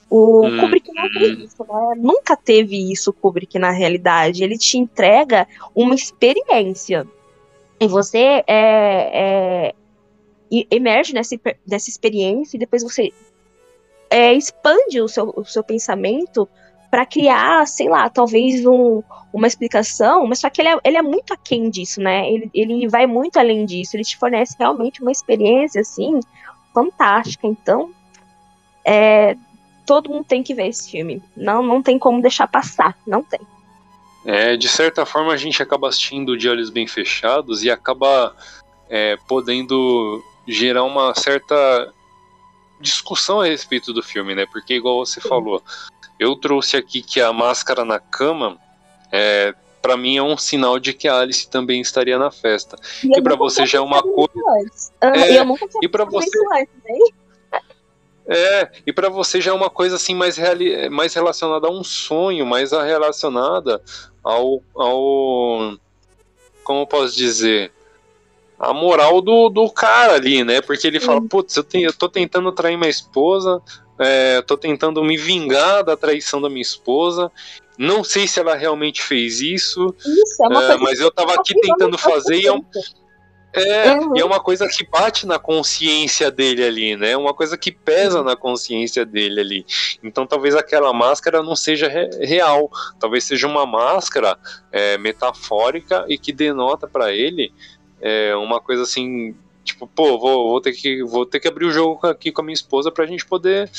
O 0.08 0.44
Hum, 0.44 0.58
Kubrick 0.58 0.92
não 0.92 1.08
fez 1.08 1.38
isso, 1.38 1.64
né? 1.64 1.94
Nunca 1.96 2.36
teve 2.36 2.90
isso, 2.90 3.12
Kubrick, 3.12 3.56
na 3.60 3.70
realidade. 3.70 4.42
Ele 4.42 4.58
te 4.58 4.76
entrega 4.76 5.46
uma 5.72 5.94
experiência. 5.94 7.06
E 7.78 7.86
você 7.86 8.18
é, 8.18 8.44
é, 8.48 9.74
emerge 10.70 11.14
nessa, 11.14 11.36
nessa 11.66 11.88
experiência 11.88 12.56
e 12.56 12.60
depois 12.60 12.82
você 12.82 13.12
é, 14.10 14.32
expande 14.32 15.00
o 15.00 15.08
seu, 15.08 15.32
o 15.36 15.44
seu 15.44 15.62
pensamento 15.62 16.48
para 16.90 17.06
criar, 17.06 17.66
sei 17.68 17.88
lá, 17.88 18.10
talvez 18.10 18.66
um, 18.66 19.00
uma 19.32 19.46
explicação, 19.46 20.26
mas 20.26 20.40
só 20.40 20.50
que 20.50 20.60
ele 20.60 20.70
é, 20.70 20.78
ele 20.84 20.96
é 20.96 21.02
muito 21.02 21.32
aquém 21.32 21.70
disso, 21.70 22.00
né? 22.00 22.28
Ele, 22.28 22.50
ele 22.52 22.88
vai 22.88 23.06
muito 23.06 23.38
além 23.38 23.64
disso, 23.64 23.94
ele 23.96 24.02
te 24.02 24.18
fornece 24.18 24.56
realmente 24.58 25.00
uma 25.00 25.12
experiência, 25.12 25.80
assim, 25.80 26.18
fantástica. 26.74 27.46
Então, 27.46 27.92
é, 28.84 29.36
todo 29.86 30.10
mundo 30.10 30.24
tem 30.24 30.42
que 30.42 30.52
ver 30.52 30.66
esse 30.66 30.90
filme. 30.90 31.22
Não, 31.36 31.62
não 31.62 31.80
tem 31.80 31.96
como 31.96 32.20
deixar 32.20 32.48
passar, 32.48 32.98
não 33.06 33.22
tem. 33.22 33.40
é, 34.24 34.56
de 34.56 34.68
certa 34.68 35.06
forma 35.06 35.32
a 35.32 35.36
gente 35.36 35.62
acaba 35.62 35.88
assistindo 35.88 36.36
de 36.36 36.48
olhos 36.48 36.70
bem 36.70 36.88
fechados 36.88 37.62
e 37.62 37.70
acaba 37.70 38.34
é, 38.88 39.16
podendo 39.28 40.20
gerar 40.50 40.82
uma 40.84 41.14
certa 41.14 41.92
discussão 42.80 43.40
a 43.40 43.46
respeito 43.46 43.92
do 43.92 44.02
filme, 44.02 44.34
né? 44.34 44.46
Porque 44.50 44.74
igual 44.74 45.04
você 45.04 45.20
falou, 45.20 45.62
eu 46.18 46.34
trouxe 46.36 46.76
aqui 46.76 47.02
que 47.02 47.20
a 47.20 47.32
máscara 47.32 47.84
na 47.84 47.98
cama 47.98 48.58
é, 49.12 49.54
para 49.82 49.96
mim 49.96 50.16
é 50.16 50.22
um 50.22 50.36
sinal 50.36 50.78
de 50.78 50.92
que 50.92 51.06
a 51.08 51.18
Alice 51.20 51.48
também 51.48 51.80
estaria 51.80 52.18
na 52.18 52.30
festa. 52.30 52.76
E 53.04 53.08
pra 53.22 53.32
nunca 53.32 53.36
você 53.36 53.64
já 53.66 53.78
é 53.78 53.80
uma 53.80 53.98
antes. 54.60 54.92
Ah, 55.00 55.12
É, 55.16 55.38
eu 55.38 55.44
nunca 55.44 55.66
tinha 55.68 55.80
e 55.82 55.88
pensado 55.88 56.10
você- 56.10 56.38
antes, 56.60 56.74
hein? 56.88 57.14
É, 58.26 58.70
e 58.86 58.92
pra 58.92 59.08
você 59.08 59.40
já 59.40 59.50
é 59.50 59.54
uma 59.54 59.70
coisa 59.70 59.96
assim 59.96 60.14
mais, 60.14 60.36
reali- 60.36 60.88
mais 60.88 61.12
relacionada 61.14 61.66
a 61.66 61.70
um 61.70 61.82
sonho, 61.82 62.46
mais 62.46 62.72
a- 62.72 62.84
relacionada 62.84 63.82
ao, 64.22 64.62
ao. 64.76 65.76
Como 66.62 66.80
eu 66.82 66.86
posso 66.86 67.16
dizer? 67.16 67.72
A 68.60 68.74
moral 68.74 69.22
do, 69.22 69.48
do 69.48 69.70
cara 69.70 70.14
ali, 70.14 70.44
né? 70.44 70.60
Porque 70.60 70.86
ele 70.86 71.00
fala, 71.00 71.20
putz, 71.22 71.56
eu, 71.56 71.64
tenho- 71.64 71.88
eu 71.88 71.92
tô 71.94 72.08
tentando 72.08 72.52
trair 72.52 72.76
minha 72.76 72.90
esposa, 72.90 73.60
é, 73.98 74.42
tô 74.42 74.56
tentando 74.56 75.02
me 75.02 75.16
vingar 75.16 75.82
da 75.82 75.96
traição 75.96 76.40
da 76.42 76.48
minha 76.50 76.60
esposa. 76.62 77.32
Não 77.78 78.04
sei 78.04 78.28
se 78.28 78.38
ela 78.38 78.54
realmente 78.54 79.02
fez 79.02 79.40
isso, 79.40 79.94
Isso, 79.98 80.44
é 80.44 80.72
é, 80.74 80.76
mas 80.76 81.00
eu 81.00 81.10
tava 81.10 81.32
aqui 81.34 81.54
que 81.54 81.60
tentando 81.62 81.96
fazer 81.96 82.36
e 82.38 82.46
é 82.46 82.52
um, 82.52 82.62
é, 83.52 83.92
Uhum. 83.94 84.16
e 84.16 84.20
é 84.20 84.24
uma 84.24 84.38
coisa 84.38 84.68
que 84.68 84.86
bate 84.86 85.26
na 85.26 85.38
consciência 85.38 86.30
dele 86.30 86.62
ali, 86.62 86.96
né? 86.96 87.16
Uma 87.16 87.32
coisa 87.34 87.56
que 87.58 87.72
pesa 87.72 88.22
na 88.22 88.36
consciência 88.36 89.04
dele 89.06 89.40
ali. 89.40 89.66
Então 90.04 90.26
talvez 90.26 90.54
aquela 90.54 90.92
máscara 90.92 91.42
não 91.42 91.56
seja 91.56 91.88
re- 91.88 92.10
real, 92.20 92.70
talvez 93.00 93.24
seja 93.24 93.46
uma 93.48 93.64
máscara 93.66 94.38
é, 94.70 94.98
metafórica 94.98 96.04
e 96.08 96.16
que 96.18 96.32
denota 96.32 96.86
pra 96.86 97.12
ele 97.12 97.52
é, 98.00 98.34
uma 98.36 98.60
coisa 98.60 98.82
assim, 98.82 99.34
tipo, 99.64 99.86
pô, 99.86 100.18
vou, 100.18 100.50
vou 100.50 100.60
ter 100.60 100.72
que 100.72 101.04
vou 101.04 101.26
ter 101.26 101.40
que 101.40 101.48
abrir 101.48 101.66
o 101.66 101.70
jogo 101.70 102.06
aqui 102.06 102.32
com 102.32 102.40
a 102.40 102.44
minha 102.44 102.54
esposa 102.54 102.90
pra 102.90 103.06
gente 103.06 103.26
poder, 103.26 103.70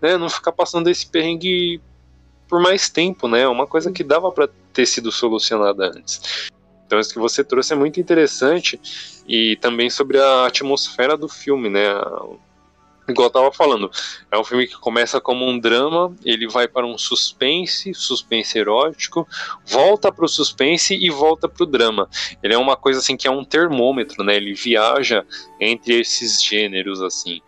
né, 0.00 0.16
não 0.16 0.28
ficar 0.28 0.52
passando 0.52 0.88
esse 0.88 1.06
perrengue 1.06 1.80
por 2.48 2.60
mais 2.60 2.88
tempo, 2.88 3.26
né? 3.26 3.46
Uma 3.48 3.66
coisa 3.66 3.90
que 3.90 4.04
dava 4.04 4.30
pra 4.30 4.48
ter 4.72 4.86
sido 4.86 5.10
solucionada 5.10 5.88
antes. 5.88 6.48
Então 6.86 7.00
isso 7.00 7.12
que 7.12 7.18
você 7.18 7.42
trouxe 7.42 7.72
é 7.72 7.76
muito 7.76 7.98
interessante 7.98 8.80
e 9.26 9.56
também 9.56 9.90
sobre 9.90 10.18
a 10.18 10.46
atmosfera 10.46 11.16
do 11.16 11.28
filme, 11.28 11.68
né? 11.68 11.86
Igual 13.08 13.28
eu 13.28 13.32
tava 13.32 13.52
falando, 13.52 13.90
é 14.30 14.36
um 14.38 14.42
filme 14.42 14.66
que 14.66 14.76
começa 14.78 15.20
como 15.20 15.46
um 15.46 15.58
drama, 15.58 16.14
ele 16.24 16.48
vai 16.48 16.66
para 16.66 16.84
um 16.84 16.98
suspense, 16.98 17.94
suspense 17.94 18.58
erótico, 18.58 19.28
volta 19.64 20.10
para 20.10 20.24
o 20.24 20.28
suspense 20.28 20.94
e 20.94 21.08
volta 21.08 21.48
para 21.48 21.62
o 21.62 21.66
drama. 21.66 22.08
Ele 22.42 22.54
é 22.54 22.58
uma 22.58 22.76
coisa 22.76 22.98
assim 22.98 23.16
que 23.16 23.28
é 23.28 23.30
um 23.30 23.44
termômetro, 23.44 24.24
né? 24.24 24.34
Ele 24.36 24.54
viaja 24.54 25.24
entre 25.60 26.00
esses 26.00 26.42
gêneros 26.42 27.00
assim. 27.00 27.40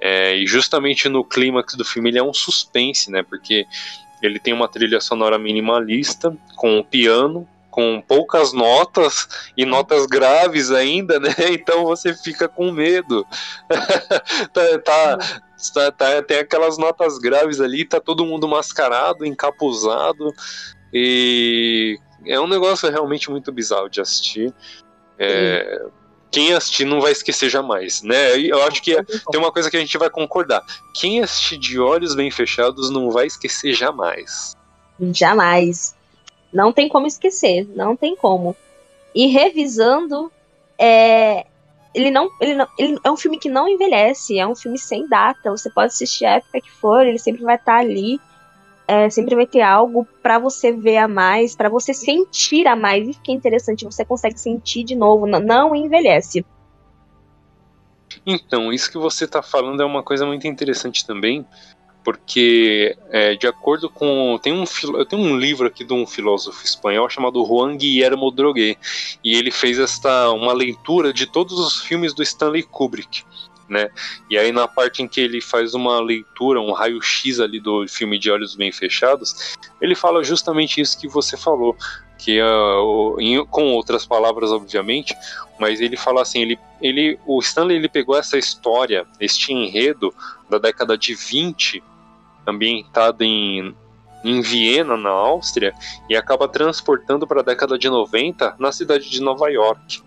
É, 0.00 0.36
e 0.36 0.46
justamente 0.46 1.08
no 1.08 1.22
clímax 1.22 1.74
do 1.74 1.84
filme 1.84 2.10
ele 2.10 2.18
é 2.18 2.22
um 2.22 2.34
suspense, 2.34 3.10
né? 3.10 3.22
Porque 3.22 3.66
ele 4.22 4.38
tem 4.38 4.54
uma 4.54 4.68
trilha 4.68 5.00
sonora 5.00 5.38
minimalista 5.38 6.34
com 6.56 6.78
o 6.78 6.84
piano, 6.84 7.46
com 7.74 8.00
poucas 8.00 8.52
notas 8.52 9.26
e 9.56 9.64
notas 9.64 10.06
graves 10.06 10.70
ainda, 10.70 11.18
né? 11.18 11.34
Então 11.50 11.84
você 11.84 12.14
fica 12.14 12.48
com 12.48 12.70
medo. 12.70 13.26
tá, 14.54 14.78
tá, 14.78 15.18
tá, 15.74 15.90
tá, 15.90 16.22
tem 16.22 16.38
aquelas 16.38 16.78
notas 16.78 17.18
graves 17.18 17.60
ali, 17.60 17.84
tá 17.84 17.98
todo 17.98 18.24
mundo 18.24 18.46
mascarado, 18.46 19.26
encapuzado 19.26 20.32
e 20.92 21.98
é 22.24 22.38
um 22.38 22.46
negócio 22.46 22.88
realmente 22.88 23.28
muito 23.28 23.50
bizarro 23.50 23.88
de 23.88 24.00
assistir. 24.00 24.54
É, 25.18 25.82
quem 26.30 26.54
assistir 26.54 26.84
não 26.84 27.00
vai 27.00 27.10
esquecer 27.10 27.48
jamais, 27.50 28.02
né? 28.02 28.38
Eu 28.38 28.62
acho 28.62 28.80
que 28.80 28.96
é, 28.96 29.02
tem 29.02 29.40
uma 29.40 29.50
coisa 29.50 29.68
que 29.68 29.76
a 29.76 29.80
gente 29.80 29.98
vai 29.98 30.08
concordar. 30.08 30.64
Quem 30.94 31.24
assistir 31.24 31.58
de 31.58 31.80
olhos 31.80 32.14
bem 32.14 32.30
fechados 32.30 32.88
não 32.88 33.10
vai 33.10 33.26
esquecer 33.26 33.72
jamais. 33.72 34.56
Jamais. 35.12 35.96
Não 36.54 36.72
tem 36.72 36.88
como 36.88 37.06
esquecer, 37.06 37.68
não 37.74 37.96
tem 37.96 38.14
como. 38.14 38.56
E 39.12 39.26
revisando, 39.26 40.30
é, 40.78 41.46
ele 41.92 42.12
não, 42.12 42.30
ele 42.40 42.54
não, 42.54 42.68
ele 42.78 42.98
é 43.02 43.10
um 43.10 43.16
filme 43.16 43.38
que 43.38 43.48
não 43.48 43.68
envelhece, 43.68 44.38
é 44.38 44.46
um 44.46 44.54
filme 44.54 44.78
sem 44.78 45.08
data. 45.08 45.50
Você 45.50 45.68
pode 45.68 45.88
assistir 45.88 46.24
a 46.24 46.36
época 46.36 46.60
que 46.60 46.70
for, 46.70 47.04
ele 47.04 47.18
sempre 47.18 47.42
vai 47.42 47.56
estar 47.56 47.74
tá 47.74 47.78
ali, 47.80 48.20
é, 48.86 49.10
sempre 49.10 49.34
vai 49.34 49.46
ter 49.46 49.62
algo 49.62 50.06
para 50.22 50.38
você 50.38 50.70
ver 50.70 50.98
a 50.98 51.08
mais, 51.08 51.56
para 51.56 51.68
você 51.68 51.92
sentir 51.92 52.68
a 52.68 52.76
mais. 52.76 53.08
E 53.08 53.18
é 53.28 53.32
interessante, 53.32 53.84
você 53.84 54.04
consegue 54.04 54.38
sentir 54.38 54.84
de 54.84 54.94
novo, 54.94 55.26
não, 55.26 55.40
não 55.40 55.74
envelhece. 55.74 56.46
Então, 58.24 58.72
isso 58.72 58.90
que 58.90 58.98
você 58.98 59.24
está 59.24 59.42
falando 59.42 59.82
é 59.82 59.84
uma 59.84 60.02
coisa 60.02 60.24
muito 60.24 60.46
interessante 60.46 61.06
também, 61.06 61.44
porque 62.04 62.96
é, 63.10 63.34
de 63.34 63.46
acordo 63.46 63.88
com 63.88 64.38
tem 64.42 64.52
um 64.52 64.64
eu 64.96 65.06
tenho 65.06 65.22
um 65.22 65.38
livro 65.38 65.66
aqui 65.66 65.82
de 65.82 65.94
um 65.94 66.06
filósofo 66.06 66.64
espanhol 66.64 67.08
chamado 67.08 67.44
Juan 67.44 67.76
Guillermo 67.76 68.30
Droguet 68.30 68.78
e 69.24 69.34
ele 69.34 69.50
fez 69.50 69.78
esta 69.78 70.30
uma 70.30 70.52
leitura 70.52 71.12
de 71.12 71.26
todos 71.26 71.58
os 71.58 71.80
filmes 71.80 72.12
do 72.12 72.22
Stanley 72.22 72.62
Kubrick 72.62 73.24
né? 73.68 73.88
E 74.30 74.36
aí 74.36 74.52
na 74.52 74.68
parte 74.68 75.02
em 75.02 75.08
que 75.08 75.20
ele 75.20 75.40
faz 75.40 75.74
uma 75.74 76.00
leitura, 76.00 76.60
um 76.60 76.72
raio-x 76.72 77.40
ali 77.40 77.58
do 77.58 77.86
filme 77.88 78.18
de 78.18 78.30
Olhos 78.30 78.54
Bem 78.54 78.70
Fechados, 78.70 79.56
ele 79.80 79.94
fala 79.94 80.22
justamente 80.22 80.80
isso 80.80 80.98
que 80.98 81.08
você 81.08 81.36
falou, 81.36 81.76
que 82.18 82.40
uh, 82.40 83.20
em, 83.20 83.44
com 83.46 83.72
outras 83.72 84.06
palavras, 84.06 84.50
obviamente, 84.50 85.14
mas 85.58 85.80
ele 85.80 85.96
fala 85.96 86.22
assim, 86.22 86.42
ele, 86.42 86.58
ele, 86.80 87.18
o 87.26 87.38
Stanley 87.40 87.76
ele 87.76 87.88
pegou 87.88 88.16
essa 88.16 88.38
história, 88.38 89.06
este 89.20 89.52
enredo 89.52 90.14
da 90.48 90.58
década 90.58 90.96
de 90.96 91.14
20 91.14 91.82
ambientada 92.46 93.24
em, 93.24 93.74
em 94.24 94.40
Viena, 94.40 94.96
na 94.96 95.10
Áustria, 95.10 95.74
e 96.08 96.16
acaba 96.16 96.48
transportando 96.48 97.26
para 97.26 97.40
a 97.40 97.44
década 97.44 97.78
de 97.78 97.88
90 97.88 98.56
na 98.58 98.72
cidade 98.72 99.10
de 99.10 99.20
Nova 99.20 99.48
York. 99.50 100.02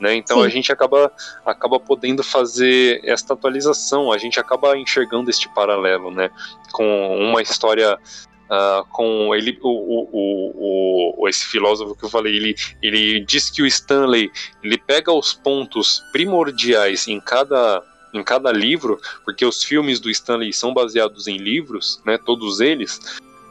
Né? 0.00 0.16
Então 0.16 0.40
Sim. 0.40 0.46
a 0.46 0.48
gente 0.48 0.72
acaba, 0.72 1.10
acaba 1.46 1.78
podendo 1.78 2.22
fazer 2.22 3.00
esta 3.04 3.34
atualização, 3.34 4.10
a 4.10 4.18
gente 4.18 4.40
acaba 4.40 4.76
enxergando 4.76 5.30
este 5.30 5.48
paralelo 5.48 6.10
né? 6.10 6.30
com 6.72 7.18
uma 7.18 7.40
história 7.42 7.98
Uh, 8.44 8.84
com 8.90 9.34
ele, 9.34 9.58
o, 9.62 9.68
o, 10.12 11.14
o, 11.22 11.28
esse 11.28 11.46
filósofo 11.46 11.96
que 11.96 12.04
eu 12.04 12.10
falei, 12.10 12.36
ele, 12.36 12.54
ele 12.82 13.20
diz 13.20 13.48
que 13.48 13.62
o 13.62 13.66
Stanley 13.66 14.30
ele 14.62 14.76
pega 14.76 15.10
os 15.10 15.32
pontos 15.32 16.04
primordiais 16.12 17.08
em 17.08 17.18
cada 17.18 17.82
em 18.18 18.22
cada 18.22 18.52
livro, 18.52 19.00
porque 19.24 19.44
os 19.44 19.62
filmes 19.62 20.00
do 20.00 20.10
Stanley 20.10 20.52
são 20.52 20.72
baseados 20.72 21.26
em 21.26 21.36
livros, 21.36 22.00
né, 22.04 22.18
todos 22.18 22.60
eles. 22.60 23.00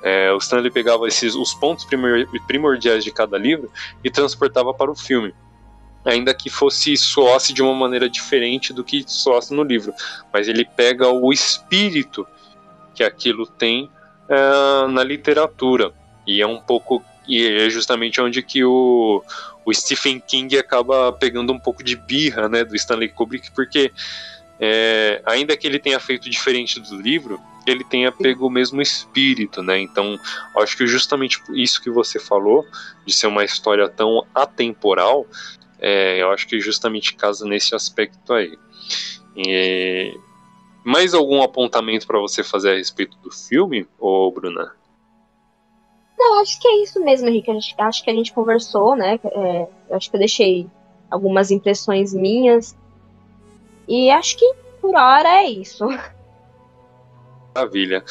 É, 0.04 0.32
o 0.34 0.38
Stanley 0.38 0.70
pegava 0.70 1.08
esses, 1.08 1.34
os 1.34 1.54
pontos 1.54 1.88
primordiais 2.46 3.04
de 3.04 3.12
cada 3.12 3.38
livro 3.38 3.72
e 4.04 4.10
transportava 4.10 4.74
para 4.74 4.92
o 4.92 4.96
filme. 4.96 5.34
Ainda 6.04 6.34
que 6.34 6.50
fosse 6.50 6.98
soasse 6.98 7.54
de 7.54 7.62
uma 7.62 7.74
maneira 7.74 8.10
diferente 8.10 8.74
do 8.74 8.84
que 8.84 9.06
soasse 9.08 9.54
no 9.54 9.64
livro. 9.64 9.94
Mas 10.34 10.50
ele 10.50 10.66
pega 10.66 11.08
o 11.08 11.32
espírito 11.32 12.28
que 12.94 13.02
aquilo 13.02 13.48
tem 13.48 13.90
é, 14.28 14.88
na 14.88 15.04
literatura. 15.04 15.94
E 16.28 16.42
é 16.42 16.48
um 16.48 16.60
pouco. 16.60 17.02
E 17.26 17.46
é 17.46 17.70
justamente 17.70 18.20
onde 18.20 18.44
que 18.44 18.66
o, 18.66 19.24
o 19.64 19.74
Stephen 19.74 20.20
King 20.20 20.58
acaba 20.58 21.14
pegando 21.14 21.54
um 21.54 21.60
pouco 21.60 21.82
de 21.82 21.96
birra 21.96 22.50
né, 22.50 22.66
do 22.66 22.76
Stanley 22.76 23.08
Kubrick, 23.08 23.52
porque 23.52 23.94
é, 24.66 25.22
ainda 25.26 25.58
que 25.58 25.68
ele 25.68 25.78
tenha 25.78 26.00
feito 26.00 26.30
diferente 26.30 26.80
do 26.80 26.96
livro, 26.96 27.38
ele 27.68 27.84
tenha 27.84 28.14
pego 28.14 28.48
o 28.48 28.50
mesmo 28.50 28.82
espírito, 28.82 29.62
né? 29.62 29.78
Então, 29.78 30.18
acho 30.58 30.78
que 30.78 30.88
justamente 30.88 31.42
isso 31.54 31.82
que 31.82 31.90
você 31.90 32.18
falou, 32.18 32.66
de 33.06 33.14
ser 33.14 33.28
uma 33.28 33.44
história 33.44 33.90
tão 33.90 34.26
atemporal, 34.34 35.28
é, 35.80 36.22
eu 36.22 36.32
acho 36.32 36.48
que 36.48 36.62
justamente 36.62 37.14
casa 37.14 37.46
nesse 37.46 37.76
aspecto 37.76 38.32
aí. 38.32 38.58
E, 39.36 40.18
mais 40.82 41.14
algum 41.14 41.44
apontamento 41.44 42.08
para 42.08 42.20
você 42.20 42.42
fazer 42.42 42.72
a 42.72 42.78
respeito 42.78 43.18
do 43.18 43.32
filme, 43.32 43.86
ô 44.00 44.32
Bruna? 44.32 44.72
Não, 46.18 46.40
acho 46.40 46.58
que 46.58 46.68
é 46.70 46.84
isso 46.84 47.04
mesmo, 47.04 47.28
Henrique. 47.28 47.52
Acho 47.78 48.02
que 48.02 48.10
a 48.10 48.16
gente 48.16 48.32
conversou, 48.32 48.96
né? 48.96 49.20
É, 49.26 49.68
acho 49.92 50.10
que 50.10 50.16
eu 50.16 50.20
deixei 50.20 50.70
algumas 51.12 51.52
impressões 51.52 52.14
minhas 52.14 52.74
e 53.88 54.10
acho 54.10 54.38
que 54.38 54.54
por 54.82 54.96
hora 54.96 55.30
é 55.30 55.50
isso. 55.50 55.86
Maravilha. 57.56 58.04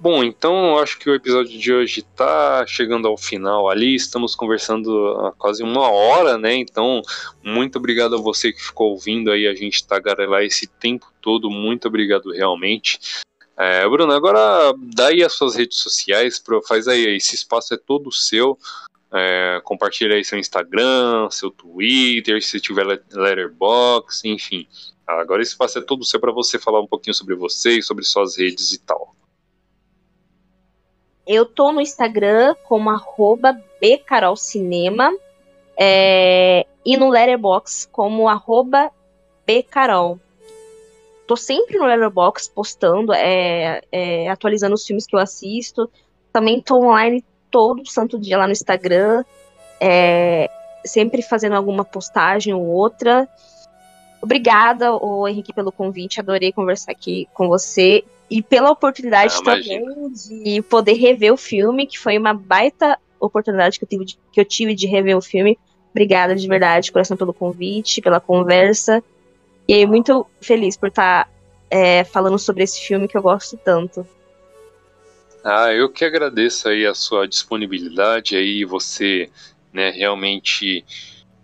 Bom, 0.00 0.24
então 0.24 0.72
eu 0.72 0.78
acho 0.80 0.98
que 0.98 1.08
o 1.08 1.14
episódio 1.14 1.56
de 1.56 1.72
hoje 1.72 2.00
está 2.00 2.66
chegando 2.66 3.06
ao 3.06 3.16
final 3.16 3.68
ali. 3.68 3.94
Estamos 3.94 4.34
conversando 4.34 5.10
há 5.20 5.32
quase 5.32 5.62
uma 5.62 5.88
hora, 5.88 6.36
né? 6.36 6.54
Então, 6.54 7.00
muito 7.42 7.78
obrigado 7.78 8.16
a 8.16 8.20
você 8.20 8.52
que 8.52 8.60
ficou 8.60 8.90
ouvindo 8.90 9.30
aí 9.30 9.46
a 9.46 9.54
gente 9.54 9.86
tagarelar 9.86 10.42
esse 10.42 10.66
tempo 10.66 11.06
todo. 11.20 11.48
Muito 11.48 11.86
obrigado 11.86 12.32
realmente. 12.32 12.98
É, 13.56 13.88
Bruno, 13.88 14.12
agora 14.12 14.72
dá 14.76 15.08
aí 15.08 15.22
as 15.22 15.32
suas 15.32 15.54
redes 15.54 15.78
sociais, 15.78 16.42
faz 16.66 16.86
aí, 16.88 17.16
esse 17.16 17.36
espaço 17.36 17.74
é 17.74 17.76
todo 17.76 18.12
seu. 18.12 18.58
É, 19.12 19.60
compartilha 19.64 20.16
aí 20.16 20.24
seu 20.24 20.38
Instagram, 20.38 21.30
seu 21.30 21.50
Twitter, 21.50 22.42
se 22.42 22.60
tiver 22.60 22.84
letterbox, 22.84 24.24
enfim. 24.24 24.66
Agora 25.08 25.40
esse 25.40 25.52
espaço 25.52 25.78
é 25.78 25.82
todo 25.82 26.04
seu 26.04 26.20
para 26.20 26.30
você 26.30 26.58
falar 26.58 26.80
um 26.80 26.86
pouquinho 26.86 27.14
sobre 27.14 27.34
você 27.34 27.78
e 27.78 27.82
sobre 27.82 28.04
suas 28.04 28.36
redes 28.36 28.72
e 28.72 28.78
tal. 28.78 29.14
Eu 31.26 31.46
tô 31.46 31.72
no 31.72 31.80
Instagram 31.80 32.54
como 32.64 32.90
arroba 32.90 33.58
bcarolcinema 33.80 35.10
é, 35.78 36.66
e 36.84 36.96
no 36.98 37.08
Letterbox 37.08 37.88
como 37.90 38.28
arroba 38.28 38.90
bcarol. 39.46 40.20
Tô 41.26 41.36
sempre 41.36 41.78
no 41.78 41.86
Letterbox 41.86 42.48
postando, 42.48 43.12
é, 43.14 43.82
é, 43.90 44.28
atualizando 44.28 44.74
os 44.74 44.86
filmes 44.86 45.06
que 45.06 45.16
eu 45.16 45.20
assisto. 45.20 45.90
Também 46.32 46.60
tô 46.60 46.76
online 46.76 47.24
todo 47.50 47.86
santo 47.86 48.18
dia 48.18 48.36
lá 48.36 48.46
no 48.46 48.52
Instagram, 48.52 49.24
é, 49.80 50.50
sempre 50.84 51.22
fazendo 51.22 51.56
alguma 51.56 51.84
postagem 51.84 52.52
ou 52.52 52.62
outra. 52.62 53.26
Obrigada, 54.20 54.92
o 54.92 55.26
Henrique, 55.28 55.52
pelo 55.52 55.70
convite. 55.70 56.20
Adorei 56.20 56.52
conversar 56.52 56.92
aqui 56.92 57.28
com 57.32 57.48
você. 57.48 58.04
E 58.30 58.42
pela 58.42 58.70
oportunidade 58.70 59.34
ah, 59.38 59.42
também 59.42 60.12
de 60.12 60.62
poder 60.62 60.94
rever 60.94 61.32
o 61.32 61.36
filme, 61.36 61.86
que 61.86 61.98
foi 61.98 62.18
uma 62.18 62.34
baita 62.34 62.98
oportunidade 63.18 63.78
que 63.78 63.84
eu, 63.84 63.88
tive 63.88 64.04
de, 64.04 64.18
que 64.32 64.40
eu 64.40 64.44
tive 64.44 64.74
de 64.74 64.86
rever 64.86 65.16
o 65.16 65.22
filme. 65.22 65.58
Obrigada 65.90 66.36
de 66.36 66.46
verdade, 66.46 66.92
coração, 66.92 67.16
pelo 67.16 67.32
convite, 67.32 68.02
pela 68.02 68.20
conversa. 68.20 69.02
E 69.66 69.86
muito 69.86 70.26
feliz 70.40 70.76
por 70.76 70.88
estar 70.88 71.24
tá, 71.24 71.30
é, 71.70 72.04
falando 72.04 72.38
sobre 72.38 72.64
esse 72.64 72.80
filme 72.80 73.08
que 73.08 73.16
eu 73.16 73.22
gosto 73.22 73.56
tanto. 73.56 74.06
Ah, 75.42 75.72
eu 75.72 75.88
que 75.88 76.04
agradeço 76.04 76.68
aí 76.68 76.84
a 76.84 76.94
sua 76.94 77.26
disponibilidade 77.26 78.36
aí, 78.36 78.64
você, 78.64 79.30
né, 79.72 79.90
realmente 79.90 80.84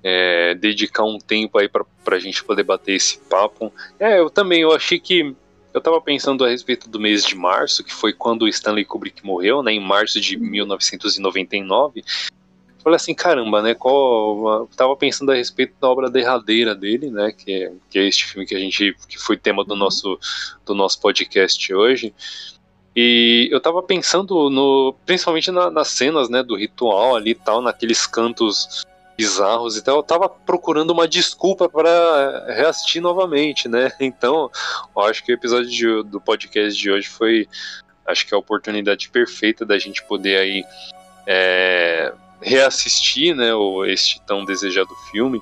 é, 0.05 0.55
dedicar 0.55 1.03
um 1.03 1.19
tempo 1.19 1.57
aí 1.59 1.67
para 1.67 1.87
a 2.17 2.19
gente 2.19 2.45
poder 2.45 2.63
bater 2.63 2.93
esse 2.93 3.19
papo. 3.19 3.73
É, 3.99 4.19
eu 4.19 4.29
também, 4.29 4.61
eu 4.61 4.71
achei 4.71 5.01
que 5.01 5.35
eu 5.73 5.79
estava 5.79 5.99
pensando 6.01 6.45
a 6.45 6.49
respeito 6.49 6.89
do 6.91 7.01
mês 7.01 7.25
de 7.25 7.35
março, 7.35 7.83
que 7.83 7.93
foi 7.93 8.13
quando 8.13 8.43
o 8.43 8.49
Stanley 8.49 8.85
Kubrick 8.85 9.25
morreu, 9.25 9.63
né, 9.63 9.73
em 9.73 9.81
março 9.81 10.21
de 10.21 10.37
1999. 10.37 12.05
falei 12.83 12.97
assim, 12.97 13.15
caramba, 13.15 13.63
né? 13.63 13.75
Qual, 13.75 14.69
tava 14.77 14.95
pensando 14.95 15.33
a 15.33 15.35
respeito 15.35 15.75
da 15.81 15.89
obra 15.89 16.11
derradeira 16.11 16.75
dele, 16.75 17.11
né? 17.11 17.33
Que 17.33 17.65
é, 17.65 17.73
que 17.91 17.99
é 17.99 18.07
este 18.07 18.27
filme 18.27 18.47
que 18.47 18.55
a 18.55 18.61
gente 18.61 18.95
que 19.09 19.19
foi 19.19 19.39
tema 19.39 19.65
do 19.65 19.73
uhum. 19.73 19.79
nosso 19.79 20.19
do 20.67 20.75
nosso 20.75 21.01
podcast 21.01 21.75
hoje. 21.75 22.15
E 22.95 23.49
eu 23.51 23.61
tava 23.61 23.83
pensando 23.83 24.51
no 24.51 24.95
principalmente 25.07 25.51
na, 25.51 25.71
nas 25.71 25.89
cenas, 25.89 26.29
né, 26.29 26.43
do 26.43 26.55
ritual 26.55 27.17
ali 27.17 27.31
e 27.31 27.35
tal, 27.35 27.63
naqueles 27.63 28.07
cantos 28.07 28.85
bizarros 29.17 29.77
e 29.77 29.83
tal, 29.83 29.97
eu 29.97 30.03
tava 30.03 30.29
procurando 30.29 30.91
uma 30.91 31.07
desculpa 31.07 31.69
para 31.69 32.47
reassistir 32.49 33.01
novamente, 33.01 33.69
né? 33.69 33.93
Então, 34.01 34.51
acho 34.99 35.25
que 35.25 35.33
o 35.33 35.35
episódio 35.35 35.71
de, 35.71 36.11
do 36.11 36.21
podcast 36.21 36.81
de 36.81 36.91
hoje 36.91 37.09
foi, 37.09 37.49
acho 38.07 38.27
que 38.27 38.35
a 38.35 38.39
oportunidade 38.39 39.09
perfeita 39.09 39.65
da 39.65 39.79
gente 39.79 40.05
poder 40.05 40.39
aí 40.39 40.65
é, 41.27 42.13
reassistir, 42.41 43.35
né, 43.35 43.55
o, 43.55 43.85
este 43.85 44.21
tão 44.27 44.45
desejado 44.45 44.95
filme 45.11 45.41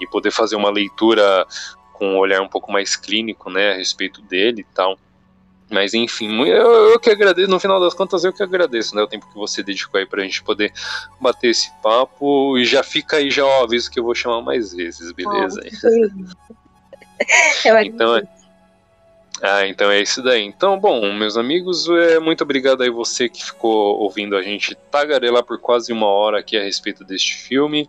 e 0.00 0.06
poder 0.06 0.30
fazer 0.30 0.56
uma 0.56 0.70
leitura 0.70 1.46
com 1.92 2.14
um 2.14 2.18
olhar 2.18 2.40
um 2.40 2.48
pouco 2.48 2.70
mais 2.70 2.96
clínico, 2.96 3.50
né, 3.50 3.72
a 3.72 3.76
respeito 3.76 4.22
dele 4.22 4.60
e 4.60 4.74
tal. 4.74 4.98
Mas 5.70 5.94
enfim, 5.94 6.46
eu, 6.46 6.90
eu, 6.90 7.00
que 7.00 7.10
agradeço, 7.10 7.50
no 7.50 7.58
final 7.58 7.80
das 7.80 7.94
contas, 7.94 8.22
eu 8.22 8.32
que 8.32 8.42
agradeço, 8.42 8.94
né? 8.94 9.02
O 9.02 9.06
tempo 9.06 9.26
que 9.26 9.34
você 9.34 9.62
dedicou 9.62 9.98
aí 9.98 10.06
pra 10.06 10.22
gente 10.22 10.42
poder 10.42 10.72
bater 11.20 11.48
esse 11.48 11.70
papo. 11.82 12.58
E 12.58 12.64
já 12.64 12.82
fica 12.82 13.16
aí 13.16 13.30
já 13.30 13.44
o 13.44 13.64
aviso 13.64 13.90
que 13.90 13.98
eu 13.98 14.04
vou 14.04 14.14
chamar 14.14 14.42
mais 14.42 14.74
vezes, 14.74 15.10
beleza? 15.12 15.60
eu 17.64 17.78
então, 17.78 18.16
é, 18.16 18.22
ah, 19.42 19.66
então 19.66 19.90
é 19.90 20.00
isso 20.00 20.22
daí. 20.22 20.42
Então, 20.42 20.78
bom, 20.78 21.12
meus 21.12 21.36
amigos, 21.36 21.88
é, 21.88 22.18
muito 22.18 22.44
obrigado 22.44 22.82
aí 22.82 22.90
você 22.90 23.28
que 23.28 23.44
ficou 23.44 23.98
ouvindo 23.98 24.36
a 24.36 24.42
gente 24.42 24.74
tagarelar 24.90 25.44
por 25.44 25.58
quase 25.58 25.92
uma 25.92 26.06
hora 26.06 26.38
aqui 26.38 26.56
a 26.56 26.62
respeito 26.62 27.04
deste 27.04 27.34
filme. 27.34 27.88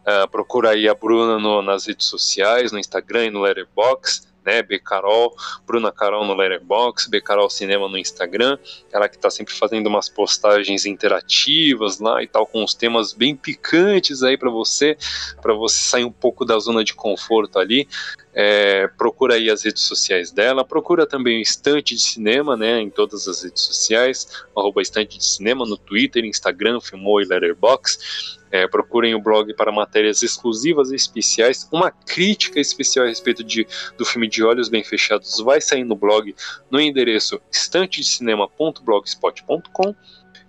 Uh, 0.00 0.28
procura 0.30 0.70
aí 0.70 0.88
a 0.88 0.94
Bruna 0.94 1.38
no, 1.38 1.62
nas 1.62 1.86
redes 1.86 2.06
sociais, 2.06 2.72
no 2.72 2.78
Instagram 2.78 3.26
e 3.26 3.30
no 3.30 3.40
Letterboxd 3.40 4.29
né? 4.44 4.62
Becarol, 4.62 5.34
Bruna 5.66 5.92
Carol 5.92 6.24
no 6.24 6.34
Letterboxd, 6.34 7.10
Becarol 7.10 7.50
Cinema 7.50 7.88
no 7.88 7.98
Instagram, 7.98 8.58
ela 8.92 9.08
que 9.08 9.16
está 9.16 9.30
sempre 9.30 9.54
fazendo 9.54 9.86
umas 9.86 10.08
postagens 10.08 10.86
interativas 10.86 11.98
lá 11.98 12.22
e 12.22 12.26
tal, 12.26 12.46
com 12.46 12.64
os 12.64 12.74
temas 12.74 13.12
bem 13.12 13.36
picantes 13.36 14.22
aí 14.22 14.36
para 14.36 14.50
você, 14.50 14.96
para 15.40 15.54
você 15.54 15.78
sair 15.78 16.04
um 16.04 16.12
pouco 16.12 16.44
da 16.44 16.58
zona 16.58 16.84
de 16.84 16.94
conforto 16.94 17.58
ali. 17.58 17.88
É, 18.32 18.86
procura 18.86 19.34
aí 19.34 19.50
as 19.50 19.64
redes 19.64 19.82
sociais 19.82 20.30
dela, 20.30 20.64
procura 20.64 21.04
também 21.04 21.38
o 21.38 21.42
Estante 21.42 21.96
de 21.96 22.00
Cinema, 22.00 22.56
né, 22.56 22.80
em 22.80 22.88
todas 22.88 23.26
as 23.26 23.42
redes 23.42 23.62
sociais, 23.62 24.44
arroba 24.56 24.80
Estante 24.80 25.18
de 25.18 25.24
Cinema 25.24 25.66
no 25.66 25.76
Twitter, 25.76 26.24
Instagram, 26.24 26.80
Filmou 26.80 27.20
e 27.20 27.24
Letterboxd. 27.24 28.39
É, 28.50 28.66
procurem 28.66 29.14
o 29.14 29.20
blog 29.20 29.54
para 29.54 29.70
matérias 29.70 30.22
exclusivas 30.22 30.90
e 30.90 30.96
especiais. 30.96 31.68
Uma 31.72 31.90
crítica 31.90 32.58
especial 32.58 33.04
a 33.06 33.08
respeito 33.08 33.44
de, 33.44 33.66
do 33.96 34.04
filme 34.04 34.28
de 34.28 34.42
Olhos 34.42 34.68
Bem 34.68 34.82
Fechados 34.82 35.38
vai 35.38 35.60
sair 35.60 35.84
no 35.84 35.94
blog 35.94 36.34
no 36.70 36.80
endereço 36.80 37.40
estantedecinema.blogspot.com 37.50 39.94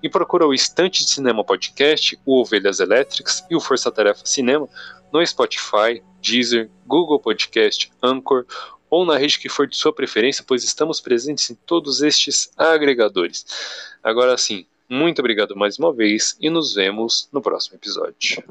e 0.03 0.09
procura 0.09 0.47
o 0.47 0.53
Estante 0.53 1.05
de 1.05 1.11
Cinema 1.11 1.43
Podcast, 1.43 2.17
o 2.25 2.41
Ovelhas 2.41 2.79
Elétricas 2.79 3.45
e 3.49 3.55
o 3.55 3.59
Força 3.59 3.91
Tarefa 3.91 4.25
Cinema 4.25 4.67
no 5.13 5.25
Spotify, 5.25 6.01
Deezer, 6.21 6.69
Google 6.87 7.19
Podcast, 7.19 7.91
Anchor 8.01 8.45
ou 8.89 9.05
na 9.05 9.17
rede 9.17 9.39
que 9.39 9.47
for 9.47 9.67
de 9.67 9.77
sua 9.77 9.93
preferência, 9.93 10.43
pois 10.45 10.63
estamos 10.63 10.99
presentes 10.99 11.49
em 11.49 11.55
todos 11.55 12.01
estes 12.01 12.51
agregadores. 12.57 13.45
Agora 14.03 14.37
sim, 14.37 14.65
muito 14.91 15.19
obrigado 15.19 15.55
mais 15.55 15.79
uma 15.79 15.93
vez 15.93 16.35
e 16.37 16.49
nos 16.49 16.73
vemos 16.73 17.29
no 17.31 17.41
próximo 17.41 17.77
episódio. 17.77 18.43